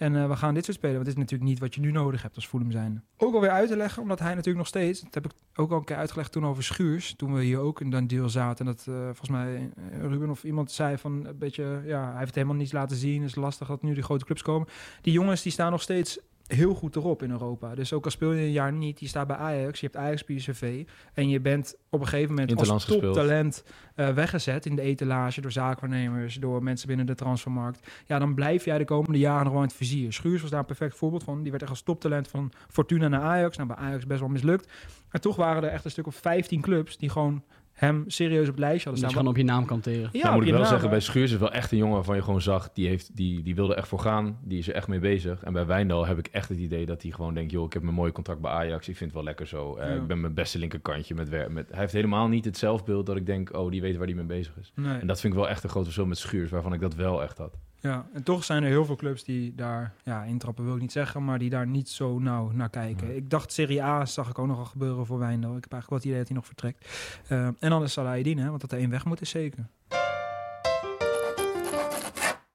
En 0.00 0.16
eh, 0.16 0.28
we 0.28 0.36
gaan 0.36 0.54
dit 0.54 0.64
soort 0.64 0.76
spelen, 0.76 0.94
want 0.96 1.06
het 1.06 1.16
is 1.16 1.22
natuurlijk 1.22 1.50
niet 1.50 1.60
wat 1.60 1.74
je 1.74 1.80
nu 1.80 1.90
nodig 1.90 2.22
hebt 2.22 2.36
als 2.36 2.46
Fulham 2.46 2.70
zijn. 2.70 3.04
Ook 3.16 3.34
alweer 3.34 3.50
uit 3.50 3.68
te 3.68 3.76
leggen, 3.76 4.02
omdat 4.02 4.18
hij 4.18 4.28
natuurlijk 4.28 4.56
nog 4.56 4.66
steeds, 4.66 5.00
dat 5.00 5.14
heb 5.14 5.24
ik 5.24 5.32
ook 5.54 5.70
al 5.70 5.78
een 5.78 5.84
keer 5.84 5.96
uitgelegd 5.96 6.32
toen 6.32 6.46
over 6.46 6.62
Schuurs, 6.62 7.14
toen 7.16 7.34
we 7.34 7.42
hier 7.42 7.58
ook 7.58 7.80
in 7.80 7.92
een 7.92 8.06
deal 8.06 8.28
zaten. 8.28 8.66
En 8.66 8.72
dat 8.72 8.86
eh, 8.88 8.94
volgens 9.04 9.28
mij 9.28 9.70
eh, 9.76 10.00
Ruben 10.00 10.30
of 10.30 10.44
iemand 10.44 10.70
zei 10.70 10.98
van 10.98 11.26
een 11.26 11.38
beetje, 11.38 11.82
ja, 11.84 12.10
hij 12.10 12.18
heeft 12.18 12.34
helemaal 12.34 12.56
niets 12.56 12.72
laten 12.72 12.96
zien. 12.96 13.20
Het 13.20 13.30
is 13.30 13.36
lastig 13.36 13.68
dat 13.68 13.82
nu 13.82 13.94
die 13.94 14.02
grote 14.02 14.24
clubs 14.24 14.42
komen. 14.42 14.68
Die 15.00 15.12
jongens 15.12 15.42
die 15.42 15.52
staan 15.52 15.70
nog 15.70 15.82
steeds 15.82 16.18
heel 16.54 16.74
goed 16.74 16.96
erop 16.96 17.22
in 17.22 17.30
Europa. 17.30 17.74
Dus 17.74 17.92
ook 17.92 18.04
al 18.04 18.10
speel 18.10 18.32
je 18.32 18.42
een 18.42 18.52
jaar 18.52 18.72
niet, 18.72 19.00
je 19.00 19.08
staat 19.08 19.26
bij 19.26 19.36
Ajax, 19.36 19.80
je 19.80 19.86
hebt 19.86 19.98
Ajax 19.98 20.24
cv 20.24 20.84
en 21.14 21.28
je 21.28 21.40
bent 21.40 21.76
op 21.90 22.00
een 22.00 22.06
gegeven 22.06 22.28
moment 22.28 22.50
als 22.50 22.68
Interlands 22.68 22.84
toptalent 22.84 23.64
eh, 23.94 24.08
weggezet 24.08 24.66
in 24.66 24.76
de 24.76 24.82
etalage 24.82 25.40
door 25.40 25.52
zaakwaarnemers, 25.52 26.34
door 26.34 26.62
mensen 26.62 26.88
binnen 26.88 27.06
de 27.06 27.14
transfermarkt. 27.14 27.90
Ja, 28.06 28.18
dan 28.18 28.34
blijf 28.34 28.64
jij 28.64 28.78
de 28.78 28.84
komende 28.84 29.18
jaren 29.18 29.44
nog 29.44 29.52
wel 29.52 29.62
in 29.62 29.68
het 29.68 29.76
vizier. 29.76 30.12
Schuurs 30.12 30.40
was 30.40 30.50
daar 30.50 30.60
een 30.60 30.66
perfect 30.66 30.96
voorbeeld 30.96 31.24
van. 31.24 31.42
Die 31.42 31.50
werd 31.50 31.62
echt 31.62 31.70
als 31.70 31.82
toptalent 31.82 32.28
van 32.28 32.52
Fortuna 32.68 33.08
naar 33.08 33.20
Ajax. 33.20 33.56
Nou, 33.56 33.68
bij 33.68 33.78
Ajax 33.78 34.06
best 34.06 34.20
wel 34.20 34.28
mislukt. 34.28 34.72
En 35.10 35.20
toch 35.20 35.36
waren 35.36 35.62
er 35.62 35.70
echt 35.70 35.84
een 35.84 35.90
stuk 35.90 36.06
of 36.06 36.14
15 36.14 36.60
clubs 36.60 36.96
die 36.96 37.10
gewoon 37.10 37.42
hem 37.80 38.04
serieus 38.06 38.46
op 38.46 38.50
het 38.50 38.58
lijstje 38.58 38.88
hadden 38.88 38.98
staan. 38.98 39.10
gewoon 39.10 39.32
op 39.32 39.36
je 39.36 39.44
naam 39.44 39.64
kan 39.66 39.80
teren. 39.80 40.08
Ja, 40.12 40.22
nou, 40.22 40.34
moet 40.34 40.44
ik 40.44 40.50
wel 40.50 40.60
naam, 40.60 40.68
zeggen, 40.68 40.90
bij 40.90 41.00
Schuurs 41.00 41.32
is 41.32 41.38
wel 41.38 41.52
echt 41.52 41.72
een 41.72 41.78
jongen 41.78 41.94
waarvan 41.94 42.16
je 42.16 42.22
gewoon 42.22 42.40
zag, 42.42 42.72
die, 42.72 42.88
heeft, 42.88 43.16
die, 43.16 43.42
die 43.42 43.54
wilde 43.54 43.74
echt 43.74 43.88
voor 43.88 43.98
gaan. 43.98 44.38
Die 44.42 44.58
is 44.58 44.68
er 44.68 44.74
echt 44.74 44.88
mee 44.88 44.98
bezig. 44.98 45.42
En 45.42 45.52
bij 45.52 45.66
Wijndal 45.66 46.06
heb 46.06 46.18
ik 46.18 46.26
echt 46.26 46.48
het 46.48 46.58
idee 46.58 46.86
dat 46.86 47.02
hij 47.02 47.10
gewoon 47.10 47.34
denkt, 47.34 47.50
joh, 47.50 47.64
ik 47.64 47.72
heb 47.72 47.82
een 47.82 47.94
mooi 47.94 48.12
contract 48.12 48.40
bij 48.40 48.50
Ajax. 48.50 48.88
Ik 48.88 48.96
vind 48.96 49.10
het 49.10 49.12
wel 49.14 49.22
lekker 49.24 49.46
zo. 49.46 49.76
Eh, 49.76 49.88
Ja. 49.88 49.94
Ik 49.94 50.06
ben 50.06 50.20
mijn 50.20 50.34
beste 50.34 50.58
linkerkantje 50.58 51.14
met, 51.14 51.50
met... 51.50 51.68
Hij 51.70 51.80
heeft 51.80 51.92
helemaal 51.92 52.28
niet 52.28 52.44
het 52.44 52.56
zelfbeeld 52.58 53.06
dat 53.06 53.16
ik 53.16 53.26
denk, 53.26 53.56
oh, 53.56 53.70
die 53.70 53.80
weet 53.80 53.96
waar 53.96 54.06
hij 54.06 54.14
mee 54.14 54.24
bezig 54.24 54.56
is. 54.60 54.72
Nee. 54.74 54.98
En 54.98 55.06
dat 55.06 55.20
vind 55.20 55.32
ik 55.32 55.38
wel 55.38 55.48
echt 55.48 55.62
een 55.64 55.70
groot 55.70 55.84
verschil 55.84 56.06
met 56.06 56.18
Schuurs, 56.18 56.50
waarvan 56.50 56.72
ik 56.72 56.80
dat 56.80 56.94
wel 56.94 57.22
echt 57.22 57.38
had. 57.38 57.58
Ja, 57.80 58.06
en 58.12 58.22
toch 58.22 58.44
zijn 58.44 58.62
er 58.62 58.68
heel 58.68 58.84
veel 58.84 58.96
clubs 58.96 59.24
die 59.24 59.54
daar, 59.54 59.94
ja, 60.04 60.22
intrappen 60.22 60.64
wil 60.64 60.74
ik 60.74 60.80
niet 60.80 60.92
zeggen, 60.92 61.24
maar 61.24 61.38
die 61.38 61.50
daar 61.50 61.66
niet 61.66 61.88
zo 61.88 62.18
nauw 62.18 62.50
naar 62.50 62.70
kijken. 62.70 63.16
Ik 63.16 63.30
dacht 63.30 63.52
Serie 63.52 63.82
A 63.82 64.06
zag 64.06 64.28
ik 64.28 64.38
ook 64.38 64.46
nogal 64.46 64.64
gebeuren 64.64 65.06
voor 65.06 65.18
Wijndal. 65.18 65.56
Ik 65.56 65.62
heb 65.62 65.72
eigenlijk 65.72 65.88
wel 65.88 65.98
het 65.98 66.06
idee 66.06 66.18
dat 66.18 66.28
hij 66.28 66.36
nog 66.36 66.46
vertrekt. 66.46 66.88
Eh, 67.28 67.46
en 67.46 67.70
dan 67.70 67.82
is 67.82 67.92
Salahidin, 67.92 68.38
hè, 68.38 68.48
want 68.48 68.60
dat 68.60 68.72
er 68.72 68.78
één 68.78 68.90
weg 68.90 69.04
moet 69.04 69.20
is 69.20 69.30
zeker. 69.30 69.66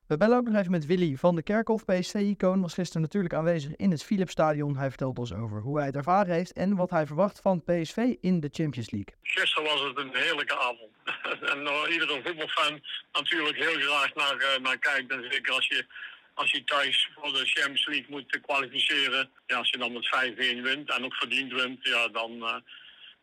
We 0.07 0.17
bellen 0.17 0.37
ook 0.37 0.45
nog 0.45 0.55
even 0.59 0.71
met 0.71 0.85
Willy 0.85 1.15
van 1.15 1.35
de 1.35 1.43
Kerkhof. 1.43 1.85
PSV-icoon 1.85 2.61
was 2.61 2.73
gisteren 2.73 3.01
natuurlijk 3.01 3.33
aanwezig 3.33 3.75
in 3.75 3.91
het 3.91 4.03
Philipsstadion. 4.03 4.77
Hij 4.77 4.89
vertelt 4.89 5.19
ons 5.19 5.33
over 5.33 5.61
hoe 5.61 5.77
hij 5.77 5.85
het 5.85 5.95
ervaren 5.95 6.33
heeft 6.33 6.53
en 6.53 6.75
wat 6.75 6.89
hij 6.89 7.05
verwacht 7.05 7.39
van 7.41 7.63
PSV 7.63 7.97
in 8.21 8.39
de 8.39 8.49
Champions 8.51 8.91
League. 8.91 9.15
Gisteren 9.21 9.69
was 9.69 9.81
het 9.81 9.97
een 9.97 10.09
heerlijke 10.13 10.59
avond. 10.59 10.91
en 11.51 11.63
waar 11.63 11.89
iedere 11.89 12.21
voetbalfan 12.23 12.81
natuurlijk 13.11 13.57
heel 13.57 13.79
graag 13.79 14.15
naar, 14.15 14.37
eh, 14.37 14.61
naar 14.61 14.77
kijkt. 14.77 15.11
En 15.11 15.27
zeker 15.31 15.53
als 15.53 15.67
je, 15.67 15.85
als 16.33 16.51
je 16.51 16.63
thuis 16.63 17.09
voor 17.15 17.31
de 17.31 17.45
Champions 17.45 17.85
League 17.87 18.09
moet 18.09 18.39
kwalificeren. 18.41 19.29
Ja, 19.47 19.57
als 19.57 19.69
je 19.69 19.77
dan 19.77 19.93
met 19.93 20.07
5-1 20.07 20.61
wint 20.61 20.89
en 20.91 21.05
ook 21.05 21.15
verdiend 21.15 21.51
wint, 21.53 21.79
ja, 21.81 22.07
dan 22.07 22.31
eh, 22.31 22.55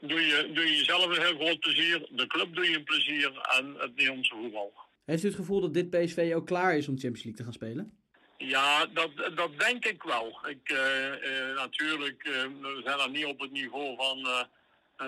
doe, 0.00 0.20
je, 0.20 0.50
doe 0.52 0.64
je 0.64 0.76
jezelf 0.76 1.06
een 1.06 1.22
heel 1.22 1.38
groot 1.38 1.60
plezier. 1.60 2.06
De 2.10 2.26
club 2.26 2.54
doe 2.54 2.70
je 2.70 2.76
een 2.76 2.84
plezier 2.84 3.40
en 3.58 3.74
het 3.78 3.96
Nederlandse 3.96 4.34
voetbal. 4.34 4.81
Heeft 5.04 5.22
u 5.22 5.26
het 5.26 5.36
gevoel 5.36 5.60
dat 5.60 5.74
dit 5.74 5.90
PSV 5.90 6.32
ook 6.34 6.46
klaar 6.46 6.76
is 6.76 6.88
om 6.88 6.98
Champions 6.98 7.24
League 7.24 7.40
te 7.40 7.44
gaan 7.44 7.52
spelen? 7.52 8.02
Ja, 8.36 8.86
dat, 8.86 9.10
dat 9.34 9.58
denk 9.58 9.84
ik 9.84 10.02
wel. 10.02 10.38
Ik, 10.46 10.68
eh, 10.68 11.12
eh, 11.12 11.56
natuurlijk, 11.56 12.24
eh, 12.24 12.32
we 12.62 12.80
zijn 12.84 12.98
dan 12.98 13.12
niet 13.12 13.24
op 13.24 13.40
het 13.40 13.50
niveau 13.50 13.96
van 13.96 14.46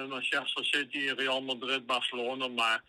Manchester 0.09 0.65
City, 0.65 0.99
Real 0.99 1.43
Madrid, 1.43 1.87
Barcelona. 1.87 2.49
Maar 2.49 2.83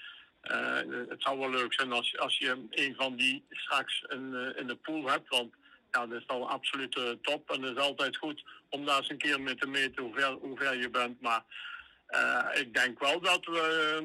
het 1.08 1.22
zou 1.22 1.40
wel 1.40 1.50
leuk 1.50 1.74
zijn 1.74 1.92
als, 1.92 2.18
als 2.18 2.38
je 2.38 2.66
een 2.70 2.96
van 2.96 3.16
die 3.16 3.46
straks 3.50 4.02
in, 4.08 4.54
in 4.58 4.68
de 4.68 4.76
pool 4.76 5.10
hebt. 5.10 5.30
Want 5.30 5.54
ja, 5.92 6.08
dat 6.08 6.20
is 6.20 6.28
dan 6.28 6.48
absolute 6.48 7.18
top. 7.22 7.52
En 7.52 7.62
het 7.62 7.78
is 7.78 7.84
altijd 7.84 8.18
goed 8.18 8.44
om 8.70 8.86
daar 8.86 8.98
eens 8.98 9.10
een 9.10 9.18
keer 9.18 9.42
mee 9.42 9.56
te 9.56 9.68
meten 9.68 10.04
hoe 10.04 10.14
ver, 10.14 10.32
hoe 10.32 10.58
ver 10.58 10.78
je 10.78 10.90
bent. 10.90 11.22
Maar 11.22 11.44
ik 12.54 12.74
denk 12.74 13.00
wel 13.00 13.20
dat 13.20 13.46
we 13.46 13.98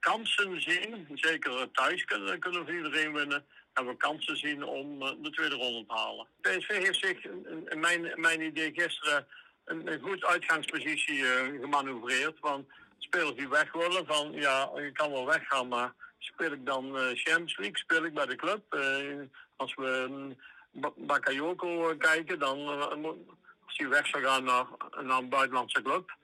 kansen 0.00 0.60
zien. 0.62 1.06
Zeker 1.14 1.70
thuis 1.70 2.04
kunnen, 2.04 2.38
kunnen 2.38 2.64
we 2.64 2.76
iedereen 2.76 3.12
winnen. 3.12 3.44
hebben 3.72 3.92
we 3.92 3.98
kansen 3.98 4.36
zien 4.36 4.64
om 4.64 5.02
eh, 5.02 5.12
de 5.22 5.30
tweede 5.30 5.54
ronde 5.54 5.86
te 5.86 5.94
halen. 5.94 6.26
PSV 6.40 6.68
heeft 6.68 6.98
zich, 7.00 7.24
in- 7.24 7.68
mijn, 7.80 8.12
mijn 8.20 8.40
idee, 8.40 8.72
gisteren 8.74 9.26
een, 9.64 10.00
goed 10.02 10.24
uitgangspositie 10.24 11.26
eh, 11.32 11.60
gemanoeuvreerd. 11.60 12.40
Want 12.40 12.66
spelers 12.98 13.34
die 13.36 13.48
weg 13.48 13.72
willen, 13.72 14.06
van 14.06 14.32
ja, 14.32 14.70
je 14.74 14.90
kan 14.92 15.10
wel 15.10 15.26
weggaan, 15.26 15.68
maar 15.68 15.92
speel 16.18 16.52
ik 16.52 16.66
dan 16.66 16.84
eh, 16.98 17.02
Champions 17.14 17.56
League, 17.56 17.78
speel 17.78 18.04
ik 18.04 18.14
bij 18.14 18.26
de 18.26 18.36
club. 18.36 18.72
Eh, 18.74 19.20
als 19.56 19.74
we 19.74 20.08
Ba- 20.70 20.92
Bakayoko 20.96 21.90
eh, 21.90 21.98
kijken, 21.98 22.38
dan 22.38 22.58
eh, 22.58 23.04
als 23.66 23.76
hij 23.76 23.88
weg 23.88 24.06
zou 24.06 24.24
gaan 24.24 24.44
naar, 24.44 24.66
naar 25.02 25.18
een 25.18 25.28
buitenlandse 25.28 25.82
club, 25.82 26.16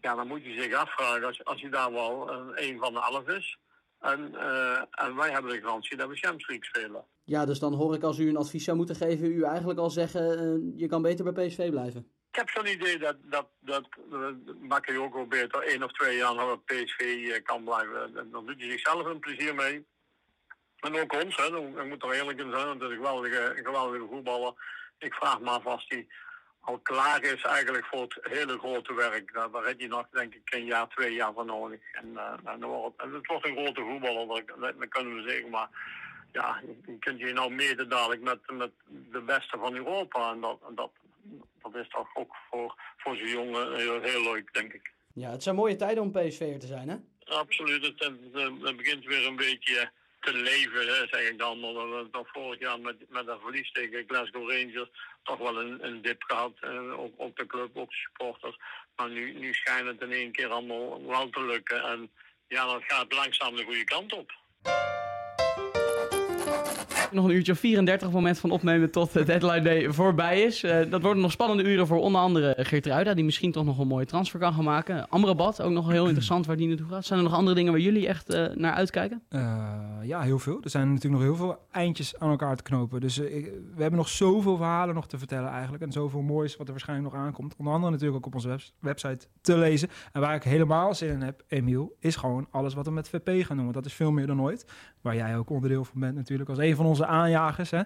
ja, 0.00 0.14
dan 0.14 0.26
moet 0.26 0.44
je 0.44 0.60
zich 0.62 0.74
afvragen 0.74 1.24
als, 1.24 1.44
als 1.44 1.60
hij 1.60 1.70
daar 1.70 1.92
wel 1.92 2.30
eh, 2.30 2.68
een 2.68 2.78
van 2.78 2.92
de 2.92 3.00
elf 3.00 3.28
is. 3.28 3.58
En, 4.00 4.34
eh, 4.34 4.82
en 4.90 5.16
wij 5.16 5.30
hebben 5.30 5.52
de 5.52 5.60
garantie 5.60 5.96
dat 5.96 6.08
we 6.08 6.16
Champions 6.16 6.48
League 6.48 6.66
spelen. 6.66 7.04
Ja, 7.24 7.44
dus 7.46 7.58
dan 7.58 7.74
hoor 7.74 7.94
ik 7.94 8.02
als 8.02 8.18
u 8.18 8.28
een 8.28 8.36
advies 8.36 8.64
zou 8.64 8.76
moeten 8.76 8.96
geven, 8.96 9.32
u 9.32 9.42
eigenlijk 9.42 9.78
al 9.78 9.90
zeggen, 9.90 10.38
eh, 10.38 10.78
je 10.80 10.86
kan 10.86 11.02
beter 11.02 11.32
bij 11.32 11.46
PSV 11.46 11.70
blijven. 11.70 12.10
Ik 12.32 12.36
heb 12.36 12.48
zo'n 12.50 12.66
idee 12.66 12.98
dat, 12.98 13.16
dat, 13.22 13.48
dat 13.60 13.88
uh, 14.12 14.26
Bakayoko 14.68 15.26
beter 15.26 15.62
één 15.62 15.82
of 15.82 15.92
twee 15.92 16.16
jaar 16.16 16.34
nog 16.34 16.64
bij 16.64 16.84
PSV 16.84 17.42
kan 17.42 17.64
blijven. 17.64 18.12
Dan- 18.30 18.46
doet 18.46 18.60
hij 18.60 18.70
zichzelf 18.70 19.04
een 19.04 19.18
plezier 19.18 19.54
mee. 19.54 19.86
En 20.80 21.00
ook 21.00 21.12
ons, 21.24 21.36
hè. 21.36 21.50
Dan- 21.50 21.80
ik 21.80 21.88
moet 21.88 22.02
er 22.02 22.12
eerlijk 22.12 22.40
in 22.40 22.50
zijn, 22.50 22.66
want 22.66 22.80
het 22.80 22.90
is 22.90 22.96
een 22.96 23.04
geweldige, 23.04 23.54
een 23.58 23.64
geweldige 23.64 24.06
voetballer. 24.10 24.52
Ik 24.98 25.14
vraag 25.14 25.40
me 25.40 25.50
af 25.50 25.66
als 25.66 25.84
hij 25.88 26.06
al 26.60 26.78
klaar 26.78 27.22
is 27.22 27.42
eigenlijk 27.42 27.86
voor 27.86 28.02
het 28.02 28.18
hele 28.20 28.58
grote 28.58 28.94
werk. 28.94 29.32
Daar, 29.32 29.50
daar 29.50 29.64
heb 29.64 29.80
je 29.80 29.88
nog, 29.88 30.06
denk 30.12 30.34
ik, 30.34 30.54
een 30.54 30.64
jaar, 30.64 30.88
twee 30.88 31.14
jaar 31.14 31.32
voor 31.32 31.44
nodig. 31.44 31.80
En, 31.92 32.16
eh, 32.16 32.32
en 32.44 32.62
en 32.96 33.12
het 33.12 33.26
wordt 33.26 33.46
een 33.46 33.56
grote 33.56 33.80
voetballer, 33.80 34.26
dat, 34.26 34.60
dat, 34.60 34.78
dat 34.78 34.88
kunnen 34.88 35.14
we 35.14 35.30
zeggen. 35.30 35.50
Maar 35.50 35.68
ja, 36.32 36.60
je 36.86 36.98
kunt 36.98 37.20
je 37.20 37.32
nou 37.32 37.54
meten 37.54 37.88
dadelijk 37.88 38.22
met, 38.22 38.38
met 38.50 38.70
de 38.86 39.20
beste 39.20 39.58
van 39.58 39.74
Europa. 39.74 40.30
En 40.30 40.40
dat, 40.40 40.58
dat, 40.74 40.90
dat 41.62 41.74
is 41.74 41.88
toch 41.88 42.16
ook 42.16 42.36
voor, 42.50 42.74
voor 42.96 43.16
zo'n 43.16 43.28
jongen 43.28 43.76
heel, 43.76 44.00
heel 44.00 44.22
leuk, 44.22 44.52
denk 44.52 44.72
ik. 44.72 44.92
Ja, 45.12 45.30
het 45.30 45.42
zijn 45.42 45.54
mooie 45.54 45.76
tijden 45.76 46.02
om 46.02 46.12
PSV'er 46.12 46.58
te 46.58 46.66
zijn, 46.66 46.88
hè? 46.88 46.96
Absoluut, 47.24 47.86
het, 47.86 47.98
het, 47.98 48.60
het 48.62 48.76
begint 48.76 49.04
weer 49.04 49.26
een 49.26 49.36
beetje 49.36 49.90
te 50.20 50.32
leven, 50.32 51.08
zeg 51.10 51.28
ik 51.28 51.38
dan. 51.38 51.64
Omdat 51.64 51.88
we 51.88 52.08
toch 52.10 52.28
vorig 52.32 52.60
jaar 52.60 52.80
met, 52.80 52.96
met 53.08 53.26
dat 53.26 53.40
verlies 53.40 53.72
tegen 53.72 54.04
Glasgow 54.06 54.50
Rangers 54.50 54.88
toch 55.22 55.38
wel 55.38 55.60
een, 55.60 55.84
een 55.86 56.02
dip 56.02 56.22
gehad. 56.22 56.52
Eh, 56.60 57.00
ook, 57.00 57.14
ook 57.16 57.36
de 57.36 57.46
club, 57.46 57.76
ook 57.76 57.90
de 57.90 57.96
supporters. 57.96 58.56
Maar 58.96 59.10
nu, 59.10 59.32
nu 59.32 59.54
schijnt 59.54 59.86
het 59.86 60.00
in 60.00 60.12
één 60.12 60.32
keer 60.32 60.48
allemaal 60.48 61.06
wel 61.06 61.30
te 61.30 61.44
lukken. 61.44 61.82
En 61.82 62.10
ja, 62.48 62.66
dat 62.66 62.82
gaat 62.86 63.12
langzaam 63.12 63.56
de 63.56 63.64
goede 63.64 63.84
kant 63.84 64.12
op. 64.12 64.38
Nog 67.12 67.24
een 67.24 67.30
uurtje 67.30 67.52
of 67.52 67.58
34 67.58 68.06
op 68.06 68.12
het 68.12 68.22
moment 68.22 68.40
van 68.40 68.50
opnemen 68.50 68.90
tot 68.90 69.12
de 69.12 69.24
deadline 69.24 69.62
day 69.62 69.90
voorbij 69.92 70.42
is. 70.42 70.62
Eh, 70.62 70.90
dat 70.90 71.02
worden 71.02 71.22
nog 71.22 71.32
spannende 71.32 71.62
uren 71.62 71.86
voor 71.86 71.98
onder 72.00 72.20
andere 72.20 72.54
Geertruida, 72.58 73.14
die 73.14 73.24
misschien 73.24 73.52
toch 73.52 73.64
nog 73.64 73.78
een 73.78 73.86
mooie 73.86 74.06
transfer 74.06 74.40
kan 74.40 74.52
gaan 74.52 74.64
maken. 74.64 75.08
Amrabat, 75.08 75.62
ook 75.62 75.72
nog 75.72 75.90
heel 75.90 76.04
interessant 76.06 76.46
waar 76.46 76.56
die 76.56 76.68
naartoe 76.68 76.88
gaat. 76.88 77.04
Zijn 77.04 77.18
er 77.18 77.24
nog 77.24 77.34
andere 77.34 77.56
dingen 77.56 77.72
waar 77.72 77.80
jullie 77.80 78.08
echt 78.08 78.28
eh, 78.28 78.46
naar 78.54 78.72
uitkijken? 78.72 79.22
Eh, 79.28 79.68
ja, 80.02 80.20
heel 80.20 80.38
veel. 80.38 80.58
Er 80.62 80.70
zijn 80.70 80.92
natuurlijk 80.92 81.22
nog 81.22 81.22
heel 81.22 81.46
veel 81.46 81.58
eindjes 81.70 82.18
aan 82.18 82.30
elkaar 82.30 82.56
te 82.56 82.62
knopen. 82.62 83.00
Dus 83.00 83.16
we 83.16 83.76
hebben 83.76 83.98
nog 83.98 84.08
zoveel 84.08 84.56
verhalen 84.56 84.94
nog 84.94 85.06
te 85.06 85.18
vertellen 85.18 85.50
eigenlijk. 85.50 85.82
En 85.82 85.92
zoveel 85.92 86.22
moois 86.22 86.56
wat 86.56 86.66
er 86.66 86.72
waarschijnlijk 86.72 87.12
nog 87.12 87.22
aankomt. 87.22 87.54
Onder 87.58 87.74
andere 87.74 87.92
natuurlijk 87.92 88.18
ook 88.18 88.26
op 88.26 88.34
onze 88.34 88.48
webs- 88.48 88.74
website 88.78 89.26
te 89.40 89.56
lezen. 89.56 89.88
En 90.12 90.20
waar 90.20 90.34
ik 90.34 90.42
helemaal 90.42 90.94
zin 90.94 91.10
in 91.10 91.22
heb, 91.22 91.44
Emiel, 91.48 91.96
is 91.98 92.16
gewoon 92.16 92.46
alles 92.50 92.74
wat 92.74 92.86
we 92.86 92.92
met 92.92 93.08
VP 93.08 93.46
gaan. 93.46 93.56
Want 93.56 93.74
dat 93.74 93.86
is 93.86 93.92
veel 93.92 94.10
meer 94.10 94.26
dan 94.26 94.42
ooit. 94.42 94.66
Waar 95.00 95.16
jij 95.16 95.36
ook 95.36 95.50
onderdeel 95.50 95.84
van 95.84 96.00
bent 96.00 96.14
natuurlijk, 96.14 96.48
als 96.48 96.58
een 96.58 96.76
van 96.76 96.86
onze 96.86 96.99
aanjagers. 97.06 97.70
Hè? 97.70 97.80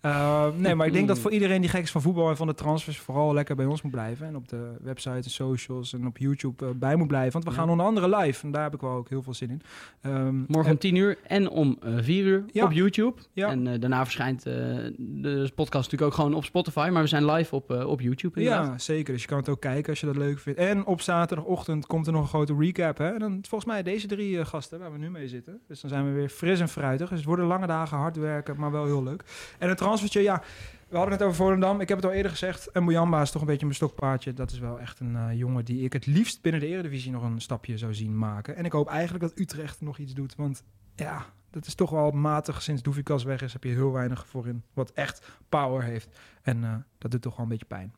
Eh, 0.00 0.46
nee, 0.56 0.74
maar 0.74 0.86
ik 0.86 0.92
denk 0.92 1.08
dat 1.08 1.18
voor 1.18 1.30
iedereen 1.30 1.60
die 1.60 1.70
gek 1.70 1.82
is 1.82 1.90
van 1.90 2.02
voetbal 2.02 2.28
en 2.28 2.36
van 2.36 2.46
de 2.46 2.54
transfers... 2.54 2.98
vooral 2.98 3.34
lekker 3.34 3.56
bij 3.56 3.66
ons 3.66 3.82
moet 3.82 3.92
blijven. 3.92 4.26
En 4.26 4.36
op 4.36 4.48
de 4.48 4.70
website 4.82 5.14
en 5.14 5.22
socials 5.30 5.92
en 5.92 6.06
op 6.06 6.18
YouTube 6.18 6.64
eh, 6.66 6.70
bij 6.74 6.96
moet 6.96 7.08
blijven. 7.08 7.32
Want 7.32 7.44
we 7.44 7.50
gaan 7.50 7.70
onder 7.70 7.86
andere 7.86 8.16
live. 8.16 8.44
En 8.46 8.52
daar 8.52 8.62
heb 8.62 8.74
ik 8.74 8.80
wel 8.80 8.90
ook 8.90 9.08
heel 9.08 9.22
veel 9.22 9.34
zin 9.34 9.50
in. 9.50 9.60
Ehm, 10.00 10.34
Morgen 10.46 10.72
om 10.72 10.78
10 10.78 10.94
uur 10.94 11.18
en 11.26 11.48
om 11.50 11.76
eh 11.82 11.92
4 12.00 12.24
uur 12.24 12.44
Ja. 12.52 12.64
op 12.64 12.72
YouTube. 12.72 13.20
Ja. 13.32 13.48
En 13.48 13.66
eh, 13.66 13.80
daarna 13.80 14.02
verschijnt 14.04 14.42
de 14.42 15.50
podcast 15.54 15.90
natuurlijk 15.90 16.02
ook 16.02 16.14
gewoon 16.14 16.34
op 16.34 16.44
Spotify. 16.44 16.88
Maar 16.92 17.02
we 17.02 17.08
zijn 17.08 17.24
live 17.30 17.54
op, 17.54 17.70
op 17.70 18.00
YouTube 18.00 18.40
inderdaad. 18.40 18.66
Ja, 18.66 18.78
zeker. 18.78 19.12
Dus 19.12 19.22
je 19.22 19.28
kan 19.28 19.38
het 19.38 19.48
ook 19.48 19.60
kijken 19.60 19.90
als 19.90 20.00
je 20.00 20.06
dat 20.06 20.16
leuk 20.16 20.38
vindt. 20.38 20.58
En 20.58 20.86
op 20.86 21.00
zaterdagochtend 21.00 21.86
komt 21.86 22.06
er 22.06 22.12
nog 22.12 22.22
een 22.22 22.28
grote 22.28 22.54
recap. 22.58 22.98
Hè? 22.98 23.08
En 23.12 23.18
dan 23.18 23.38
volgens 23.48 23.70
mij 23.70 23.82
deze 23.82 24.06
drie 24.06 24.44
gasten 24.44 24.78
waar 24.78 24.92
we 24.92 24.98
nu 24.98 25.10
mee 25.10 25.28
zitten. 25.28 25.60
Dus 25.68 25.80
dan 25.80 25.90
zijn 25.90 26.04
we 26.04 26.10
weer 26.12 26.28
fris 26.28 26.60
en 26.60 26.68
fruitig. 26.68 27.08
Dus 27.08 27.18
het 27.18 27.26
worden 27.26 27.46
lange 27.46 27.66
dagen, 27.66 27.98
hard 27.98 28.16
werken, 28.16 28.56
maar 28.58 28.70
wel 28.70 28.84
heel 28.84 29.02
leuk. 29.02 29.24
En 29.58 29.68
het 29.68 29.80
transfertje, 29.90 30.22
ja... 30.22 30.42
We 30.90 30.96
hadden 30.96 31.14
het 31.14 31.22
over 31.22 31.36
Volendam. 31.36 31.80
Ik 31.80 31.88
heb 31.88 31.96
het 31.96 32.06
al 32.06 32.12
eerder 32.12 32.30
gezegd. 32.30 32.70
En 32.70 32.84
Boujamba 32.84 33.20
is 33.20 33.30
toch 33.30 33.40
een 33.40 33.46
beetje 33.46 33.64
mijn 33.64 33.76
stokpaardje. 33.76 34.32
Dat 34.32 34.50
is 34.50 34.58
wel 34.58 34.80
echt 34.80 35.00
een 35.00 35.16
eh, 35.16 35.38
jongen 35.38 35.64
die 35.64 35.84
ik 35.84 35.92
het 35.92 36.06
liefst 36.06 36.42
binnen 36.42 36.60
de 36.60 36.66
Eredivisie 36.66 37.10
nog 37.10 37.22
een 37.22 37.40
stapje 37.40 37.78
zou 37.78 37.94
zien 37.94 38.18
maken. 38.18 38.56
En 38.56 38.64
ik 38.64 38.72
hoop 38.72 38.88
eigenlijk 38.88 39.24
dat 39.24 39.38
Utrecht 39.38 39.80
nog 39.80 39.98
iets 39.98 40.14
doet. 40.14 40.34
Want 40.36 40.64
ja, 40.96 41.26
dat 41.50 41.66
is 41.66 41.74
toch 41.74 41.90
wel 41.90 42.10
matig. 42.10 42.62
Sinds 42.62 42.82
Doefikas 42.82 43.24
weg 43.24 43.42
is, 43.42 43.52
heb 43.52 43.64
je 43.64 43.70
heel 43.70 43.92
weinig 43.92 44.26
voorin. 44.26 44.62
Wat 44.74 44.90
echt 44.90 45.28
power 45.48 45.82
heeft. 45.82 46.18
En 46.42 46.64
eh, 46.64 46.74
dat 46.98 47.10
doet 47.10 47.22
toch 47.22 47.36
wel 47.36 47.42
een 47.42 47.50
beetje 47.50 47.66
pijn. 47.66 47.94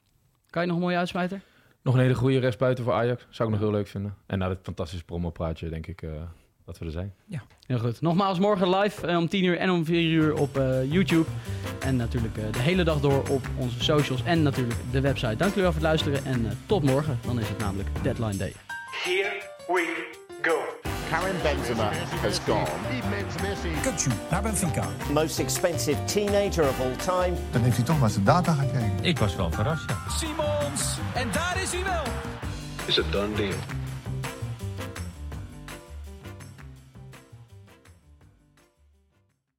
Kan 0.51 0.63
je 0.63 0.69
nog 0.69 0.77
een 0.77 0.83
mooie 0.83 0.97
uitsmijter? 0.97 1.41
Nog 1.83 1.95
een 1.95 2.01
hele 2.01 2.15
goede 2.15 2.39
rechtsbuiten 2.39 2.85
voor 2.85 2.93
Ajax. 2.93 3.27
Zou 3.31 3.49
ik 3.49 3.55
nog 3.55 3.65
heel 3.65 3.75
leuk 3.75 3.87
vinden. 3.87 4.17
En 4.27 4.39
na 4.39 4.49
dit 4.49 4.59
fantastische 4.63 5.05
promopraatje 5.05 5.69
denk 5.69 5.87
ik 5.87 6.03
eh, 6.03 6.11
dat 6.65 6.79
we 6.79 6.85
er 6.85 6.91
zijn. 6.91 7.13
Heel 7.67 7.79
goed. 7.79 8.01
Nogmaals, 8.01 8.39
morgen 8.39 8.77
live 8.77 9.07
eh, 9.07 9.17
om 9.17 9.29
10 9.29 9.45
uur 9.45 9.59
en 9.59 9.71
om 9.71 9.85
4 9.85 10.11
uur 10.11 10.35
op 10.35 10.57
eh, 10.57 10.93
YouTube. 10.93 11.29
En 11.85 11.97
natuurlijk 11.97 12.37
eh, 12.37 12.53
de 12.53 12.59
hele 12.59 12.85
dag 12.85 13.01
door 13.01 13.29
op 13.29 13.49
onze 13.57 13.83
socials 13.83 14.23
en 14.25 14.43
natuurlijk 14.43 14.79
de 14.91 15.01
website. 15.01 15.37
Dank 15.37 15.55
jullie 15.55 15.63
wel 15.63 15.73
voor 15.73 15.81
het 15.81 15.91
luisteren 15.91 16.25
en 16.25 16.47
eh, 16.47 16.53
tot 16.67 16.83
morgen. 16.83 17.19
Dan 17.27 17.41
is 17.41 17.49
het 17.49 17.59
namelijk 17.59 17.89
Deadline 18.03 18.37
Day. 18.37 18.53
Here 19.05 19.43
we 19.67 20.11
go. 20.43 20.57
Karim 21.11 21.37
Benzema 21.43 21.91
has 22.23 22.39
gone. 22.39 22.67
Kukçu 23.83 24.11
naar 24.31 24.43
Benfica. 24.43 24.89
Most 25.13 25.39
expensive 25.39 26.05
teenager 26.05 26.69
of 26.69 26.81
all 26.81 26.97
time. 26.97 27.37
Dan 27.51 27.63
heeft 27.63 27.77
hij 27.77 27.85
toch 27.85 28.01
naar 28.01 28.11
zijn 28.11 28.25
data 28.25 28.53
gekeken. 28.53 28.99
Ik 29.05 29.19
was 29.19 29.37
wel 29.37 29.51
verrast, 29.51 29.89
ja. 29.89 30.11
Simons. 30.11 30.99
En 31.15 31.29
daar 31.33 31.63
is 31.63 31.73
hij 31.73 31.85
wel. 31.85 32.03
Is 32.87 32.99
a 32.99 33.03
done 33.11 33.35
deal. 33.35 33.82